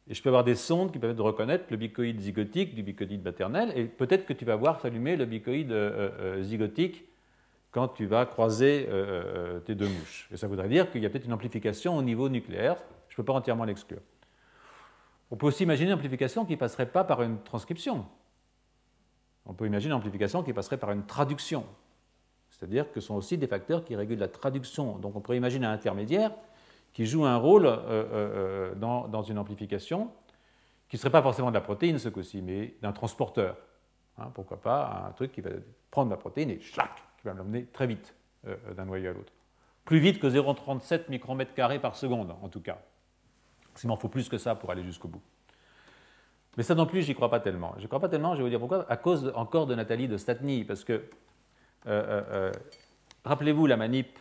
et 0.08 0.14
je 0.14 0.22
peux 0.22 0.30
avoir 0.30 0.44
des 0.44 0.56
sondes 0.56 0.92
qui 0.92 1.00
permettent 1.00 1.18
de 1.18 1.22
reconnaître 1.22 1.66
le 1.70 1.78
bicoïde 1.78 2.20
zygotique 2.20 2.76
du 2.76 2.84
bicoïde 2.84 3.24
maternel, 3.24 3.72
et 3.76 3.86
peut-être 3.86 4.26
que 4.26 4.34
tu 4.34 4.46
vas 4.46 4.56
voir 4.56 4.80
s'allumer 4.82 5.16
le 5.16 5.26
bicoïde 5.26 5.72
euh, 5.72 6.10
euh, 6.20 6.44
zygotique 6.44 7.06
quand 7.72 7.88
tu 7.90 8.06
vas 8.06 8.26
croiser 8.26 8.88
euh, 8.90 9.60
tes 9.62 9.76
deux 9.76 9.88
mouches. 9.88 10.28
Et 10.34 10.38
ça 10.38 10.48
voudrait 10.48 10.68
dire 10.68 10.92
qu'il 10.92 11.02
y 11.02 11.06
a 11.06 11.10
peut-être 11.10 11.26
une 11.26 11.34
amplification 11.34 11.96
au 11.96 12.02
niveau 12.02 12.28
nucléaire, 12.30 12.78
je 13.08 13.14
ne 13.14 13.18
peux 13.18 13.24
pas 13.24 13.34
entièrement 13.34 13.64
l'exclure. 13.64 14.02
On 15.32 15.38
peut 15.38 15.48
aussi 15.48 15.64
imaginer 15.64 15.92
une 15.92 15.96
amplification 15.96 16.46
qui 16.46 16.54
ne 16.54 16.58
passerait 16.58 16.86
pas 16.86 17.06
par 17.06 17.22
une 17.22 17.42
transcription. 17.42 18.06
On 19.46 19.54
peut 19.54 19.66
imaginer 19.66 19.94
une 19.94 19.98
amplification 19.98 20.44
qui 20.44 20.54
passerait 20.54 20.78
par 20.78 20.92
une 20.92 21.06
traduction. 21.06 21.66
C'est-à-dire 22.50 22.92
que 22.92 23.00
ce 23.00 23.08
sont 23.08 23.16
aussi 23.16 23.38
des 23.38 23.48
facteurs 23.48 23.84
qui 23.86 23.96
régulent 23.96 24.20
la 24.20 24.28
traduction. 24.28 24.98
Donc 25.00 25.16
on 25.16 25.22
pourrait 25.22 25.38
imaginer 25.38 25.66
un 25.66 25.72
intermédiaire 25.72 26.32
qui 26.94 27.06
joue 27.06 27.26
un 27.26 27.38
rôle 27.38 27.66
euh, 27.66 27.80
euh, 27.88 28.74
euh, 28.74 28.76
dans, 28.76 29.24
une 29.24 29.38
amplification, 29.38 30.12
qui 30.90 30.98
ne 30.98 31.00
serait 31.00 31.10
pas 31.10 31.22
forcément 31.22 31.50
de 31.50 31.56
la 31.56 31.62
protéine 31.62 31.98
ce 31.98 32.10
coup-ci, 32.10 32.42
mais 32.42 32.76
d'un 32.82 32.92
transporteur. 32.92 33.56
Hein, 34.18 34.30
pourquoi 34.34 34.60
pas 34.60 35.06
un 35.08 35.12
truc 35.14 35.32
qui 35.32 35.40
va 35.40 35.52
prendre 35.90 36.12
la 36.12 36.18
protéine 36.18 36.50
et 36.50 36.58
chlac, 36.58 36.92
qui 37.18 37.28
va 37.28 37.34
l'emmener 37.34 37.66
très 37.66 37.88
vite 37.88 38.14
d'un 38.76 38.86
noyau 38.86 39.12
à 39.12 39.14
l'autre. 39.14 39.32
Plus 39.86 40.00
vite 40.00 40.20
que 40.20 40.28
0,37 40.28 41.10
micromètres 41.10 41.54
carrés 41.54 41.80
par 41.80 41.96
seconde, 41.96 42.36
en 42.42 42.50
tout 42.50 42.60
cas. 42.60 42.80
Sinon, 43.76 43.96
il 43.96 44.00
faut 44.00 44.10
plus 44.10 44.30
que 44.30 44.38
ça 44.38 44.56
pour 44.56 44.72
aller 44.72 44.84
jusqu'au 44.84 45.08
bout. 45.08 45.22
Mais 46.58 46.64
ça 46.64 46.76
non 46.76 46.86
plus, 46.86 47.02
j'y 47.02 47.16
crois 47.16 47.30
pas 47.30 47.40
tellement. 47.40 47.76
Je 47.78 47.88
crois 47.88 48.00
pas 48.00 48.10
tellement, 48.10 48.34
je 48.34 48.40
vais 48.40 48.44
vous 48.44 48.50
dire 48.50 48.60
pourquoi, 48.60 48.86
à 48.92 48.98
cause 48.98 49.32
encore 49.36 49.68
de 49.68 49.76
Nathalie 49.76 50.08
de 50.08 50.18
Statny, 50.18 50.66
parce 50.66 50.84
que, 50.84 51.04
rappelez-vous 53.24 53.68
la 53.68 53.78
manip 53.78 54.20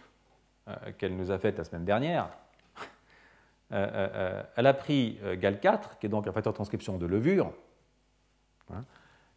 qu'elle 0.99 1.17
nous 1.17 1.31
a 1.31 1.39
faite 1.39 1.59
la 1.59 1.65
semaine 1.65 1.85
dernière, 1.85 2.29
euh, 3.73 3.87
euh, 3.93 4.09
euh, 4.15 4.43
elle 4.57 4.67
a 4.67 4.75
pris 4.75 5.19
GAL4, 5.25 5.99
qui 5.99 6.07
est 6.07 6.09
donc 6.09 6.27
un 6.27 6.33
facteur 6.33 6.53
de 6.53 6.57
transcription 6.57 6.99
de 6.99 7.07
levure, 7.07 7.53
hein, 8.73 8.83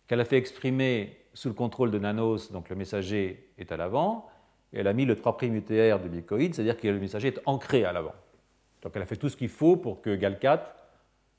qu'elle 0.08 0.22
a 0.22 0.26
fait 0.26 0.38
exprimer 0.38 1.18
sous 1.34 1.48
le 1.48 1.56
contrôle 1.56 1.92
de 1.92 2.00
nanos, 2.00 2.52
donc 2.52 2.70
le 2.70 2.76
messager 2.76 3.52
est 3.58 3.72
à 3.72 3.78
l'avant, 3.78 4.30
et 4.72 4.80
elle 4.80 4.88
a 4.88 4.94
mis 4.94 5.06
le 5.06 5.16
3' 5.16 5.38
UTR 5.42 6.00
du 6.00 6.10
bicoïde, 6.10 6.54
c'est-à-dire 6.54 6.78
que 6.78 6.88
le 6.88 7.00
messager 7.00 7.30
est 7.30 7.40
ancré 7.46 7.86
à 7.86 7.92
l'avant. 7.92 8.14
Donc 8.84 8.92
elle 8.96 9.02
a 9.02 9.06
fait 9.06 9.16
tout 9.16 9.30
ce 9.30 9.38
qu'il 9.38 9.50
faut 9.50 9.76
pour 9.76 10.02
que 10.02 10.12
GAL4 10.12 10.60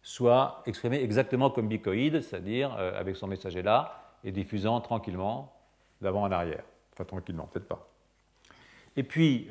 soit 0.03 0.63
exprimé 0.67 1.03
exactement 1.03 1.51
comme 1.51 1.69
bicoïde, 1.69 2.21
c'est-à-dire 2.21 2.73
avec 2.73 3.17
son 3.17 3.27
messager 3.27 3.63
là, 3.63 4.13
et 4.25 4.33
diffusant 4.33 4.81
tranquillement 4.81 5.55
d'avant 6.01 6.23
en 6.23 6.33
arrière. 6.33 6.65
Enfin 6.93 7.05
tranquillement, 7.05 7.49
peut-être 7.53 7.69
pas. 7.69 7.89
Et 8.97 9.03
puis, 9.03 9.49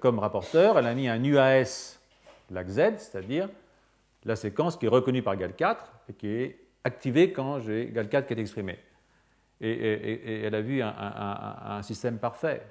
comme 0.00 0.18
rapporteur, 0.20 0.78
elle 0.78 0.86
a 0.86 0.94
mis 0.94 1.08
un 1.08 1.22
UAS 1.22 1.98
lag 2.50 2.68
Z, 2.68 2.98
c'est-à-dire 2.98 3.48
la 4.24 4.36
séquence 4.36 4.76
qui 4.76 4.86
est 4.86 4.90
reconnue 4.90 5.22
par 5.22 5.36
GAL4 5.36 5.76
et 6.10 6.12
qui 6.14 6.28
est 6.28 6.58
activée 6.84 7.32
quand 7.32 7.60
j'ai 7.60 7.90
GAL4 7.92 8.26
qui 8.26 8.34
est 8.34 8.38
exprimé. 8.38 8.78
Et, 9.60 10.42
elle 10.44 10.54
a 10.54 10.60
vu 10.60 10.82
un, 10.82 11.80
système 11.82 12.18
parfait. 12.18 12.62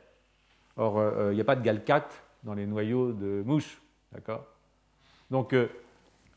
Or, 0.78 1.00
euh, 1.00 1.12
euh, 1.12 1.32
il 1.32 1.36
n'y 1.36 1.42
a 1.42 1.46
pas 1.46 1.56
de 1.56 1.68
GAL4 1.68 2.04
dans 2.44 2.54
les 2.54 2.68
noyaux 2.68 3.12
de 3.14 3.42
mouches. 3.44 3.82
D'accord? 4.12 4.46
Donc, 5.36 5.52
euh, 5.52 5.68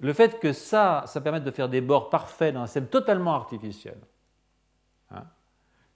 le 0.01 0.13
fait 0.13 0.41
que 0.41 0.53
ça, 0.53 1.05
ça 1.07 1.21
permette 1.21 1.45
de 1.45 1.53
faire 1.53 1.69
des 1.69 1.81
bords 1.81 2.11
parfaits 2.11 2.53
dans 2.53 2.63
un 2.63 2.67
système 2.67 2.89
totalement 2.89 3.33
artificiel, 3.33 3.97
hein, 5.13 5.23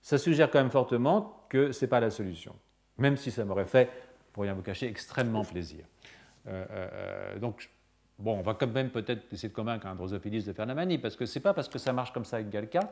ça 0.01 0.19
suggère 0.19 0.49
quand 0.53 0.61
même 0.61 0.71
fortement 0.71 1.45
que 1.49 1.73
ce 1.73 1.85
n'est 1.85 1.89
pas 1.89 1.99
la 1.99 2.11
solution. 2.11 2.55
Même 2.99 3.17
si 3.17 3.33
ça 3.33 3.45
m'aurait 3.45 3.67
fait, 3.67 3.91
pour 4.33 4.45
rien 4.45 4.55
vous 4.55 4.63
cacher, 4.63 4.87
extrêmement 4.87 5.45
plaisir. 5.45 5.85
Euh, 6.47 6.65
euh, 6.71 7.39
donc, 7.41 7.71
bon, 8.21 8.39
on 8.39 8.43
va 8.43 8.55
quand 8.55 8.69
même 8.69 8.91
peut-être 8.91 9.33
essayer 9.33 9.49
de 9.49 9.55
convaincre 9.55 9.89
un 9.89 9.97
drosophiliste 9.97 10.47
de 10.47 10.53
faire 10.53 10.67
la 10.67 10.77
manie, 10.77 10.99
parce 10.99 11.17
que 11.17 11.27
ce 11.27 11.37
n'est 11.37 11.43
pas 11.43 11.55
parce 11.55 11.69
que 11.69 11.81
ça 11.81 11.93
marche 11.93 12.13
comme 12.13 12.25
ça 12.25 12.37
avec 12.37 12.51
GAL4 12.51 12.87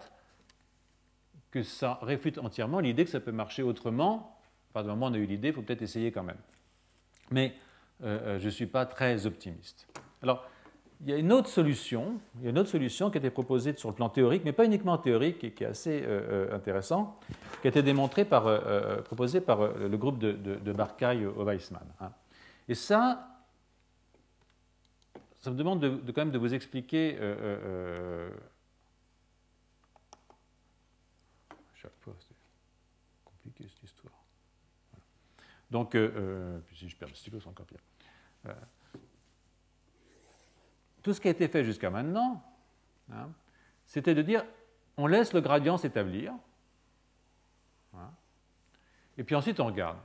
que 1.53 1.63
ça 1.63 2.01
réfute 2.03 2.39
entièrement 2.39 2.81
l'idée 2.81 3.05
que 3.05 3.13
ça 3.13 3.21
peut 3.21 3.31
marcher 3.31 3.63
autrement. 3.63 4.41
Enfin, 4.71 4.83
du 4.83 4.89
moment 4.89 5.07
où 5.07 5.11
on 5.11 5.15
a 5.15 5.19
eu 5.19 5.27
l'idée, 5.27 5.49
il 5.49 5.55
faut 5.55 5.63
peut-être 5.63 5.83
essayer 5.83 6.11
quand 6.11 6.25
même. 6.25 6.41
Mais 7.31 7.55
euh, 8.03 8.39
je 8.39 8.47
ne 8.47 8.51
suis 8.51 8.67
pas 8.67 8.87
très 8.87 9.27
optimiste. 9.27 9.87
Alors, 10.23 10.47
il 11.03 11.09
y 11.09 11.13
a 11.15 11.17
une 11.17 11.33
autre 11.33 11.49
solution, 11.49 12.21
il 12.37 12.45
y 12.45 12.47
a 12.49 12.51
une 12.51 12.59
autre 12.59 12.69
solution 12.69 13.11
qui 13.11 13.17
a 13.17 13.21
été 13.21 13.31
proposée 13.31 13.75
sur 13.77 13.89
le 13.89 13.95
plan 13.95 14.11
théorique, 14.11 14.43
mais 14.45 14.53
pas 14.53 14.67
uniquement 14.67 14.99
théorique, 14.99 15.43
et 15.45 15.53
qui 15.53 15.65
est 15.65 15.69
assez 15.69 16.05
intéressant, 16.53 17.19
qui 17.63 17.69
a 17.69 17.71
été 17.71 17.83
démontrée 17.83 18.27
par, 18.27 18.45
proposée 19.05 19.41
par 19.41 19.67
le 19.67 19.97
groupe 19.97 20.19
de, 20.19 20.33
de, 20.33 20.57
de 20.57 20.73
Barcaille 20.73 21.25
au 21.25 21.43
Weissmann. 21.43 21.87
Hein. 22.01 22.11
Et 22.69 22.75
ça, 22.75 23.31
ça 25.41 25.51
me 25.51 25.57
demande 25.57 25.81
de, 25.81 26.13
quand 26.13 26.21
même 26.21 26.31
de 26.31 26.39
vous 26.39 26.53
expliquer. 26.55 27.17
Euh, 27.19 27.35
euh, 27.41 27.59
euh, 27.65 28.31
chaque 31.75 31.97
fois, 32.01 32.15
c'est 32.21 32.37
compliqué 33.25 33.65
cette 33.67 33.83
histoire. 33.83 34.13
Donc, 35.71 35.91
puis 35.91 36.77
si 36.77 36.89
je 36.89 36.97
perds 36.97 37.09
le 37.09 37.15
stylo, 37.15 37.41
c'est 37.41 37.49
encore 37.49 37.67
pire. 37.67 37.81
tout 41.03 41.15
ce 41.15 41.21
qui 41.21 41.29
a 41.29 41.31
été 41.31 41.49
fait 41.49 41.65
jusqu'à 41.65 41.91
maintenant, 41.91 42.43
hein, 43.13 43.31
c'était 43.87 44.15
de 44.15 44.23
dire 44.23 44.45
on 44.97 45.07
laisse 45.07 45.33
le 45.33 45.41
gradient 45.41 45.79
s'établir, 45.79 46.33
hein, 47.95 48.11
et 49.17 49.25
puis 49.25 49.35
ensuite 49.35 49.61
on 49.61 49.67
regarde. 49.67 49.99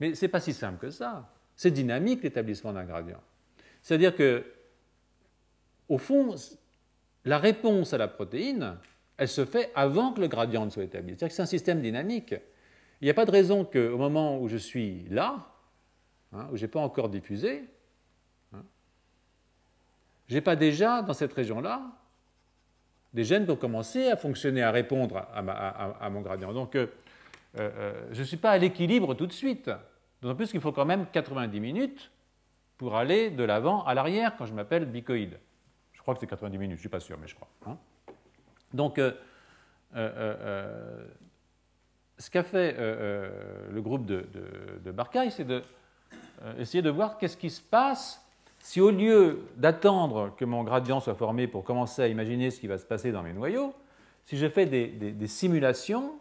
Mais 0.00 0.14
ce 0.14 0.24
n'est 0.24 0.30
pas 0.30 0.40
si 0.40 0.52
simple 0.52 0.78
que 0.78 0.90
ça. 0.90 1.32
C'est 1.54 1.70
dynamique 1.70 2.22
l'établissement 2.22 2.72
d'un 2.72 2.84
gradient. 2.84 3.20
C'est-à-dire 3.82 4.14
que, 4.14 4.44
au 5.88 5.96
fond, 5.96 6.34
la 7.24 7.38
réponse 7.38 7.94
à 7.94 7.98
la 7.98 8.08
protéine, 8.08 8.76
elle 9.16 9.28
se 9.28 9.44
fait 9.46 9.72
avant 9.74 10.12
que 10.12 10.20
le 10.20 10.28
gradient 10.28 10.66
ne 10.66 10.70
soit 10.70 10.84
établi. 10.84 11.10
C'est-à-dire 11.10 11.28
que 11.28 11.34
c'est 11.34 11.42
un 11.42 11.46
système 11.46 11.80
dynamique. 11.80 12.34
Il 13.00 13.04
n'y 13.04 13.10
a 13.10 13.14
pas 13.14 13.26
de 13.26 13.30
raison 13.30 13.64
qu'au 13.64 13.98
moment 13.98 14.38
où 14.40 14.48
je 14.48 14.56
suis 14.56 15.06
là, 15.10 15.46
hein, 16.32 16.48
où 16.52 16.56
je 16.56 16.62
n'ai 16.62 16.68
pas 16.68 16.80
encore 16.80 17.08
diffusé, 17.08 17.64
hein, 18.52 18.62
je 20.28 20.34
n'ai 20.34 20.40
pas 20.40 20.56
déjà, 20.56 21.02
dans 21.02 21.12
cette 21.12 21.32
région-là, 21.32 21.82
des 23.12 23.24
gènes 23.24 23.44
qui 23.44 23.50
ont 23.50 23.56
commencé 23.56 24.08
à 24.08 24.16
fonctionner, 24.16 24.62
à 24.62 24.70
répondre 24.70 25.26
à, 25.32 26.10
mon 26.10 26.20
gradient. 26.20 26.52
Donc, 26.52 26.74
euh, 26.74 26.86
euh, 27.58 27.70
euh, 27.76 28.08
je 28.12 28.20
ne 28.20 28.24
suis 28.24 28.36
pas 28.36 28.50
à 28.50 28.58
l'équilibre 28.58 29.14
tout 29.14 29.26
de 29.26 29.32
suite. 29.32 29.70
D'autant 30.20 30.34
plus 30.34 30.50
qu'il 30.50 30.60
faut 30.60 30.72
quand 30.72 30.84
même 30.84 31.06
90 31.12 31.60
minutes 31.60 32.10
pour 32.76 32.96
aller 32.96 33.30
de 33.30 33.42
l'avant 33.42 33.84
à 33.84 33.94
l'arrière 33.94 34.36
quand 34.36 34.44
je 34.44 34.52
m'appelle 34.52 34.84
bicoïde. 34.84 35.38
Je 35.92 36.00
crois 36.02 36.14
que 36.14 36.20
c'est 36.20 36.26
90 36.26 36.58
minutes, 36.58 36.72
je 36.72 36.78
ne 36.78 36.80
suis 36.80 36.88
pas 36.88 37.00
sûr, 37.00 37.18
mais 37.18 37.26
je 37.26 37.34
crois. 37.34 37.48
Hein. 37.66 37.78
Donc, 38.74 39.00
ce 42.18 42.30
qu'a 42.30 42.42
fait 42.42 42.76
le 42.78 43.80
groupe 43.80 44.06
de, 44.06 44.26
de, 44.84 44.90
Barcaille, 44.90 45.30
c'est 45.30 45.46
d'essayer 45.46 46.82
de, 46.82 46.88
de 46.88 46.94
voir 46.94 47.18
qu'est-ce 47.18 47.36
qui 47.36 47.50
se 47.50 47.60
passe 47.60 48.22
si 48.58 48.80
au 48.80 48.90
lieu 48.90 49.42
d'attendre 49.56 50.34
que 50.36 50.44
mon 50.44 50.64
gradient 50.64 51.00
soit 51.00 51.14
formé 51.14 51.46
pour 51.46 51.62
commencer 51.62 52.02
à 52.02 52.08
imaginer 52.08 52.50
ce 52.50 52.58
qui 52.58 52.66
va 52.66 52.78
se 52.78 52.86
passer 52.86 53.12
dans 53.12 53.22
mes 53.22 53.32
noyaux, 53.32 53.74
si 54.24 54.36
je 54.36 54.48
fais 54.48 54.66
des 54.66 55.26
simulations 55.26 56.18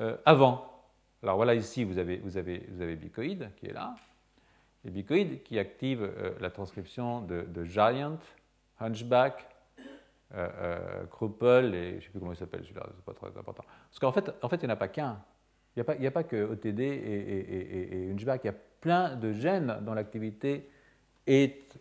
euh, 0.00 0.16
avant. 0.24 0.82
Alors 1.22 1.36
voilà, 1.36 1.54
ici, 1.54 1.84
vous 1.84 1.98
avez, 1.98 2.16
vous 2.16 2.36
avez, 2.36 2.66
vous 2.68 2.82
avez 2.82 2.96
Bicoïd 2.96 3.50
qui 3.56 3.66
est 3.66 3.72
là, 3.72 3.94
et 4.84 4.90
Bicoïd 4.90 5.42
qui 5.44 5.58
active 5.58 6.02
euh, 6.02 6.32
la 6.40 6.50
transcription 6.50 7.20
de, 7.20 7.64
Giant, 7.64 8.18
Hunchback, 8.80 9.46
euh, 10.34 11.04
euh 11.20 11.62
et 11.72 11.90
je 11.90 11.96
ne 11.96 12.00
sais 12.00 12.08
plus 12.10 12.20
comment 12.20 12.32
il 12.32 12.36
s'appelle 12.36 12.62
celui-là, 12.62 12.86
c'est 12.94 13.04
pas 13.04 13.14
très 13.14 13.38
important. 13.38 13.64
Parce 13.90 13.98
qu'en 14.00 14.12
fait, 14.12 14.32
en 14.42 14.48
fait, 14.48 14.56
il 14.56 14.66
n'y 14.66 14.72
en 14.72 14.74
a 14.74 14.76
pas 14.76 14.88
qu'un. 14.88 15.20
Il 15.76 15.84
n'y 15.98 16.06
a, 16.06 16.10
pas 16.12 16.22
que 16.22 16.36
OTD 16.36 16.80
et, 16.80 18.06
et, 18.06 18.12
Hunchback, 18.12 18.42
il 18.44 18.46
y 18.46 18.50
a 18.50 18.54
plein 18.80 19.16
de 19.16 19.32
gènes 19.32 19.78
dont 19.82 19.94
l'activité 19.94 20.70
est 21.26 21.76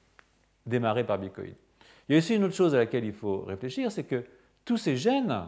démarrée 0.66 1.04
par 1.04 1.20
Bicoïd. 1.20 1.54
Il 2.10 2.14
y 2.14 2.16
a 2.16 2.18
aussi 2.18 2.36
une 2.36 2.44
autre 2.44 2.56
chose 2.56 2.74
à 2.74 2.80
laquelle 2.80 3.06
il 3.06 3.14
faut 3.14 3.42
réfléchir, 3.42 3.92
c'est 3.92 4.04
que 4.04 4.26
tous 4.66 4.78
ces 4.78 4.98
gènes 4.98 5.46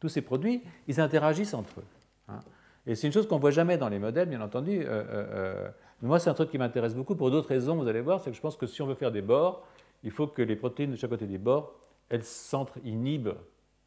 tous 0.00 0.08
ces 0.08 0.22
produits, 0.22 0.62
ils 0.86 1.00
interagissent 1.00 1.54
entre 1.54 1.80
eux. 1.80 1.84
Hein. 2.28 2.40
Et 2.86 2.94
c'est 2.94 3.06
une 3.06 3.12
chose 3.12 3.26
qu'on 3.26 3.36
ne 3.36 3.40
voit 3.40 3.50
jamais 3.50 3.76
dans 3.76 3.88
les 3.88 3.98
modèles, 3.98 4.28
bien 4.28 4.40
entendu. 4.40 4.80
Euh, 4.82 5.04
euh, 5.10 5.68
mais 6.00 6.08
moi, 6.08 6.18
c'est 6.18 6.30
un 6.30 6.34
truc 6.34 6.50
qui 6.50 6.58
m'intéresse 6.58 6.94
beaucoup 6.94 7.16
pour 7.16 7.30
d'autres 7.30 7.48
raisons, 7.48 7.76
vous 7.76 7.88
allez 7.88 8.00
voir, 8.00 8.20
c'est 8.20 8.30
que 8.30 8.36
je 8.36 8.40
pense 8.40 8.56
que 8.56 8.66
si 8.66 8.80
on 8.82 8.86
veut 8.86 8.94
faire 8.94 9.12
des 9.12 9.22
bords, 9.22 9.66
il 10.02 10.10
faut 10.10 10.26
que 10.26 10.42
les 10.42 10.56
protéines 10.56 10.92
de 10.92 10.96
chaque 10.96 11.10
côté 11.10 11.26
des 11.26 11.38
bords, 11.38 11.74
elles 12.08 12.24
s'entre-inhibent 12.24 13.34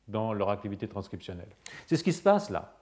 dans 0.08 0.34
leur 0.34 0.50
activité 0.50 0.88
transcriptionnelle. 0.88 1.50
C'est 1.88 1.96
ce 1.96 2.04
qui 2.04 2.14
se 2.14 2.22
passe 2.22 2.50
là. 2.50 2.76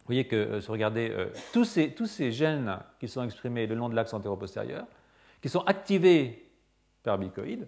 Vous 0.00 0.06
voyez 0.06 0.26
que, 0.26 0.60
si 0.60 0.66
vous 0.68 0.72
regardez, 0.72 1.12
tous, 1.52 1.64
ces, 1.64 1.90
tous 1.90 2.06
ces 2.06 2.30
gènes 2.30 2.78
qui 3.00 3.08
sont 3.08 3.24
exprimés 3.24 3.66
le 3.66 3.74
long 3.74 3.88
de 3.88 3.96
l'axe 3.96 4.14
antéro-postérieur, 4.14 4.86
qui 5.42 5.48
sont 5.48 5.62
activés 5.62 6.48
par 7.02 7.18
bicoïdes, 7.18 7.66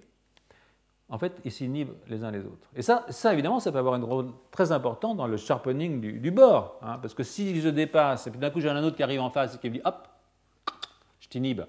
en 1.10 1.18
fait, 1.18 1.40
ils 1.44 1.52
s'inhibent 1.52 1.94
les 2.06 2.22
uns 2.22 2.30
les 2.30 2.44
autres. 2.44 2.68
Et 2.76 2.82
ça, 2.82 3.06
ça, 3.08 3.32
évidemment, 3.32 3.60
ça 3.60 3.72
peut 3.72 3.78
avoir 3.78 3.94
un 3.94 4.02
rôle 4.02 4.30
très 4.50 4.72
important 4.72 5.14
dans 5.14 5.26
le 5.26 5.38
sharpening 5.38 6.00
du, 6.00 6.30
bord. 6.30 6.78
Hein, 6.82 6.98
parce 7.00 7.14
que 7.14 7.22
si 7.22 7.60
je 7.60 7.68
dépasse, 7.70 8.26
et 8.26 8.30
puis 8.30 8.38
d'un 8.38 8.50
coup 8.50 8.60
j'ai 8.60 8.68
un 8.68 8.82
autre 8.84 8.96
qui 8.96 9.02
arrive 9.02 9.20
en 9.20 9.30
face 9.30 9.54
et 9.54 9.58
qui 9.58 9.70
me 9.70 9.74
dit 9.74 9.80
hop, 9.84 10.06
je 11.20 11.28
t'inhibe. 11.28 11.62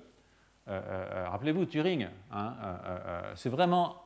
Euh, 0.70 0.82
euh, 0.88 1.30
rappelez-vous, 1.30 1.66
Turing, 1.66 2.08
hein, 2.32 2.56
euh, 2.62 3.34
c'est 3.36 3.50
vraiment. 3.50 4.04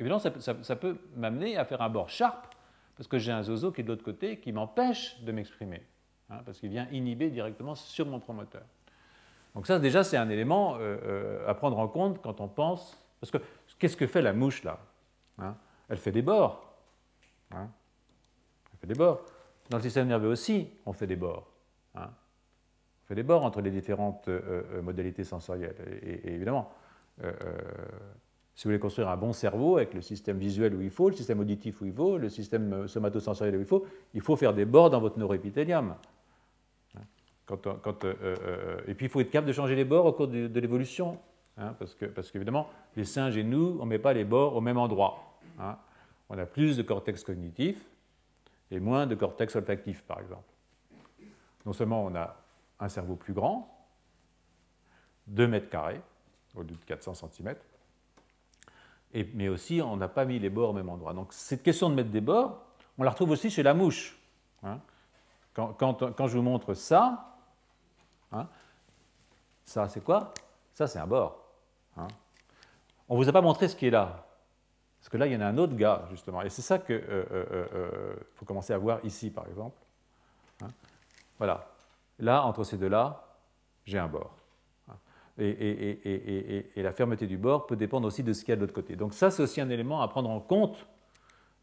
Évidemment, 0.00 0.20
ça, 0.20 0.76
peut 0.76 0.96
m'amener 1.16 1.56
à 1.56 1.64
faire 1.64 1.82
un 1.82 1.88
bord 1.88 2.08
sharp, 2.08 2.54
parce 2.96 3.08
que 3.08 3.18
j'ai 3.18 3.32
un 3.32 3.42
zozo 3.42 3.72
qui 3.72 3.80
est 3.80 3.84
de 3.84 3.88
l'autre 3.88 4.04
côté, 4.04 4.38
qui 4.38 4.52
m'empêche 4.52 5.20
de 5.22 5.32
m'exprimer, 5.32 5.82
hein, 6.30 6.38
parce 6.44 6.60
qu'il 6.60 6.70
vient 6.70 6.86
inhiber 6.92 7.30
directement 7.30 7.74
sur 7.74 8.06
mon 8.06 8.20
promoteur. 8.20 8.62
Donc, 9.56 9.66
ça, 9.66 9.80
déjà, 9.80 10.04
c'est 10.04 10.16
un 10.16 10.28
élément 10.28 10.78
à 11.48 11.54
prendre 11.54 11.78
en 11.78 11.88
compte 11.88 12.22
quand 12.22 12.40
on 12.40 12.46
pense. 12.46 12.96
Parce 13.20 13.32
que 13.32 13.38
Qu'est-ce 13.78 13.96
que 13.96 14.06
fait 14.06 14.22
la 14.22 14.32
mouche 14.32 14.64
là 14.64 14.78
hein? 15.38 15.56
Elle 15.88 15.98
fait 15.98 16.12
des 16.12 16.22
bords. 16.22 16.64
Elle 17.52 17.68
fait 18.80 18.86
des 18.86 18.94
bords. 18.94 19.24
Dans 19.70 19.76
le 19.76 19.82
système 19.82 20.08
nerveux 20.08 20.28
aussi, 20.28 20.68
on 20.84 20.92
fait 20.92 21.06
des 21.06 21.16
bords. 21.16 21.48
Fait 23.08 23.14
des 23.14 23.22
bords 23.22 23.44
entre 23.44 23.60
les 23.60 23.70
différentes 23.70 24.28
euh, 24.28 24.62
euh, 24.74 24.82
modalités 24.82 25.24
sensorielles. 25.24 25.74
Et, 26.02 26.34
évidemment, 26.34 26.70
euh, 27.24 27.32
si 28.54 28.64
vous 28.64 28.70
voulez 28.70 28.78
construire 28.78 29.08
un 29.08 29.16
bon 29.16 29.32
cerveau 29.32 29.76
avec 29.76 29.94
le 29.94 30.00
système 30.00 30.38
visuel 30.38 30.74
où 30.74 30.82
il 30.82 30.90
faut, 30.90 31.08
le 31.08 31.16
système 31.16 31.40
auditif 31.40 31.80
où 31.80 31.86
il 31.86 31.92
faut, 31.92 32.18
le 32.18 32.28
système 32.28 32.86
somatosensoriel 32.86 33.56
où 33.56 33.60
il 33.60 33.66
faut, 33.66 33.86
il 34.14 34.20
faut 34.20 34.36
faire 34.36 34.52
des 34.52 34.64
bords 34.64 34.90
dans 34.90 35.00
votre 35.00 35.18
neuroépithélium. 35.18 35.94
Quand, 37.46 38.04
et 38.86 38.94
puis 38.94 39.06
il 39.06 39.08
faut 39.08 39.20
être 39.20 39.30
capable 39.30 39.48
de 39.48 39.54
changer 39.54 39.74
les 39.74 39.86
bords 39.86 40.04
au 40.04 40.12
cours 40.12 40.28
de 40.28 40.60
l'évolution 40.60 41.18
Hein, 41.60 41.74
parce, 41.76 41.94
que, 41.94 42.04
parce 42.04 42.30
qu'évidemment, 42.30 42.68
les 42.94 43.04
singes 43.04 43.36
et 43.36 43.42
nous, 43.42 43.78
on 43.80 43.84
ne 43.84 43.90
met 43.90 43.98
pas 43.98 44.12
les 44.12 44.24
bords 44.24 44.54
au 44.54 44.60
même 44.60 44.78
endroit. 44.78 45.38
Hein. 45.58 45.76
On 46.28 46.38
a 46.38 46.46
plus 46.46 46.76
de 46.76 46.82
cortex 46.82 47.24
cognitif 47.24 47.84
et 48.70 48.78
moins 48.78 49.06
de 49.06 49.16
cortex 49.16 49.56
olfactif, 49.56 50.02
par 50.02 50.20
exemple. 50.20 50.44
Non 51.66 51.72
seulement 51.72 52.04
on 52.04 52.14
a 52.14 52.36
un 52.80 52.88
cerveau 52.88 53.16
plus 53.16 53.32
grand, 53.32 53.86
2 55.28 55.46
mètres 55.46 55.68
carrés, 55.68 56.00
au 56.54 56.62
lieu 56.62 56.74
de 56.74 56.84
400 56.86 57.14
cm, 57.14 57.54
et, 59.14 59.28
mais 59.34 59.48
aussi 59.48 59.80
on 59.82 59.96
n'a 59.96 60.08
pas 60.08 60.24
mis 60.24 60.38
les 60.38 60.50
bords 60.50 60.70
au 60.70 60.72
même 60.72 60.88
endroit. 60.88 61.14
Donc 61.14 61.32
cette 61.32 61.62
question 61.62 61.90
de 61.90 61.94
mettre 61.94 62.10
des 62.10 62.20
bords, 62.20 62.64
on 62.98 63.02
la 63.02 63.10
retrouve 63.10 63.30
aussi 63.30 63.50
chez 63.50 63.62
la 63.62 63.74
mouche. 63.74 64.18
Hein. 64.62 64.80
Quand, 65.54 66.26
je 66.28 66.36
vous 66.36 66.42
montre 66.42 66.74
ça, 66.74 67.36
ça 69.64 69.88
c'est 69.88 70.02
quoi? 70.02 70.32
Ça 70.72 70.86
c'est 70.86 70.98
un 70.98 71.06
bord. 71.06 71.44
Hein. 71.96 72.06
On 73.08 73.16
ne 73.16 73.22
vous 73.22 73.28
a 73.28 73.32
pas 73.32 73.40
montré 73.40 73.68
ce 73.68 73.74
qui 73.74 73.86
est 73.86 73.90
là. 73.90 74.28
Parce 75.00 75.08
que 75.08 75.16
là, 75.16 75.26
il 75.26 75.32
y 75.32 75.36
en 75.36 75.40
a 75.40 75.46
un 75.46 75.58
autre 75.58 75.74
gars, 75.74 76.06
justement. 76.10 76.42
Et 76.42 76.50
c'est 76.50 76.62
ça 76.62 76.78
qu'il 76.78 76.96
euh, 76.96 77.24
euh, 77.30 77.66
euh, 77.72 78.16
faut 78.34 78.44
commencer 78.44 78.72
à 78.72 78.78
voir 78.78 79.02
ici, 79.04 79.30
par 79.30 79.46
exemple. 79.46 79.76
Hein. 80.62 80.68
Voilà. 81.38 81.66
Là, 82.18 82.44
entre 82.44 82.64
ces 82.64 82.76
deux-là, 82.76 83.36
j'ai 83.84 83.98
un 83.98 84.08
bord. 84.08 84.36
Et, 85.40 86.72
la 86.76 86.92
fermeté 86.92 87.26
du 87.26 87.38
bord 87.38 87.66
peut 87.66 87.76
dépendre 87.76 88.08
aussi 88.08 88.24
de 88.24 88.32
ce 88.32 88.40
qu'il 88.40 88.50
y 88.50 88.52
a 88.52 88.56
de 88.56 88.62
l'autre 88.62 88.74
côté. 88.74 88.96
Donc 88.96 89.14
ça, 89.14 89.30
c'est 89.30 89.42
aussi 89.42 89.60
un 89.60 89.70
élément 89.70 90.02
à 90.02 90.08
prendre 90.08 90.30
en 90.30 90.40
compte 90.40 90.86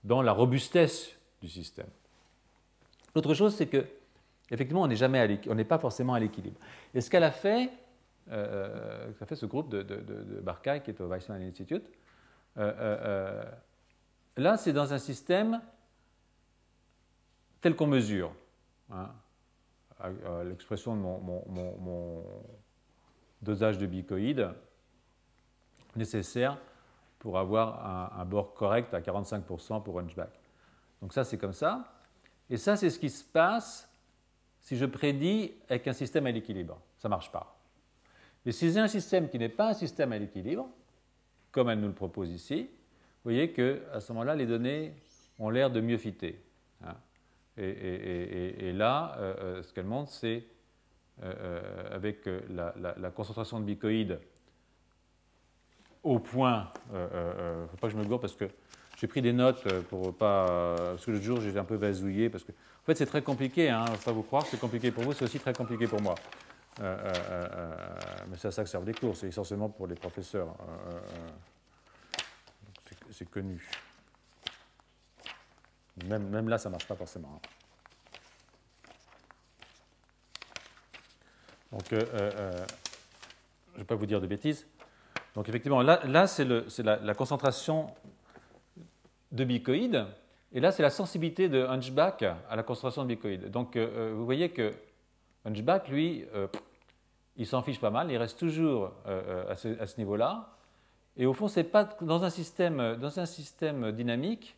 dans 0.03 0.21
la 0.21 0.31
robustesse 0.31 1.11
du 1.41 1.49
système. 1.49 1.89
L'autre 3.15 3.33
chose, 3.33 3.53
c'est 3.55 3.67
que, 3.67 3.85
effectivement, 4.49 4.83
on 4.83 4.87
n'est 4.87 4.95
jamais 4.95 5.39
on 5.49 5.55
n'est 5.55 5.65
pas 5.65 5.77
forcément 5.77 6.13
à 6.13 6.19
l'équilibre. 6.19 6.59
Et 6.93 7.01
ce 7.01 7.09
qu'elle 7.09 7.23
a 7.23 7.31
fait, 7.31 7.69
euh, 8.31 9.11
fait 9.25 9.35
ce 9.35 9.45
groupe 9.45 9.69
de, 9.69 9.83
de, 9.83 10.79
qui 10.79 10.91
est 10.91 11.01
au 11.01 11.07
Weizmann 11.07 11.41
Institute. 11.41 11.85
Euh, 12.57 12.73
euh, 12.79 13.43
là, 14.37 14.55
c'est 14.57 14.73
dans 14.73 14.93
un 14.93 14.97
système 14.97 15.61
tel 17.59 17.75
qu'on 17.75 17.87
mesure. 17.87 18.31
Hein, 18.91 19.09
l'expression 20.43 20.95
de 20.95 21.01
mon, 21.01 22.23
dosage 23.41 23.77
de 23.77 23.85
bicoïde 23.85 24.49
nécessaire 25.95 26.57
pour 27.19 27.37
avoir 27.37 28.19
un, 28.19 28.25
bord 28.25 28.53
correct 28.53 28.93
à 28.93 29.01
45% 29.01 29.83
pour 29.83 29.99
Hunchback. 29.99 30.31
Donc 31.01 31.13
ça, 31.13 31.23
c'est 31.23 31.37
comme 31.37 31.53
ça. 31.53 31.91
Et 32.49 32.57
ça, 32.57 32.75
c'est 32.75 32.89
ce 32.89 32.99
qui 32.99 33.09
se 33.09 33.23
passe 33.23 33.89
si 34.59 34.75
je 34.75 34.85
prédis 34.85 35.53
avec 35.69 35.87
un 35.87 35.93
système 35.93 36.25
à 36.27 36.31
l'équilibre. 36.31 36.79
Ça 36.97 37.07
ne 37.07 37.11
marche 37.11 37.31
pas. 37.31 37.57
Mais 38.45 38.51
si 38.51 38.71
c'est 38.71 38.79
un 38.79 38.87
système 38.87 39.29
qui 39.29 39.39
n'est 39.39 39.49
pas 39.49 39.69
un 39.69 39.73
système 39.73 40.11
à 40.11 40.19
l'équilibre, 40.19 40.69
comme 41.51 41.69
elle 41.69 41.79
nous 41.79 41.87
le 41.87 41.93
propose 41.93 42.31
ici, 42.31 42.63
vous 42.63 43.31
voyez 43.31 43.51
qu'à 43.51 43.99
ce 43.99 44.13
moment-là, 44.13 44.35
les 44.35 44.45
données 44.45 44.93
ont 45.39 45.49
l'air 45.49 45.71
de 45.71 45.81
mieux 45.81 45.97
fitter. 45.97 46.43
Hein. 46.83 46.95
Et, 47.57 48.73
là, 48.73 49.15
euh, 49.17 49.35
euh, 49.39 49.63
ce 49.63 49.73
qu'elle 49.73 49.85
montre, 49.85 50.11
c'est 50.11 50.45
avec 51.91 52.29
la, 52.49 53.11
concentration 53.11 53.59
de 53.59 53.65
bicoïdes 53.65 54.19
au 56.03 56.19
point. 56.19 56.71
Il 56.91 56.97
ne 56.97 57.67
faut 57.67 57.77
pas 57.77 57.87
que 57.87 57.93
je 57.93 57.97
me 57.97 58.03
gourde 58.03 58.21
parce 58.21 58.35
que 58.35 58.45
j'ai 58.97 59.07
pris 59.07 59.21
des 59.21 59.31
notes 59.33 59.65
pour 59.83 60.13
pas. 60.15 60.75
Parce 60.77 61.05
que 61.05 61.11
le 61.11 61.21
jour, 61.21 61.39
j'ai 61.39 61.57
un 61.57 61.63
peu 61.63 61.75
vasouillé. 61.75 62.29
Parce 62.29 62.43
que, 62.43 62.51
en 62.51 62.85
fait, 62.85 62.95
c'est 62.95 63.05
très 63.05 63.21
compliqué. 63.21 63.69
Hein, 63.69 63.85
faut 63.85 64.05
pas 64.05 64.11
vous 64.11 64.23
croire, 64.23 64.45
c'est 64.45 64.59
compliqué 64.59 64.91
pour 64.91 65.03
vous, 65.03 65.13
c'est 65.13 65.23
aussi 65.23 65.39
très 65.39 65.53
compliqué 65.53 65.87
pour 65.87 66.01
moi. 66.01 66.15
mais 66.79 68.35
c'est 68.37 68.49
à 68.49 68.51
ça 68.51 68.63
que 68.63 68.69
servent 68.69 68.85
les 68.85 68.93
cours, 68.93 69.15
c'est 69.15 69.27
essentiellement 69.27 69.69
pour 69.69 69.87
les 69.87 69.95
professeurs. 69.95 70.53
c'est 73.09 73.29
connu. 73.29 73.65
Même, 76.03 76.49
là, 76.49 76.57
ça 76.57 76.69
ne 76.69 76.73
marche 76.73 76.87
pas 76.87 76.95
forcément. 76.95 77.31
Hein. 77.35 77.47
Donc, 81.71 81.91
euh, 81.93 82.01
euh, 82.13 82.31
euh, 82.35 82.65
je 83.71 83.73
ne 83.73 83.77
vais 83.79 83.83
pas 83.85 83.95
vous 83.95 84.05
dire 84.05 84.19
de 84.19 84.27
bêtises. 84.27 84.67
Donc, 85.35 85.47
effectivement, 85.49 85.81
là, 85.81 86.27
c'est 86.27 86.45
la, 86.83 87.13
concentration 87.13 87.87
de 89.31 89.43
bicoïdes. 89.43 90.05
Et 90.53 90.59
là, 90.59 90.71
c'est 90.71 90.83
la 90.83 90.89
sensibilité 90.89 91.49
de 91.49 91.65
Hunchback 91.65 92.23
à 92.23 92.55
la 92.55 92.63
concentration 92.63 93.03
de 93.03 93.07
bicoïdes. 93.09 93.51
Donc, 93.51 93.75
vous 93.75 94.23
voyez 94.23 94.49
que 94.49 94.73
Hunchback, 95.43 95.89
lui, 95.89 96.25
il 97.35 97.45
s'en 97.45 97.61
fiche 97.61 97.81
pas 97.81 97.89
mal. 97.89 98.09
Il 98.09 98.15
reste 98.15 98.39
toujours 98.39 98.93
à 99.05 99.57
ce, 99.57 99.85
ce 99.85 99.97
niveau-là. 99.97 100.55
Et 101.17 101.25
au 101.25 101.33
fond, 101.33 101.49
c'est 101.49 101.65
pas 101.65 101.83
dans 101.99 102.23
un 102.23 102.29
système, 102.29 102.95
dans 102.95 103.19
un 103.19 103.25
système 103.25 103.91
dynamique, 103.91 104.55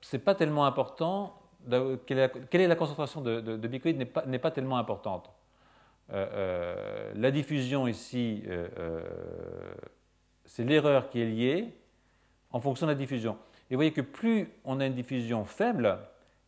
ce 0.00 0.16
n'est 0.16 0.22
pas 0.22 0.34
tellement 0.34 0.66
important. 0.66 1.34
Quelle 2.06 2.18
est 2.18 2.66
la, 2.66 2.76
concentration 2.76 3.20
de, 3.20 3.40
de, 3.40 3.68
bicoïdes 3.68 3.98
n'est 3.98 4.38
pas, 4.38 4.50
tellement 4.50 4.78
importante. 4.78 5.30
Euh, 6.10 6.26
euh, 6.32 7.12
la 7.16 7.30
diffusion 7.30 7.86
ici, 7.86 8.42
euh, 8.46 9.02
c'est 10.46 10.64
l'erreur 10.64 11.10
qui 11.10 11.20
est 11.20 11.26
liée 11.26 11.74
en 12.50 12.60
fonction 12.60 12.86
de 12.86 12.92
la 12.92 12.98
diffusion. 12.98 13.36
Et 13.70 13.74
vous 13.74 13.78
voyez 13.78 13.92
que 13.92 14.00
plus 14.00 14.48
on 14.64 14.80
a 14.80 14.86
une 14.86 14.94
diffusion 14.94 15.44
faible, 15.44 15.98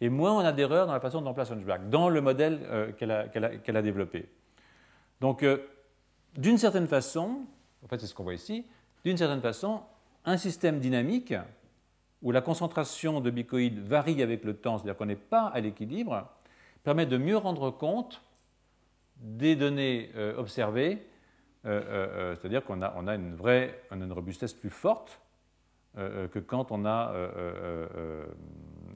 et 0.01 0.09
moins 0.09 0.33
on 0.33 0.39
a 0.39 0.53
d'erreurs 0.53 0.87
dans 0.87 0.95
la 0.95 1.01
façon 1.01 1.21
dont 1.21 1.31
on 1.31 1.35
place 1.35 1.51
Hunchback, 1.51 1.91
dans 1.91 2.09
le 2.09 2.23
modèle 2.23 2.95
qu'elle 2.97 3.11
a, 3.11 3.83
développé. 3.83 4.31
Donc, 5.21 5.45
d'une 6.39 6.57
certaine 6.57 6.87
façon, 6.87 7.43
en 7.85 7.89
fait 7.89 8.01
c'est 8.01 8.07
ce 8.07 8.15
qu'on 8.15 8.23
voit 8.23 8.33
ici, 8.33 8.65
d'une 9.05 9.19
certaine 9.19 9.43
façon, 9.43 9.83
un 10.25 10.39
système 10.39 10.81
dynamique 10.81 11.35
où 12.23 12.33
la 12.33 12.41
concentration 12.41 13.21
de 13.21 13.31
bicoïdes 13.31 13.79
varie 13.79 14.23
avec 14.23 14.45
le 14.45 14.55
temps, 14.55 14.79
c'est-à-dire 14.79 14.97
qu'on 14.97 15.07
n'est 15.07 15.17
pas 15.17 15.47
à 15.47 15.61
l'équilibre, 15.61 16.29
permet 16.83 17.07
de 17.07 17.17
mieux 17.17 17.37
rendre 17.37 17.71
compte 17.71 18.23
des 19.17 19.57
données 19.57 20.11
euh, 20.17 20.37
observées, 20.37 21.07
euh, 21.67 21.83
euh, 21.87 22.37
c'est-à-dire 22.37 22.65
qu'on 22.65 22.83
a, 22.83 23.15
une 23.15 23.35
vraie 23.35 23.83
une 23.91 24.13
robustesse 24.13 24.55
plus 24.55 24.71
forte 24.71 25.21
que 25.97 26.39
quand 26.39 26.71
on 26.71 26.87
a 26.87 27.13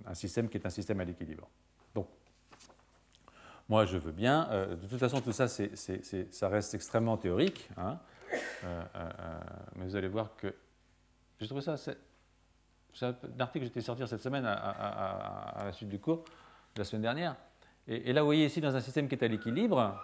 un 0.06 0.14
système 0.14 0.48
qui 0.48 0.56
est 0.56 0.64
un 0.64 0.70
système 0.70 1.00
à 1.00 1.04
l'équilibre. 1.04 1.48
Donc, 1.92 2.06
moi, 3.68 3.84
je 3.84 3.98
veux 3.98 4.12
bien. 4.12 4.48
de 4.70 4.86
toute 4.86 5.00
façon, 5.00 5.20
tout 5.20 5.32
ça, 5.32 5.48
ça 5.48 6.48
reste 6.48 6.72
extrêmement 6.72 7.16
théorique. 7.16 7.68
Hein, 7.76 7.98
mais 9.74 9.86
vous 9.86 9.96
allez 9.96 10.06
voir 10.06 10.36
que 10.36 10.54
j'ai 11.40 11.48
trouvé 11.48 11.62
ça 11.62 11.76
c'est 12.94 13.06
un 13.06 13.14
article 13.40 13.64
que 13.64 13.68
j'étais 13.68 13.80
sortir 13.80 14.08
cette 14.08 14.22
semaine 14.22 14.46
à, 14.46 15.62
la 15.64 15.72
suite 15.72 15.88
du 15.88 15.98
cours, 15.98 16.24
de 16.74 16.80
la 16.80 16.84
semaine 16.84 17.02
dernière. 17.02 17.36
Et, 17.88 18.12
là, 18.12 18.22
vous 18.22 18.26
voyez 18.26 18.46
ici, 18.46 18.60
dans 18.60 18.74
un 18.74 18.80
système 18.80 19.08
qui 19.08 19.16
est 19.16 19.24
à 19.24 19.28
l'équilibre, 19.28 20.00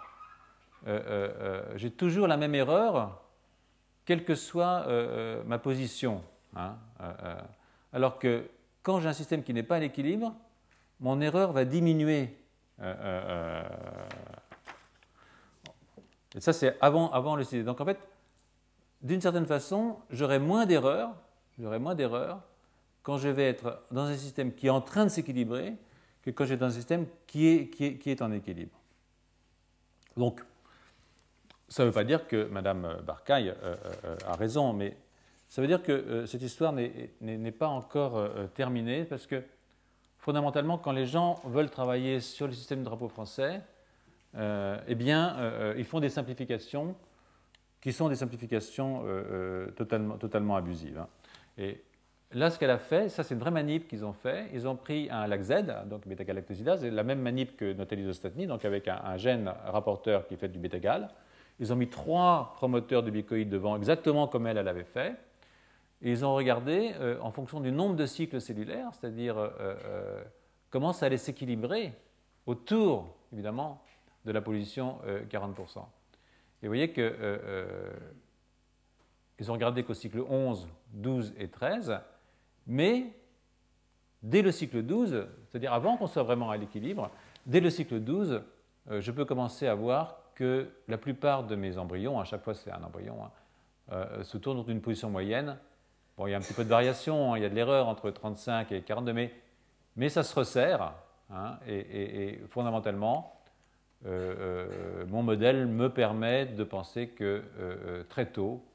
euh, 0.87 0.99
euh, 0.99 1.33
euh, 1.39 1.63
j'ai 1.77 1.89
toujours 1.89 2.27
la 2.27 2.37
même 2.37 2.53
erreur, 2.53 3.23
quelle 4.05 4.23
que 4.25 4.35
soit 4.35 4.85
ma 5.45 5.57
position. 5.57 6.21
Hein, 6.55 6.75
alors 7.93 8.19
que 8.19 8.45
quand 8.83 8.99
j'ai 8.99 9.07
un 9.07 9.13
système 9.13 9.41
qui 9.43 9.53
n'est 9.53 9.63
pas 9.63 9.77
à 9.77 9.79
l'équilibre, 9.79 10.35
mon 10.99 11.21
erreur 11.21 11.53
va 11.53 11.63
diminuer. 11.65 12.37
et 12.81 12.83
ça, 16.39 16.51
c'est 16.51 16.77
avant, 16.81 17.35
le 17.35 17.43
système. 17.43 17.63
Donc 17.63 17.79
en 17.79 17.85
fait, 17.85 17.99
d'une 19.01 19.21
certaine 19.21 19.45
façon, 19.45 19.97
j'aurai 20.09 20.39
moins 20.39 20.65
d'erreurs, 20.65 21.15
j'aurai 21.57 21.79
moins 21.79 21.95
d'erreurs 21.95 22.41
quand 23.03 23.17
je 23.17 23.29
vais 23.29 23.47
être 23.47 23.83
dans 23.91 24.05
un 24.05 24.17
système 24.17 24.53
qui 24.53 24.67
est 24.67 24.71
en 24.71 24.81
train 24.81 25.05
de 25.05 25.09
s'équilibrer 25.09 25.75
que 26.21 26.29
quand 26.29 26.45
je 26.45 26.51
vais 26.51 26.57
dans 26.57 26.67
un 26.67 26.71
système 26.71 27.05
qui 27.25 27.47
est, 27.47 27.69
qui 27.69 28.09
est, 28.09 28.21
en 28.21 28.31
équilibre. 28.31 28.77
Donc, 30.17 30.41
ça 31.67 31.83
ne 31.83 31.87
veut 31.87 31.93
pas 31.93 32.03
dire 32.03 32.27
que 32.27 32.45
Mme 32.45 33.01
Barcaille 33.05 33.49
euh, 33.49 33.75
euh, 34.05 34.15
a 34.27 34.35
raison, 34.35 34.73
mais 34.73 34.95
ça 35.47 35.61
veut 35.61 35.67
dire 35.67 35.81
que 35.81 35.91
euh, 35.91 36.25
cette 36.25 36.41
histoire 36.41 36.73
n'est 36.73 37.51
pas 37.51 37.67
encore 37.67 38.29
terminée 38.53 39.05
parce 39.05 39.25
que 39.25 39.43
fondamentalement, 40.17 40.77
quand 40.77 40.91
les 40.91 41.07
gens 41.07 41.41
veulent 41.45 41.71
travailler 41.71 42.19
sur 42.19 42.45
le 42.45 42.53
système 42.53 42.79
de 42.79 42.85
drapeau 42.85 43.07
français, 43.07 43.61
eh 44.35 44.95
bien, 44.95 45.73
ils 45.75 45.83
font 45.83 45.99
des 45.99 46.07
simplifications 46.07 46.95
qui 47.81 47.91
sont 47.91 48.07
des 48.07 48.15
simplifications 48.15 49.03
totalement, 49.75 50.17
totalement 50.17 50.55
abusives. 50.55 50.99
Hein. 50.99 51.07
Et 51.57 51.83
Là, 52.33 52.49
ce 52.49 52.57
qu'elle 52.57 52.69
a 52.69 52.77
fait, 52.77 53.09
ça 53.09 53.23
c'est 53.23 53.33
une 53.33 53.41
vraie 53.41 53.51
manip 53.51 53.89
qu'ils 53.89 54.05
ont 54.05 54.13
fait. 54.13 54.49
Ils 54.53 54.65
ont 54.67 54.77
pris 54.77 55.09
un 55.11 55.27
lac 55.27 55.41
Z, 55.41 55.65
donc 55.85 56.07
bêta-galactosidase, 56.07 56.85
la 56.85 57.03
même 57.03 57.19
manip 57.19 57.57
que 57.57 57.73
notre 57.73 57.95
donc 58.45 58.63
avec 58.63 58.87
un, 58.87 59.17
gène 59.17 59.53
rapporteur 59.65 60.25
qui 60.27 60.37
fait 60.37 60.47
du 60.47 60.57
bêta-gal. 60.57 61.09
Ils 61.59 61.73
ont 61.73 61.75
mis 61.75 61.89
trois 61.89 62.53
promoteurs 62.55 63.03
de 63.03 63.11
bicoïdes 63.11 63.49
devant, 63.49 63.75
exactement 63.75 64.27
comme 64.27 64.47
elle, 64.47 64.57
elle 64.57 64.67
avait 64.69 64.85
fait. 64.85 65.15
Et 66.01 66.11
ils 66.11 66.25
ont 66.25 66.33
regardé 66.33 66.93
euh, 66.99 67.19
en 67.21 67.31
fonction 67.31 67.59
du 67.59 67.71
nombre 67.71 67.95
de 67.95 68.05
cycles 68.05 68.39
cellulaires, 68.39 68.89
c'est-à-dire 68.93 69.37
euh, 69.37 69.49
euh, 69.59 70.23
comment 70.69 70.93
ça 70.93 71.07
allait 71.07 71.17
s'équilibrer 71.17 71.93
autour, 72.45 73.13
évidemment, 73.33 73.83
de 74.25 74.31
la 74.31 74.41
position 74.41 74.99
40%. 75.29 75.79
Et 76.63 76.67
vous 76.67 76.67
voyez 76.67 76.91
que 76.91 77.67
ils 79.39 79.49
ont 79.49 79.53
regardé 79.53 79.83
qu'au 79.83 79.95
cycle 79.95 80.19
11, 80.29 80.67
12 80.93 81.33
et 81.39 81.47
13, 81.47 81.99
mais 82.67 83.13
dès 84.23 84.41
le 84.41 84.51
cycle 84.51 84.83
12, 84.83 85.27
c'est-à-dire 85.47 85.73
avant 85.73 85.97
qu'on 85.97 86.07
soit 86.07 86.23
vraiment 86.23 86.51
à 86.51 86.57
l'équilibre, 86.57 87.09
dès 87.45 87.59
le 87.59 87.69
cycle 87.69 87.99
12, 87.99 88.41
euh, 88.89 89.01
je 89.01 89.11
peux 89.11 89.25
commencer 89.25 89.67
à 89.67 89.75
voir 89.75 90.17
que 90.35 90.69
la 90.87 90.97
plupart 90.97 91.43
de 91.43 91.55
mes 91.55 91.77
embryons, 91.77 92.19
à 92.19 92.23
chaque 92.23 92.43
fois 92.43 92.53
c'est 92.53 92.71
un 92.71 92.83
embryon, 92.83 93.23
hein, 93.23 93.31
euh, 93.91 94.23
se 94.23 94.37
tournent 94.37 94.57
dans 94.57 94.71
une 94.71 94.81
position 94.81 95.09
moyenne. 95.09 95.57
Bon, 96.17 96.27
il 96.27 96.31
y 96.31 96.33
a 96.33 96.37
un 96.37 96.41
petit 96.41 96.53
peu 96.53 96.63
de 96.63 96.69
variation, 96.69 97.33
hein, 97.33 97.37
il 97.37 97.43
y 97.43 97.45
a 97.45 97.49
de 97.49 97.55
l'erreur 97.55 97.87
entre 97.87 98.09
35 98.11 98.71
et 98.71 98.81
42, 98.81 99.13
mais, 99.13 99.33
mais 99.95 100.09
ça 100.09 100.23
se 100.23 100.33
resserre. 100.35 100.93
Hein, 101.33 101.57
et, 101.65 102.41
fondamentalement, 102.49 103.33
euh, 104.05 105.05
mon 105.07 105.23
modèle 105.23 105.67
me 105.67 105.89
permet 105.89 106.45
de 106.45 106.63
penser 106.63 107.07
que 107.07 107.43
très 108.09 108.25
tôt, 108.25 108.65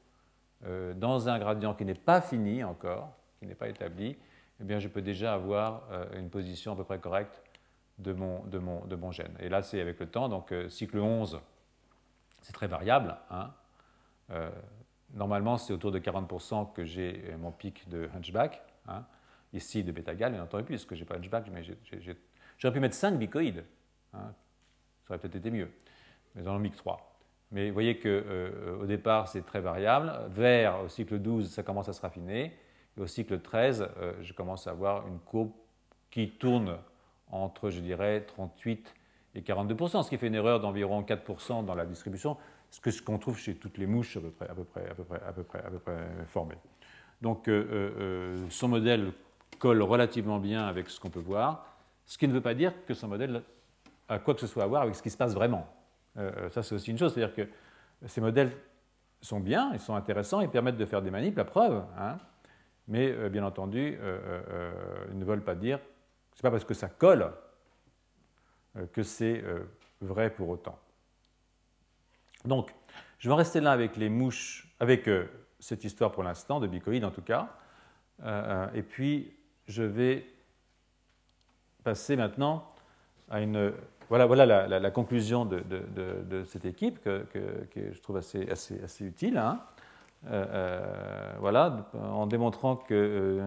dans 0.95 1.29
un 1.29 1.37
gradient 1.37 1.75
qui 1.75 1.85
n'est 1.85 1.93
pas 1.93 2.19
fini 2.19 2.63
encore, 2.63 3.16
qui 3.39 3.45
n'est 3.45 3.55
pas 3.55 3.69
établi, 3.69 4.17
eh 4.59 4.63
bien, 4.63 4.79
je 4.79 4.87
peux 4.87 5.01
déjà 5.01 5.33
avoir 5.33 5.83
euh, 5.91 6.05
une 6.17 6.29
position 6.29 6.73
à 6.73 6.75
peu 6.75 6.83
près 6.83 6.99
correcte 6.99 7.41
de 7.99 8.13
mon, 8.13 8.43
de 8.45 8.57
mon, 8.57 8.85
de 8.85 8.95
mon 8.95 9.11
gène. 9.11 9.35
Et 9.39 9.49
là, 9.49 9.61
c'est 9.61 9.79
avec 9.79 9.99
le 9.99 10.07
temps. 10.07 10.29
Donc, 10.29 10.51
euh, 10.51 10.69
cycle 10.69 10.97
11, 10.97 11.39
c'est 12.41 12.53
très 12.53 12.67
variable. 12.67 13.17
Hein. 13.29 13.51
Euh, 14.31 14.49
normalement, 15.13 15.57
c'est 15.57 15.73
autour 15.73 15.91
de 15.91 15.99
40% 15.99 16.73
que 16.73 16.85
j'ai 16.85 17.35
mon 17.39 17.51
pic 17.51 17.87
de 17.89 18.09
hunchback. 18.15 18.61
Hein. 18.87 19.05
Ici, 19.53 19.83
de 19.83 19.91
bêta-gal, 19.91 20.33
bien 20.33 20.43
entendu, 20.43 20.63
puisque 20.63 20.95
je 20.95 21.01
n'ai 21.01 21.05
pas 21.05 21.15
hunchback, 21.15 21.49
mais 21.51 21.61
j'aurais 22.57 22.73
pu 22.73 22.79
mettre 22.79 22.95
5 22.95 23.17
bicoïdes. 23.17 23.63
Hein. 24.13 24.33
Ça 25.03 25.13
aurait 25.13 25.19
peut-être 25.19 25.35
été 25.35 25.51
mieux. 25.51 25.69
Mais 26.35 26.45
ai 26.45 26.59
mis 26.59 26.71
que 26.71 26.77
3. 26.77 27.13
Mais 27.51 27.69
vous 27.69 27.73
voyez 27.73 27.97
qu'au 27.97 28.85
départ, 28.85 29.29
c'est 29.29 29.45
très 29.45 29.61
variable. 29.61 30.11
Vers, 30.27 30.81
au 30.81 30.89
cycle 30.89 31.19
12, 31.19 31.49
ça 31.49 31.63
commence 31.63 31.87
à 31.87 31.93
se 31.93 32.01
raffiner. 32.01 32.53
Et 32.97 33.01
au 33.01 33.07
cycle 33.07 33.39
13, 33.39 33.89
euh, 33.97 34.13
je 34.21 34.33
commence 34.33 34.67
à 34.67 34.71
avoir 34.71 35.07
une 35.07 35.19
courbe 35.19 35.51
qui 36.09 36.31
tourne 36.31 36.77
entre, 37.29 37.69
je 37.69 37.79
dirais, 37.79 38.21
38 38.21 38.93
et 39.35 39.41
42% 39.41 40.03
ce 40.03 40.09
qui 40.09 40.17
fait 40.17 40.27
une 40.27 40.35
erreur 40.35 40.59
d'environ 40.59 41.01
4% 41.03 41.65
dans 41.65 41.75
la 41.75 41.85
distribution, 41.85 42.37
ce 42.71 43.01
qu'on 43.01 43.17
trouve 43.17 43.37
chez 43.37 43.55
toutes 43.55 43.77
les 43.77 43.85
mouches 43.85 44.17
à 44.17 44.21
peu 44.21 44.31
près, 44.31 44.49
à 44.49 44.55
peu 44.55 44.63
près, 44.63 44.89
à 44.89 44.93
peu 44.93 45.03
près, 45.03 45.21
à 45.21 45.31
peu 45.31 45.43
près, 45.43 45.59
à 45.59 45.69
peu 45.69 45.79
près 45.79 45.97
formées. 46.27 46.57
Donc 47.21 47.47
euh, 47.47 47.67
euh, 47.71 48.45
son 48.49 48.67
modèle 48.67 49.11
colle 49.59 49.81
relativement 49.81 50.39
bien 50.39 50.65
avec 50.65 50.89
ce 50.89 50.99
qu'on 50.99 51.09
peut 51.09 51.19
voir, 51.19 51.65
ce 52.05 52.17
qui 52.17 52.27
ne 52.27 52.33
veut 52.33 52.41
pas 52.41 52.53
dire 52.53 52.73
que 52.85 52.93
son 52.93 53.07
modèle 53.07 53.43
a 54.07 54.19
quoi 54.19 54.33
que 54.33 54.39
ce 54.39 54.47
soit 54.47 54.63
à 54.63 54.67
voir 54.67 54.83
avec 54.83 54.95
ce 54.95 55.03
qui 55.03 55.09
se 55.09 55.17
passe 55.17 55.33
vraiment. 55.33 55.67
ça, 56.51 56.63
c'est 56.63 56.73
aussi 56.73 56.91
une 56.91 56.97
chose, 56.97 57.13
c'est-à-dire 57.13 57.35
que 57.35 57.49
ces 58.05 58.21
modèles 58.21 58.51
sont 59.21 59.39
bien, 59.39 59.71
ils 59.73 59.79
sont 59.79 59.95
intéressants, 59.95 60.41
ils 60.41 60.49
permettent 60.49 60.77
de 60.77 60.85
faire 60.85 61.01
des 61.01 61.11
manips, 61.11 61.35
la 61.35 61.45
preuve. 61.45 61.83
Hein, 61.97 62.17
mais 62.87 63.11
euh, 63.11 63.29
bien 63.29 63.43
entendu, 63.43 63.97
euh, 63.99 64.19
euh, 64.49 65.05
ils 65.11 65.19
ne 65.19 65.25
veulent 65.25 65.43
pas 65.43 65.55
dire, 65.55 65.79
c'est 66.33 66.41
pas 66.41 66.51
parce 66.51 66.65
que 66.65 66.73
ça 66.73 66.87
colle 66.87 67.31
que 68.93 69.01
c'est 69.01 69.43
vrai 70.01 70.29
pour 70.29 70.49
autant. 70.49 70.77
Donc, 72.45 72.75
je 73.17 73.27
vais 73.27 73.33
en 73.33 73.37
rester 73.37 73.59
là 73.59 73.71
avec 73.71 73.97
les 73.97 74.07
mouches, 74.07 74.71
avec 74.79 75.09
cette 75.59 75.83
histoire 75.83 76.11
pour 76.11 76.21
l'instant, 76.21 76.59
de 76.59 76.67
bicoïdes 76.67 77.03
en 77.03 77.09
tout 77.09 77.23
cas. 77.23 77.49
Et 78.75 78.83
puis, 78.83 79.35
je 79.67 79.81
vais 79.81 80.27
passer 81.83 82.15
maintenant 82.15 82.71
à 83.31 83.41
une. 83.41 83.73
Voilà, 84.09 84.27
voilà 84.27 84.45
la, 84.67 84.91
conclusion 84.91 85.43
de, 85.43 86.43
cette 86.45 86.65
équipe 86.65 87.01
que, 87.01 87.25
je 87.75 87.99
trouve 87.99 88.17
assez 88.17 89.03
utile. 89.03 89.39
Hein. 89.39 89.59
Euh, 90.25 91.33
voilà, 91.39 91.89
en 91.93 92.25
démontrant 92.25 92.75
que. 92.75 93.39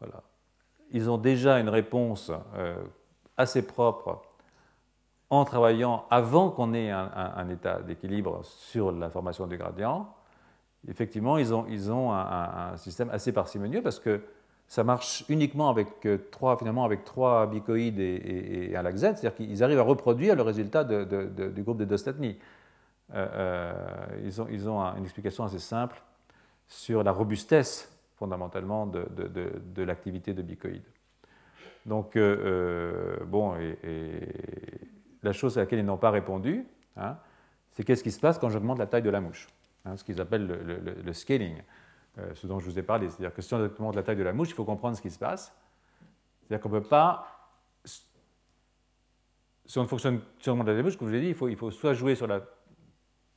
voilà. 0.00 0.22
Ils 0.90 1.10
ont 1.10 1.18
déjà 1.18 1.58
une 1.60 1.68
réponse 1.68 2.30
assez 3.36 3.66
propre 3.66 4.22
en 5.30 5.44
travaillant 5.44 6.04
avant 6.10 6.50
qu'on 6.50 6.72
ait 6.72 6.90
un, 6.90 7.48
état 7.50 7.80
d'équilibre 7.80 8.40
sur 8.44 8.92
la 8.92 9.10
formation 9.10 9.46
du 9.46 9.58
gradient, 9.58 10.08
effectivement, 10.88 11.38
ils 11.38 11.52
ont, 11.54 11.66
ils 11.68 11.92
ont 11.92 12.12
un, 12.12 12.76
système 12.76 13.10
assez 13.10 13.32
parcimonieux 13.32 13.82
parce 13.82 13.98
que 13.98 14.22
ça 14.66 14.84
marche 14.84 15.24
uniquement 15.28 15.70
avec 15.70 15.88
euh, 16.04 16.18
trois, 16.30 16.58
finalement, 16.58 16.84
avec 16.84 17.04
trois 17.04 17.46
bicoïdes 17.46 17.98
et, 17.98 18.74
un 18.76 18.82
lac 18.82 18.96
Z, 18.96 19.00
c'est-à-dire 19.00 19.34
qu'ils 19.34 19.64
arrivent 19.64 19.78
à 19.78 19.82
reproduire 19.82 20.36
le 20.36 20.42
résultat 20.42 20.84
du 20.84 21.62
groupe 21.62 21.78
de 21.78 21.86
Dostatny. 21.86 22.38
Euh, 23.14 23.26
euh, 23.32 24.06
ils 24.24 24.68
ont, 24.68 24.82
une 24.96 25.04
explication 25.04 25.44
assez 25.44 25.58
simple 25.58 26.02
sur 26.66 27.02
la 27.02 27.12
robustesse, 27.12 27.90
fondamentalement, 28.16 28.86
de, 28.86 29.82
l'activité 29.82 30.34
de 30.34 30.42
bicoïdes. 30.42 30.82
Donc, 31.86 32.18
bon, 33.26 33.56
et, 33.56 34.20
la 35.22 35.32
chose 35.32 35.56
à 35.56 35.62
laquelle 35.62 35.78
ils 35.78 35.84
n'ont 35.84 35.96
pas 35.96 36.10
répondu, 36.10 36.66
hein, 36.96 37.16
c'est 37.72 37.84
qu'est-ce 37.84 38.02
qui 38.02 38.10
se 38.10 38.20
passe 38.20 38.38
quand 38.38 38.50
j'augmente 38.50 38.78
la 38.78 38.86
taille 38.86 39.02
de 39.02 39.10
la 39.10 39.20
mouche, 39.20 39.48
hein, 39.84 39.96
ce 39.96 40.04
qu'ils 40.04 40.20
appellent 40.20 40.46
le, 40.46 41.12
scaling, 41.12 41.62
euh, 42.18 42.34
ce 42.34 42.46
dont 42.46 42.58
je 42.58 42.66
vous 42.66 42.78
ai 42.78 42.82
parlé. 42.82 43.08
C'est-à-dire 43.08 43.34
que 43.34 43.42
si 43.42 43.54
on 43.54 43.64
augmente 43.64 43.96
la 43.96 44.02
taille 44.02 44.16
de 44.16 44.22
la 44.22 44.32
mouche, 44.32 44.50
il 44.50 44.54
faut 44.54 44.64
comprendre 44.64 44.96
ce 44.96 45.02
qui 45.02 45.10
se 45.10 45.18
passe. 45.18 45.54
C'est-à-dire 46.40 46.62
qu'on 46.62 46.68
ne 46.70 46.80
peut 46.80 46.88
pas. 46.88 47.26
Si 47.84 49.78
on 49.78 49.86
fonctionne 49.86 50.20
sur 50.38 50.56
la 50.56 50.82
mouche, 50.82 50.96
comme 50.96 51.08
je 51.08 51.12
l'ai 51.12 51.20
dit, 51.20 51.36
il 51.42 51.56
faut 51.56 51.70
soit 51.70 51.92
jouer 51.92 52.14
sur 52.14 52.26
la 52.26 52.40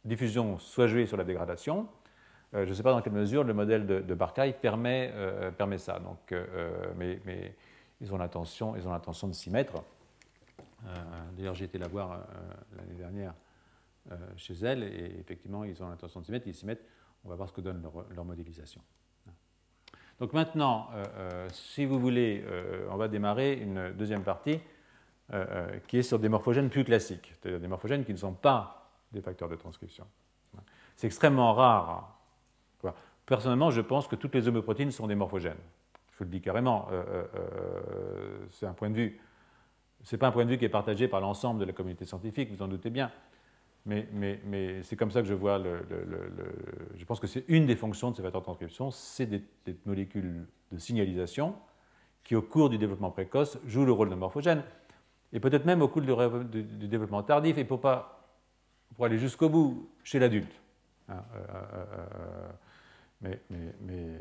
diffusion, 0.05 0.59
soit 0.59 0.87
jouer 0.87 1.05
sur 1.05 1.17
la 1.17 1.23
dégradation. 1.23 1.87
Euh, 2.53 2.65
je 2.65 2.69
ne 2.69 2.73
sais 2.73 2.83
pas 2.83 2.91
dans 2.91 3.01
quelle 3.01 3.13
mesure 3.13 3.43
le 3.43 3.53
modèle 3.53 3.85
de, 3.85 3.99
de 3.99 4.17
euh, 4.19 5.51
permet 5.51 5.77
ça. 5.77 5.99
Donc, 5.99 6.33
mais, 6.97 7.19
mais, 7.25 7.55
ils 8.01 8.13
ont 8.13 8.17
l'intention 8.17 8.73
de 9.27 9.33
s'y 9.33 9.51
mettre. 9.51 9.83
Euh, 10.85 10.89
d'ailleurs, 11.37 11.55
j'ai 11.55 11.65
été 11.65 11.77
la 11.77 11.87
voir 11.87 12.11
euh, 12.11 12.17
l'année 12.77 12.95
dernière 12.95 13.33
euh, 14.11 14.15
chez 14.35 14.53
elle, 14.53 14.83
et 14.83 15.19
effectivement, 15.19 15.63
ils 15.63 15.81
ont 15.83 15.89
l'intention 15.89 16.21
de 16.21 16.25
s'y 16.25 16.31
mettre, 16.31 16.47
ils 16.47 16.55
s'y 16.55 16.65
mettent. 16.65 16.85
On 17.23 17.29
va 17.29 17.35
voir 17.35 17.49
ce 17.49 17.53
que 17.53 17.61
donne 17.61 17.87
leur, 18.15 18.25
modélisation. 18.25 18.81
Donc 20.19 20.33
maintenant, 20.33 20.89
si 21.51 21.85
vous 21.85 21.99
voulez, 21.99 22.43
on 22.89 22.97
va 22.97 23.07
démarrer 23.07 23.53
une 23.53 23.91
deuxième 23.91 24.23
partie 24.23 24.59
qui 25.87 25.97
est 25.99 26.03
sur 26.03 26.17
des 26.17 26.29
morphogènes 26.29 26.69
plus 26.69 26.83
classiques, 26.83 27.33
c'est-à-dire 27.35 27.59
des 27.59 27.67
morphogènes 27.67 28.03
qui 28.03 28.11
ne 28.11 28.17
sont 28.17 28.33
pas 28.33 28.80
des 29.11 29.21
facteurs 29.21 29.49
de 29.49 29.55
transcription. 29.55 30.05
C'est 30.95 31.07
extrêmement 31.07 31.53
rare. 31.53 32.17
Personnellement, 33.25 33.71
je 33.71 33.81
pense 33.81 34.07
que 34.07 34.15
toutes 34.15 34.35
les 34.35 34.47
homéoprotéines 34.47 34.91
sont 34.91 35.07
des 35.07 35.15
morphogènes. 35.15 35.57
Je 36.11 36.17
vous 36.17 36.23
le 36.25 36.29
dis 36.29 36.41
carrément, 36.41 36.87
c'est 38.49 38.65
un 38.65 38.73
point 38.73 38.89
de 38.89 38.95
vue 38.95 39.21
ce 40.03 40.15
n'est 40.15 40.19
pas 40.19 40.27
un 40.27 40.31
point 40.31 40.45
de 40.45 40.49
vue 40.49 40.57
qui 40.57 40.65
est 40.65 40.69
partagé 40.69 41.07
par 41.07 41.21
l'ensemble 41.21 41.59
de 41.59 41.65
la 41.65 41.73
communauté 41.73 42.05
scientifique, 42.05 42.51
vous 42.51 42.61
en 42.61 42.67
doutez 42.67 42.89
bien. 42.89 43.11
Mais, 43.85 44.07
c'est 44.83 44.95
comme 44.95 45.09
ça 45.09 45.21
que 45.21 45.27
je 45.27 45.33
vois 45.33 45.57
le, 45.57 45.81
Je 46.95 47.05
pense 47.05 47.19
que 47.19 47.27
c'est 47.27 47.45
une 47.47 47.65
des 47.65 47.75
fonctions 47.75 48.11
de 48.11 48.15
ces 48.15 48.21
facteurs 48.21 48.41
de 48.41 48.45
transcription, 48.45 48.91
c'est 48.91 49.25
des, 49.25 49.43
molécules 49.85 50.45
de 50.71 50.77
signalisation 50.77 51.55
qui, 52.23 52.35
au 52.35 52.41
cours 52.41 52.69
du 52.69 52.77
développement 52.77 53.09
précoce, 53.11 53.57
jouent 53.65 53.85
le 53.85 53.91
rôle 53.91 54.09
de 54.09 54.15
morphogène. 54.15 54.63
Et 55.33 55.39
peut-être 55.39 55.65
même 55.65 55.81
au 55.81 55.87
cours 55.87 56.01
du, 56.01 56.87
développement 56.87 57.23
tardif, 57.23 57.57
et 57.57 57.63
pour, 57.63 57.81
pas, 57.81 58.20
pour 58.95 59.05
aller 59.05 59.17
jusqu'au 59.17 59.49
bout 59.49 59.89
chez 60.03 60.19
l'adulte. 60.19 60.51
Hein, 61.09 61.23
euh, 61.35 61.39
euh, 63.23 63.25
euh, 63.25 63.67
mais, 63.81 64.17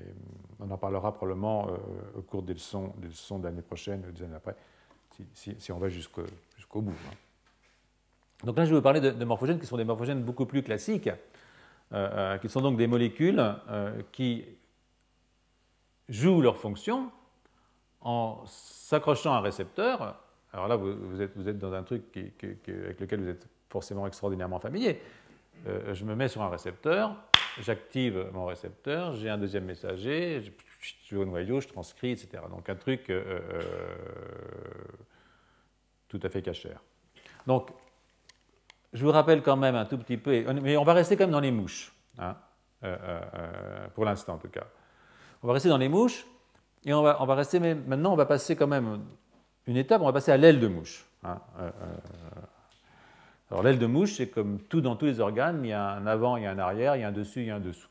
on 0.58 0.70
en 0.70 0.76
parlera 0.76 1.14
probablement 1.14 1.68
au 2.16 2.22
cours 2.22 2.42
des 2.42 2.52
leçons, 2.52 2.92
des 2.98 3.08
de 3.08 3.44
l'année 3.44 3.62
prochaine 3.62 4.04
ou 4.06 4.12
des 4.12 4.24
années 4.24 4.34
après 4.34 4.56
si, 5.34 5.72
on 5.72 5.78
va 5.78 5.88
jusqu'au 5.88 6.22
bout. 6.74 6.90
Hein. 6.92 7.14
Donc 8.44 8.56
là, 8.56 8.64
je 8.64 8.70
vais 8.70 8.76
vous 8.76 8.82
parler 8.82 9.00
de, 9.00 9.24
morphogènes 9.24 9.58
qui 9.58 9.66
sont 9.66 9.76
des 9.76 9.84
morphogènes 9.84 10.22
beaucoup 10.22 10.46
plus 10.46 10.62
classiques, 10.62 11.10
qui 12.40 12.48
sont 12.48 12.60
donc 12.60 12.76
des 12.76 12.86
molécules 12.86 13.42
qui 14.12 14.44
jouent 16.08 16.40
leur 16.40 16.56
fonction 16.56 17.10
en 18.00 18.42
s'accrochant 18.46 19.34
à 19.34 19.38
un 19.38 19.40
récepteur. 19.40 20.16
Alors 20.52 20.68
là, 20.68 20.76
vous 20.76 21.20
êtes, 21.20 21.58
dans 21.58 21.72
un 21.72 21.82
truc 21.82 22.02
avec 22.14 23.00
lequel 23.00 23.20
vous 23.20 23.28
êtes 23.28 23.46
forcément 23.70 24.06
extraordinairement 24.06 24.58
familier. 24.58 25.00
je 25.64 26.04
me 26.04 26.14
mets 26.14 26.28
sur 26.28 26.42
un 26.42 26.48
récepteur, 26.48 27.16
j'active 27.60 28.28
mon 28.32 28.46
récepteur, 28.46 29.14
j'ai 29.14 29.28
un 29.30 29.38
deuxième 29.38 29.64
messager, 29.64 30.42
je 30.80 31.14
vais 31.14 31.22
au 31.22 31.24
noyau, 31.24 31.60
je 31.60 31.68
transcris, 31.68 32.12
etc. 32.12 32.42
Donc 32.50 32.68
un 32.68 32.74
truc 32.74 33.10
euh, 33.10 33.22
euh, 33.26 33.62
tout 36.08 36.20
à 36.22 36.28
fait 36.28 36.42
cachère. 36.42 36.82
Donc, 37.46 37.70
je 38.92 39.04
vous 39.04 39.12
rappelle 39.12 39.42
quand 39.42 39.56
même 39.56 39.76
un 39.76 39.84
tout 39.84 39.98
petit 39.98 40.16
peu, 40.16 40.44
mais 40.52 40.76
on 40.76 40.84
va 40.84 40.94
rester 40.94 41.16
quand 41.16 41.24
même 41.24 41.32
dans 41.32 41.40
les 41.40 41.52
mouches, 41.52 41.92
hein, 42.18 42.36
euh, 42.82 42.98
pour 43.94 44.04
l'instant 44.04 44.34
en 44.34 44.38
tout 44.38 44.48
cas. 44.48 44.66
On 45.42 45.46
va 45.46 45.54
rester 45.54 45.68
dans 45.68 45.78
les 45.78 45.88
mouches, 45.88 46.26
et 46.84 46.92
on 46.92 47.02
va, 47.02 47.22
on 47.22 47.26
va 47.26 47.34
rester, 47.34 47.60
mais 47.60 47.74
maintenant 47.74 48.12
on 48.12 48.16
va 48.16 48.26
passer 48.26 48.56
quand 48.56 48.66
même 48.66 49.00
une 49.66 49.76
étape, 49.76 50.02
on 50.02 50.06
va 50.06 50.12
passer 50.12 50.32
à 50.32 50.36
l'aile 50.36 50.58
de 50.58 50.66
mouche. 50.66 51.06
Hein, 51.22 51.38
alors 53.50 53.64
l'aile 53.64 53.78
de 53.78 53.86
mouche, 53.86 54.14
c'est 54.14 54.28
comme 54.28 54.60
tout 54.60 54.80
dans 54.80 54.94
tous 54.94 55.06
les 55.06 55.20
organes, 55.20 55.64
il 55.64 55.70
y 55.70 55.72
a 55.72 55.90
un 55.90 56.06
avant, 56.06 56.36
il 56.36 56.44
y 56.44 56.46
a 56.46 56.52
un 56.52 56.58
arrière, 56.58 56.94
il 56.94 57.00
y 57.00 57.02
a 57.02 57.08
un 57.08 57.12
dessus, 57.12 57.40
il 57.40 57.46
y 57.46 57.50
a 57.50 57.56
un 57.56 57.60
dessous. 57.60 57.88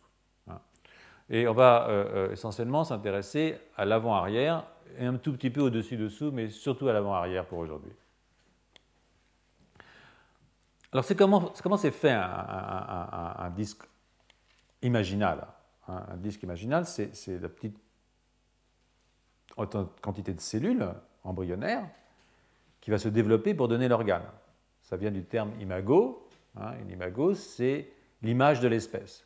Et 1.29 1.47
on 1.47 1.53
va 1.53 1.87
euh, 1.89 2.29
euh, 2.29 2.31
essentiellement 2.31 2.83
s'intéresser 2.83 3.59
à 3.77 3.85
l'avant-arrière 3.85 4.65
et 4.97 5.05
un 5.05 5.15
tout 5.17 5.33
petit 5.33 5.51
peu 5.51 5.61
au-dessus-dessous, 5.61 6.31
mais 6.31 6.49
surtout 6.49 6.87
à 6.87 6.93
l'avant-arrière 6.93 7.45
pour 7.45 7.59
aujourd'hui. 7.59 7.91
Alors, 10.91 11.03
c'est 11.03 11.15
comment, 11.15 11.53
comment 11.61 11.77
c'est 11.77 11.91
fait 11.91 12.11
un, 12.11 13.51
disque 13.55 13.83
imaginal 14.81 15.45
Un 15.87 16.17
disque 16.17 16.41
imaginal, 16.41 16.87
c'est 16.87 17.39
la 17.39 17.49
petite 17.49 17.77
quantité 20.01 20.33
de 20.33 20.39
cellules 20.39 20.87
embryonnaires 21.23 21.87
qui 22.81 22.89
va 22.89 22.97
se 22.97 23.09
développer 23.09 23.53
pour 23.53 23.67
donner 23.67 23.87
l'organe. 23.87 24.23
Ça 24.89 24.97
vient 24.97 25.11
du 25.11 25.23
terme 25.23 25.51
imago. 25.61 26.27
Hein, 26.55 26.71
une 26.81 26.89
imago, 26.89 27.35
c'est 27.35 27.91
l'image 28.23 28.59
de 28.59 28.67
l'espèce. 28.67 29.23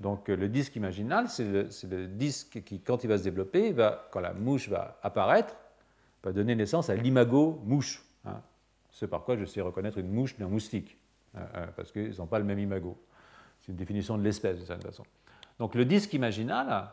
Donc 0.00 0.30
euh, 0.30 0.34
le 0.34 0.48
disque 0.48 0.74
imaginal, 0.76 1.28
c'est 1.28 1.44
le, 1.44 2.06
disque 2.06 2.62
qui, 2.64 2.80
quand 2.80 3.04
il 3.04 3.08
va 3.08 3.18
se 3.18 3.22
développer, 3.22 3.74
quand 4.10 4.20
la 4.20 4.32
mouche 4.32 4.70
va 4.70 4.98
apparaître, 5.02 5.54
va 6.24 6.32
donner 6.32 6.54
naissance 6.54 6.88
à 6.88 6.94
l'imago 6.94 7.60
mouche. 7.66 8.02
Hein. 8.24 8.40
C'est 8.90 9.08
par 9.08 9.24
quoi 9.24 9.36
je 9.36 9.44
sais 9.44 9.60
reconnaître 9.60 9.98
une 9.98 10.10
mouche 10.10 10.38
d'un 10.38 10.48
moustique, 10.48 10.96
hein, 11.36 11.42
hein, 11.54 11.66
parce 11.76 11.92
qu'ils 11.92 12.16
n'ont 12.16 12.26
pas 12.26 12.38
le 12.38 12.46
même 12.46 12.58
imago. 12.58 12.96
C'est 13.60 13.72
une 13.72 13.78
définition 13.78 14.16
de 14.16 14.22
l'espèce, 14.22 14.58
de 14.58 14.64
cette 14.64 14.82
façon. 14.82 15.04
Donc 15.58 15.74
le 15.74 15.84
disque 15.84 16.14
imaginal 16.14 16.88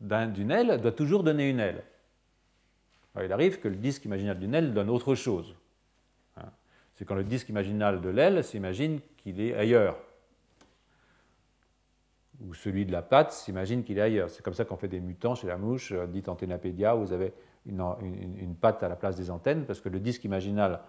d'une 0.00 0.50
aile 0.50 0.78
doit 0.82 0.92
toujours 0.92 1.24
donner 1.24 1.48
une 1.48 1.60
aile. 1.60 1.82
il 3.24 3.32
arrive 3.32 3.58
que 3.58 3.68
le 3.68 3.76
disque 3.76 4.04
imaginal 4.04 4.38
d'une 4.38 4.54
aile 4.54 4.74
donne 4.74 4.90
autre 4.90 5.14
chose. 5.14 5.56
C'est 7.00 7.06
quand 7.06 7.14
le 7.14 7.24
disque 7.24 7.48
imaginal 7.48 8.02
de 8.02 8.10
l'aile 8.10 8.44
s'imagine 8.44 9.00
qu'il 9.16 9.40
est 9.40 9.54
ailleurs 9.54 9.96
ou 12.46 12.52
celui 12.52 12.84
de 12.84 12.92
la 12.92 13.00
patte 13.00 13.32
s'imagine 13.32 13.84
qu'il 13.84 13.96
est 13.96 14.02
ailleurs. 14.02 14.28
C'est 14.28 14.42
comme 14.42 14.52
ça 14.52 14.66
qu'on 14.66 14.76
fait 14.76 14.86
des 14.86 15.00
mutants 15.00 15.34
chez 15.34 15.46
la 15.46 15.56
mouche, 15.56 15.92
euh, 15.92 16.06
dit 16.06 16.22
antennapédia, 16.26 16.94
où 16.94 17.00
vous 17.00 17.14
avez 17.14 17.32
une, 17.64 17.82
une, 18.36 18.54
patte 18.54 18.82
à 18.82 18.88
la 18.90 18.96
place 18.96 19.16
des 19.16 19.30
antennes, 19.30 19.64
parce 19.64 19.80
que 19.80 19.88
le 19.88 19.98
disque 19.98 20.24
imaginal 20.24 20.82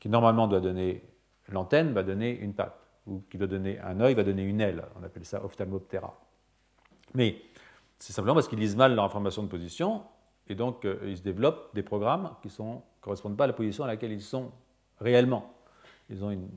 qui 0.00 0.10
normalement 0.10 0.48
doit 0.48 0.60
donner 0.60 1.02
l'antenne 1.48 1.94
va 1.94 2.02
donner 2.02 2.38
une 2.38 2.52
patte, 2.52 2.78
ou 3.06 3.22
qui 3.30 3.38
doit 3.38 3.48
donner 3.48 3.78
un 3.80 4.00
œil 4.00 4.12
va 4.12 4.22
donner 4.22 4.42
une 4.42 4.60
aile. 4.60 4.84
On 5.00 5.02
appelle 5.02 5.24
ça 5.24 5.42
ophtalmoptera. 5.42 6.20
Mais 7.14 7.36
c'est 7.98 8.12
simplement 8.12 8.34
parce 8.34 8.48
qu'ils 8.48 8.58
lisent 8.58 8.76
mal 8.76 8.94
leur 8.94 9.04
information 9.04 9.42
de 9.42 9.48
position, 9.48 10.02
et 10.46 10.54
donc 10.54 10.84
euh, 10.84 10.98
ils 11.06 11.16
se 11.16 11.22
développent 11.22 11.74
des 11.74 11.82
programmes 11.82 12.34
qui 12.42 12.48
ne 12.48 12.74
correspondent 13.00 13.38
pas 13.38 13.44
à 13.44 13.46
la 13.46 13.54
position 13.54 13.84
à 13.84 13.86
laquelle 13.86 14.12
ils 14.12 14.20
sont 14.20 14.52
réellement. 15.00 15.54
Ils 16.10 16.24
ont 16.24 16.30
une 16.30 16.48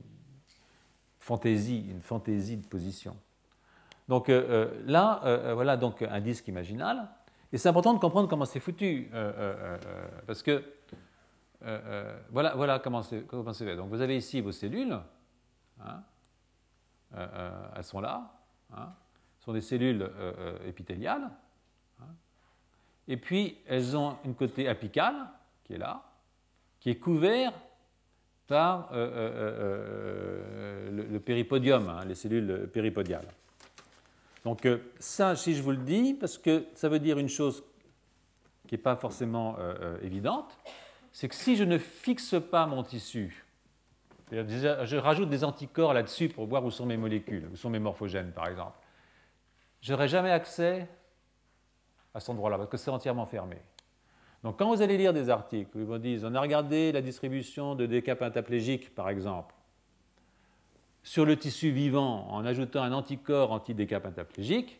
fantaisie, 1.18 1.86
une 1.90 2.02
fantaisie 2.02 2.56
de 2.56 2.66
position. 2.66 3.16
Donc 4.08 4.30
euh, 4.30 4.46
euh, 4.48 4.82
là, 4.86 5.20
euh, 5.24 5.54
voilà 5.54 5.76
donc 5.76 6.02
un 6.02 6.20
disque 6.20 6.48
imaginal. 6.48 7.08
Et 7.52 7.58
c'est 7.58 7.68
important 7.68 7.94
de 7.94 7.98
comprendre 7.98 8.28
comment 8.28 8.44
c'est 8.44 8.60
foutu. 8.60 9.10
parce 10.26 10.42
que 10.42 10.64
voilà, 12.30 12.54
voilà 12.54 12.78
comment 12.78 13.02
c'est 13.02 13.24
fait. 13.26 13.76
Donc 13.76 13.90
vous 13.90 14.00
avez 14.00 14.16
ici 14.16 14.40
vos 14.40 14.52
cellules. 14.52 14.98
Hein, 15.80 16.02
elles 17.74 17.84
sont 17.84 18.00
là. 18.00 18.34
Hein, 18.74 18.92
ce 19.38 19.44
sont 19.46 19.52
des 19.52 19.62
cellules 19.62 20.10
épithéliales. 20.66 21.30
Hein, 22.00 22.06
et 23.06 23.16
puis 23.16 23.58
elles 23.66 23.96
ont 23.96 24.18
une 24.24 24.34
côté 24.34 24.68
apical 24.68 25.14
qui 25.64 25.72
est 25.72 25.78
là, 25.78 26.02
qui 26.80 26.90
est 26.90 26.98
couvert 26.98 27.52
par 28.48 28.90
le, 28.92 30.40
péripodium, 31.18 32.00
les 32.06 32.16
cellules 32.16 32.68
péripodiales. 32.72 33.28
Donc 34.44 34.66
ça, 34.98 35.36
si 35.36 35.54
je 35.54 35.62
vous 35.62 35.72
le 35.72 35.76
dis, 35.76 36.14
parce 36.14 36.38
que 36.38 36.64
ça 36.74 36.88
veut 36.88 36.98
dire 36.98 37.18
une 37.18 37.28
chose 37.28 37.62
qui 38.66 38.74
n'est 38.74 38.82
pas 38.82 38.96
forcément 38.96 39.56
euh, 39.58 39.74
euh, 39.80 39.98
évidente, 40.02 40.56
c'est 41.12 41.28
que 41.28 41.34
si 41.34 41.56
je 41.56 41.64
ne 41.64 41.78
fixe 41.78 42.36
pas 42.50 42.66
mon 42.66 42.82
tissu, 42.82 43.44
je 44.30 44.96
rajoute 44.96 45.30
des 45.30 45.42
anticorps 45.42 45.94
là-dessus 45.94 46.28
pour 46.28 46.46
voir 46.46 46.64
où 46.64 46.70
sont 46.70 46.86
mes 46.86 46.98
molécules, 46.98 47.48
où 47.52 47.56
sont 47.56 47.70
mes 47.70 47.78
morphogènes 47.78 48.32
par 48.32 48.46
exemple, 48.46 48.78
je 49.80 49.92
n'aurai 49.92 50.06
jamais 50.06 50.30
accès 50.30 50.88
à 52.14 52.20
cet 52.20 52.30
endroit-là 52.30 52.58
parce 52.58 52.70
que 52.70 52.76
c'est 52.76 52.90
entièrement 52.90 53.26
fermé. 53.26 53.56
Donc 54.42 54.58
quand 54.58 54.74
vous 54.74 54.82
allez 54.82 54.96
lire 54.96 55.12
des 55.12 55.30
articles 55.30 55.76
où 55.76 55.80
ils 55.80 55.86
vous 55.86 55.98
disent 55.98 56.24
on 56.24 56.34
a 56.34 56.40
regardé 56.40 56.92
la 56.92 57.00
distribution 57.00 57.74
de 57.74 57.86
décap 57.86 58.18
pentaplégiques 58.18 58.94
par 58.94 59.08
exemple 59.08 59.54
sur 61.08 61.24
le 61.24 61.36
tissu 61.36 61.70
vivant 61.70 62.28
en 62.28 62.44
ajoutant 62.44 62.82
un 62.82 62.92
anticorps 62.92 63.50
anti-décap 63.50 64.02
pentaplégique, 64.02 64.78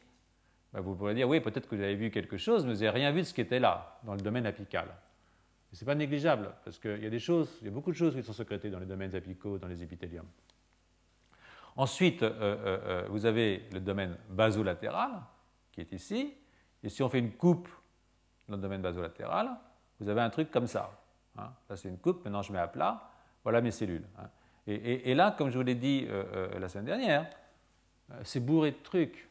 bah, 0.75 0.81
vous 0.81 0.95
pourrez 0.95 1.15
dire, 1.15 1.27
oui, 1.27 1.41
peut-être 1.41 1.67
que 1.67 1.75
vous 1.75 1.83
avez 1.83 1.95
vu 1.95 2.11
quelque 2.11 2.37
chose, 2.37 2.67
mais 2.67 2.75
vous 2.75 2.81
n'avez 2.81 2.91
rien 2.91 3.13
vu 3.13 3.21
de 3.21 3.27
ce 3.27 3.33
qui 3.33 3.41
était 3.41 3.59
là, 3.59 3.99
dans 4.05 4.13
le 4.13 4.21
domaine 4.21 4.45
apical. 4.45 4.89
Ce 5.73 5.83
n'est 5.83 5.87
pas 5.87 5.95
négligeable, 5.95 6.53
parce 6.65 6.79
qu'il 6.79 7.03
y 7.03 7.07
a 7.07 7.11
des 7.11 7.19
choses, 7.19 7.59
il 7.63 7.67
y 7.67 7.69
a 7.69 7.73
beaucoup 7.73 7.91
de 7.91 7.97
choses 7.97 8.15
qui 8.15 8.23
sont 8.23 8.35
sécrétées 8.35 8.69
dans 8.69 8.79
les 8.79 8.87
domaines 8.87 9.15
apicaux, 9.15 9.57
dans 9.57 9.69
les 9.69 9.83
épithéliums. 9.83 10.29
Ensuite, 11.77 12.23
euh, 12.23 12.31
euh, 12.41 12.79
euh, 12.85 13.07
vous 13.09 13.25
avez 13.25 13.63
le 13.73 13.81
domaine 13.81 14.15
basolatéral, 14.29 15.23
qui 15.73 15.81
est 15.81 15.93
ici, 15.93 16.35
et 16.83 16.91
si 16.91 17.03
on 17.03 17.09
fait 17.09 17.21
une 17.21 17.33
coupe 17.33 17.71
dans 18.49 18.57
le 18.57 18.63
domaine 18.63 18.83
basolatéral, 18.83 19.51
vous 20.01 20.09
avez 20.09 20.21
un 20.21 20.31
truc 20.31 20.51
comme 20.51 20.67
ça. 20.67 20.91
Hein. 21.37 21.51
Là, 21.69 21.77
c'est 21.77 21.89
une 21.89 21.99
coupe, 21.99 22.25
maintenant 22.25 22.43
je 22.43 22.53
mets 22.53 22.59
à 22.59 22.69
plat, 22.69 23.11
voilà 23.45 23.61
mes 23.61 23.71
cellules. 23.71 24.07
Hein. 24.19 24.29
Et, 24.67 25.15
là, 25.15 25.35
comme 25.37 25.49
je 25.49 25.57
vous 25.57 25.65
l'ai 25.65 25.75
dit 25.75 26.07
la 26.61 26.69
semaine 26.69 26.85
dernière, 26.85 27.27
c'est 28.23 28.41
bourré 28.41 28.73
de 28.73 28.77
trucs. 28.77 29.31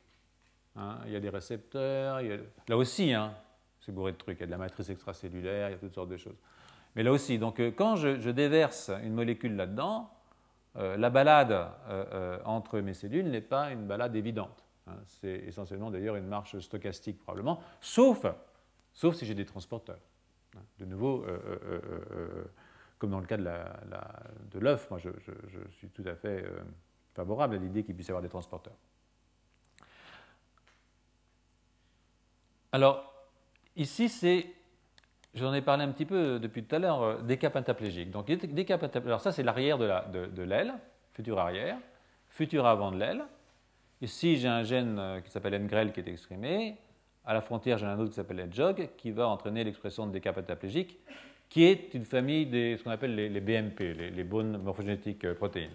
Hein, 0.75 0.97
il 1.05 1.11
y 1.11 1.15
a 1.15 1.19
des 1.19 1.29
récepteurs, 1.29 2.19
là 2.67 2.75
aussi, 2.75 3.13
c'est 3.79 3.91
bourré 3.91 4.13
de 4.13 4.17
trucs, 4.17 4.39
il 4.39 4.41
y 4.41 4.43
a 4.43 4.45
de 4.47 4.51
la 4.51 4.57
matrice 4.57 4.89
extracellulaire, 4.89 5.69
il 5.69 5.73
y 5.73 5.75
a 5.75 5.77
toutes 5.77 5.93
sortes 5.93 6.09
de 6.09 6.17
choses. 6.17 6.37
Mais 6.97 7.03
là 7.03 7.11
aussi, 7.11 7.37
donc 7.37 7.59
euh, 7.59 7.71
quand 7.71 7.95
je, 7.95 8.29
déverse 8.31 8.89
une 9.03 9.13
molécule 9.13 9.55
là-dedans, 9.55 10.09
euh, 10.77 10.97
la 10.97 11.11
balade 11.11 11.69
euh, 11.89 12.39
entre 12.43 12.79
mes 12.79 12.95
cellules 12.95 13.29
n'est 13.29 13.39
pas 13.39 13.71
une 13.71 13.85
balade 13.85 14.15
évidente. 14.15 14.63
C'est 15.05 15.43
essentiellement 15.45 15.91
d'ailleurs 15.91 16.15
une 16.15 16.27
marche 16.27 16.57
stochastique 16.59 17.19
probablement, 17.19 17.59
sauf, 17.81 18.25
sauf 18.97 19.15
si 19.15 19.25
j'ai 19.25 19.35
des 19.35 19.45
transporteurs. 19.45 20.01
De 20.79 20.85
nouveau, 20.85 21.23
comme 22.97 23.11
dans 23.11 23.19
le 23.19 23.27
cas 23.27 23.37
de 23.37 24.59
l'œuf, 24.59 24.89
moi 24.89 24.99
je, 24.99 25.09
suis 25.77 25.87
tout 25.89 26.03
à 26.05 26.15
fait 26.15 26.43
favorable 27.13 27.55
à 27.55 27.59
l'idée 27.59 27.83
qu'il 27.83 27.95
puisse 27.95 28.07
y 28.07 28.11
avoir 28.11 28.23
des 28.23 28.29
transporteurs. 28.29 28.75
Alors, 32.71 33.13
ici, 33.75 34.09
c'est, 34.09 34.45
j'en 35.33 35.53
ai 35.53 35.61
parlé 35.61 35.83
un 35.83 35.91
petit 35.91 36.05
peu 36.05 36.39
depuis 36.39 36.63
tout 36.63 36.75
à 36.75 36.79
l'heure, 36.79 37.01
euh, 37.01 37.21
des 37.21 37.37
cas 37.37 37.49
pentaplégiques. 37.49 38.11
Donc, 38.11 38.27
des 38.27 38.65
cas 38.65 38.77
Alors, 38.77 39.21
ça, 39.21 39.31
c'est 39.31 39.43
l'arrière 39.43 39.77
de, 39.77 40.41
l'aile, 40.43 40.73
futur 41.13 41.39
arrière, 41.39 41.77
futur 42.29 42.65
avant 42.65 42.91
de 42.91 42.97
l'aile. 42.97 43.23
Ici, 44.01 44.37
j'ai 44.37 44.47
un 44.47 44.63
gène 44.63 44.99
euh, 44.99 45.21
qui 45.21 45.31
s'appelle 45.31 45.59
NGREL 45.63 45.91
qui 45.91 46.01
est 46.01 46.07
exprimé. 46.07 46.77
À 47.27 47.33
la 47.33 47.41
frontière, 47.41 47.77
j'ai 47.77 47.85
un 47.85 47.99
autre 47.99 48.09
qui 48.09 48.15
s'appelle 48.15 48.47
JOG 48.51 48.89
qui 48.97 49.11
va 49.11 49.27
entraîner 49.27 49.63
l'expression 49.63 50.07
de 50.07 50.11
déca 50.11 50.33
pentaplégique, 50.33 50.97
qui 51.49 51.65
est 51.65 51.93
une 51.93 52.05
famille 52.05 52.47
de 52.47 52.75
ce 52.77 52.83
qu'on 52.83 52.89
appelle 52.89 53.13
les, 53.13 53.41
BMP, 53.41 53.79
les, 53.79 54.09
les 54.09 54.23
bonnes 54.23 54.57
morphogénétiques 54.57 55.25
euh, 55.25 55.35
protéines. 55.35 55.71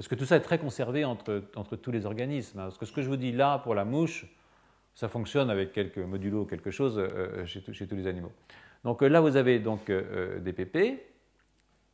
Parce 0.00 0.08
que 0.08 0.14
tout 0.14 0.24
ça 0.24 0.36
est 0.36 0.40
très 0.40 0.58
conservé 0.58 1.04
entre, 1.04 1.42
entre 1.56 1.76
tous 1.76 1.90
les 1.90 2.06
organismes. 2.06 2.58
Hein. 2.58 2.62
Parce 2.62 2.78
que 2.78 2.86
ce 2.86 2.92
que 2.92 3.02
je 3.02 3.08
vous 3.10 3.18
dis 3.18 3.32
là 3.32 3.58
pour 3.58 3.74
la 3.74 3.84
mouche, 3.84 4.24
ça 4.94 5.08
fonctionne 5.08 5.50
avec 5.50 5.72
quelques 5.72 5.98
modulos, 5.98 6.44
quelque 6.44 6.70
chose 6.70 6.98
euh, 6.98 7.08
euh, 7.14 7.46
chez, 7.46 7.62
tous 7.62 7.94
les 7.94 8.06
animaux. 8.06 8.32
Donc 8.84 9.02
euh, 9.02 9.08
là, 9.08 9.20
vous 9.20 9.36
avez 9.36 9.58
donc 9.58 9.90
des 9.90 10.52
PP, 10.52 11.02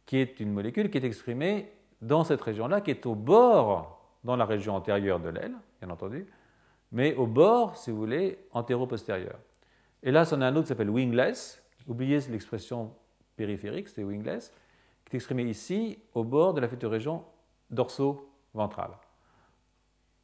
qui 0.06 0.18
est 0.18 0.38
une 0.38 0.52
molécule 0.52 0.90
qui 0.90 0.98
est 0.98 1.04
exprimée 1.04 1.72
dans 2.00 2.24
cette 2.24 2.40
région-là, 2.40 2.80
qui 2.80 2.90
est 2.90 3.06
au 3.06 3.14
bord, 3.14 4.00
dans 4.22 4.36
la 4.36 4.44
région 4.44 4.74
antérieure 4.74 5.18
de 5.20 5.28
l'aile, 5.28 5.54
bien 5.80 5.90
entendu, 5.90 6.26
mais 6.92 7.14
au 7.14 7.26
bord, 7.26 7.76
si 7.76 7.90
vous 7.90 7.96
voulez, 7.96 8.38
antéro-postérieur. 8.52 9.38
Et 10.02 10.10
là, 10.10 10.24
c'en 10.24 10.40
a 10.40 10.46
un 10.46 10.52
autre 10.54 10.62
qui 10.62 10.68
s'appelle 10.68 10.90
wingless. 10.90 11.62
Oubliez 11.86 12.20
l'expression 12.30 12.92
périphérique, 13.36 13.88
c'est 13.88 14.04
wingless, 14.04 14.52
qui 15.04 15.16
est 15.16 15.18
exprimé 15.18 15.44
ici, 15.44 15.98
au 16.14 16.24
bord 16.24 16.54
de 16.54 16.60
la 16.60 16.68
région 16.88 17.24
dorso-ventrale. 17.70 18.92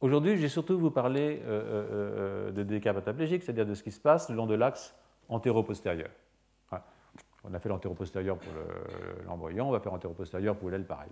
Aujourd'hui, 0.01 0.37
j'ai 0.37 0.49
surtout 0.49 0.77
vous 0.77 0.91
parler 0.91 1.41
euh, 1.45 1.47
euh, 1.47 2.49
euh, 2.49 2.51
de 2.51 3.39
c'est-à-dire 3.39 3.65
de 3.65 3.73
ce 3.73 3.83
qui 3.83 3.91
se 3.91 4.01
passe 4.01 4.29
le 4.29 4.35
long 4.35 4.45
de 4.45 4.55
l'axe 4.55 4.93
antéro-postérieur. 5.29 6.09
On 7.45 7.53
a 7.53 7.59
fait 7.59 7.67
l'antéro-postérieur 7.67 8.37
pour 8.37 8.53
l'embryon, 9.25 9.67
on 9.67 9.71
va 9.71 9.81
faire 9.81 9.91
antéro-postérieur 9.91 10.55
pour 10.55 10.69
l'aile 10.69 10.85
pareil. 10.85 11.11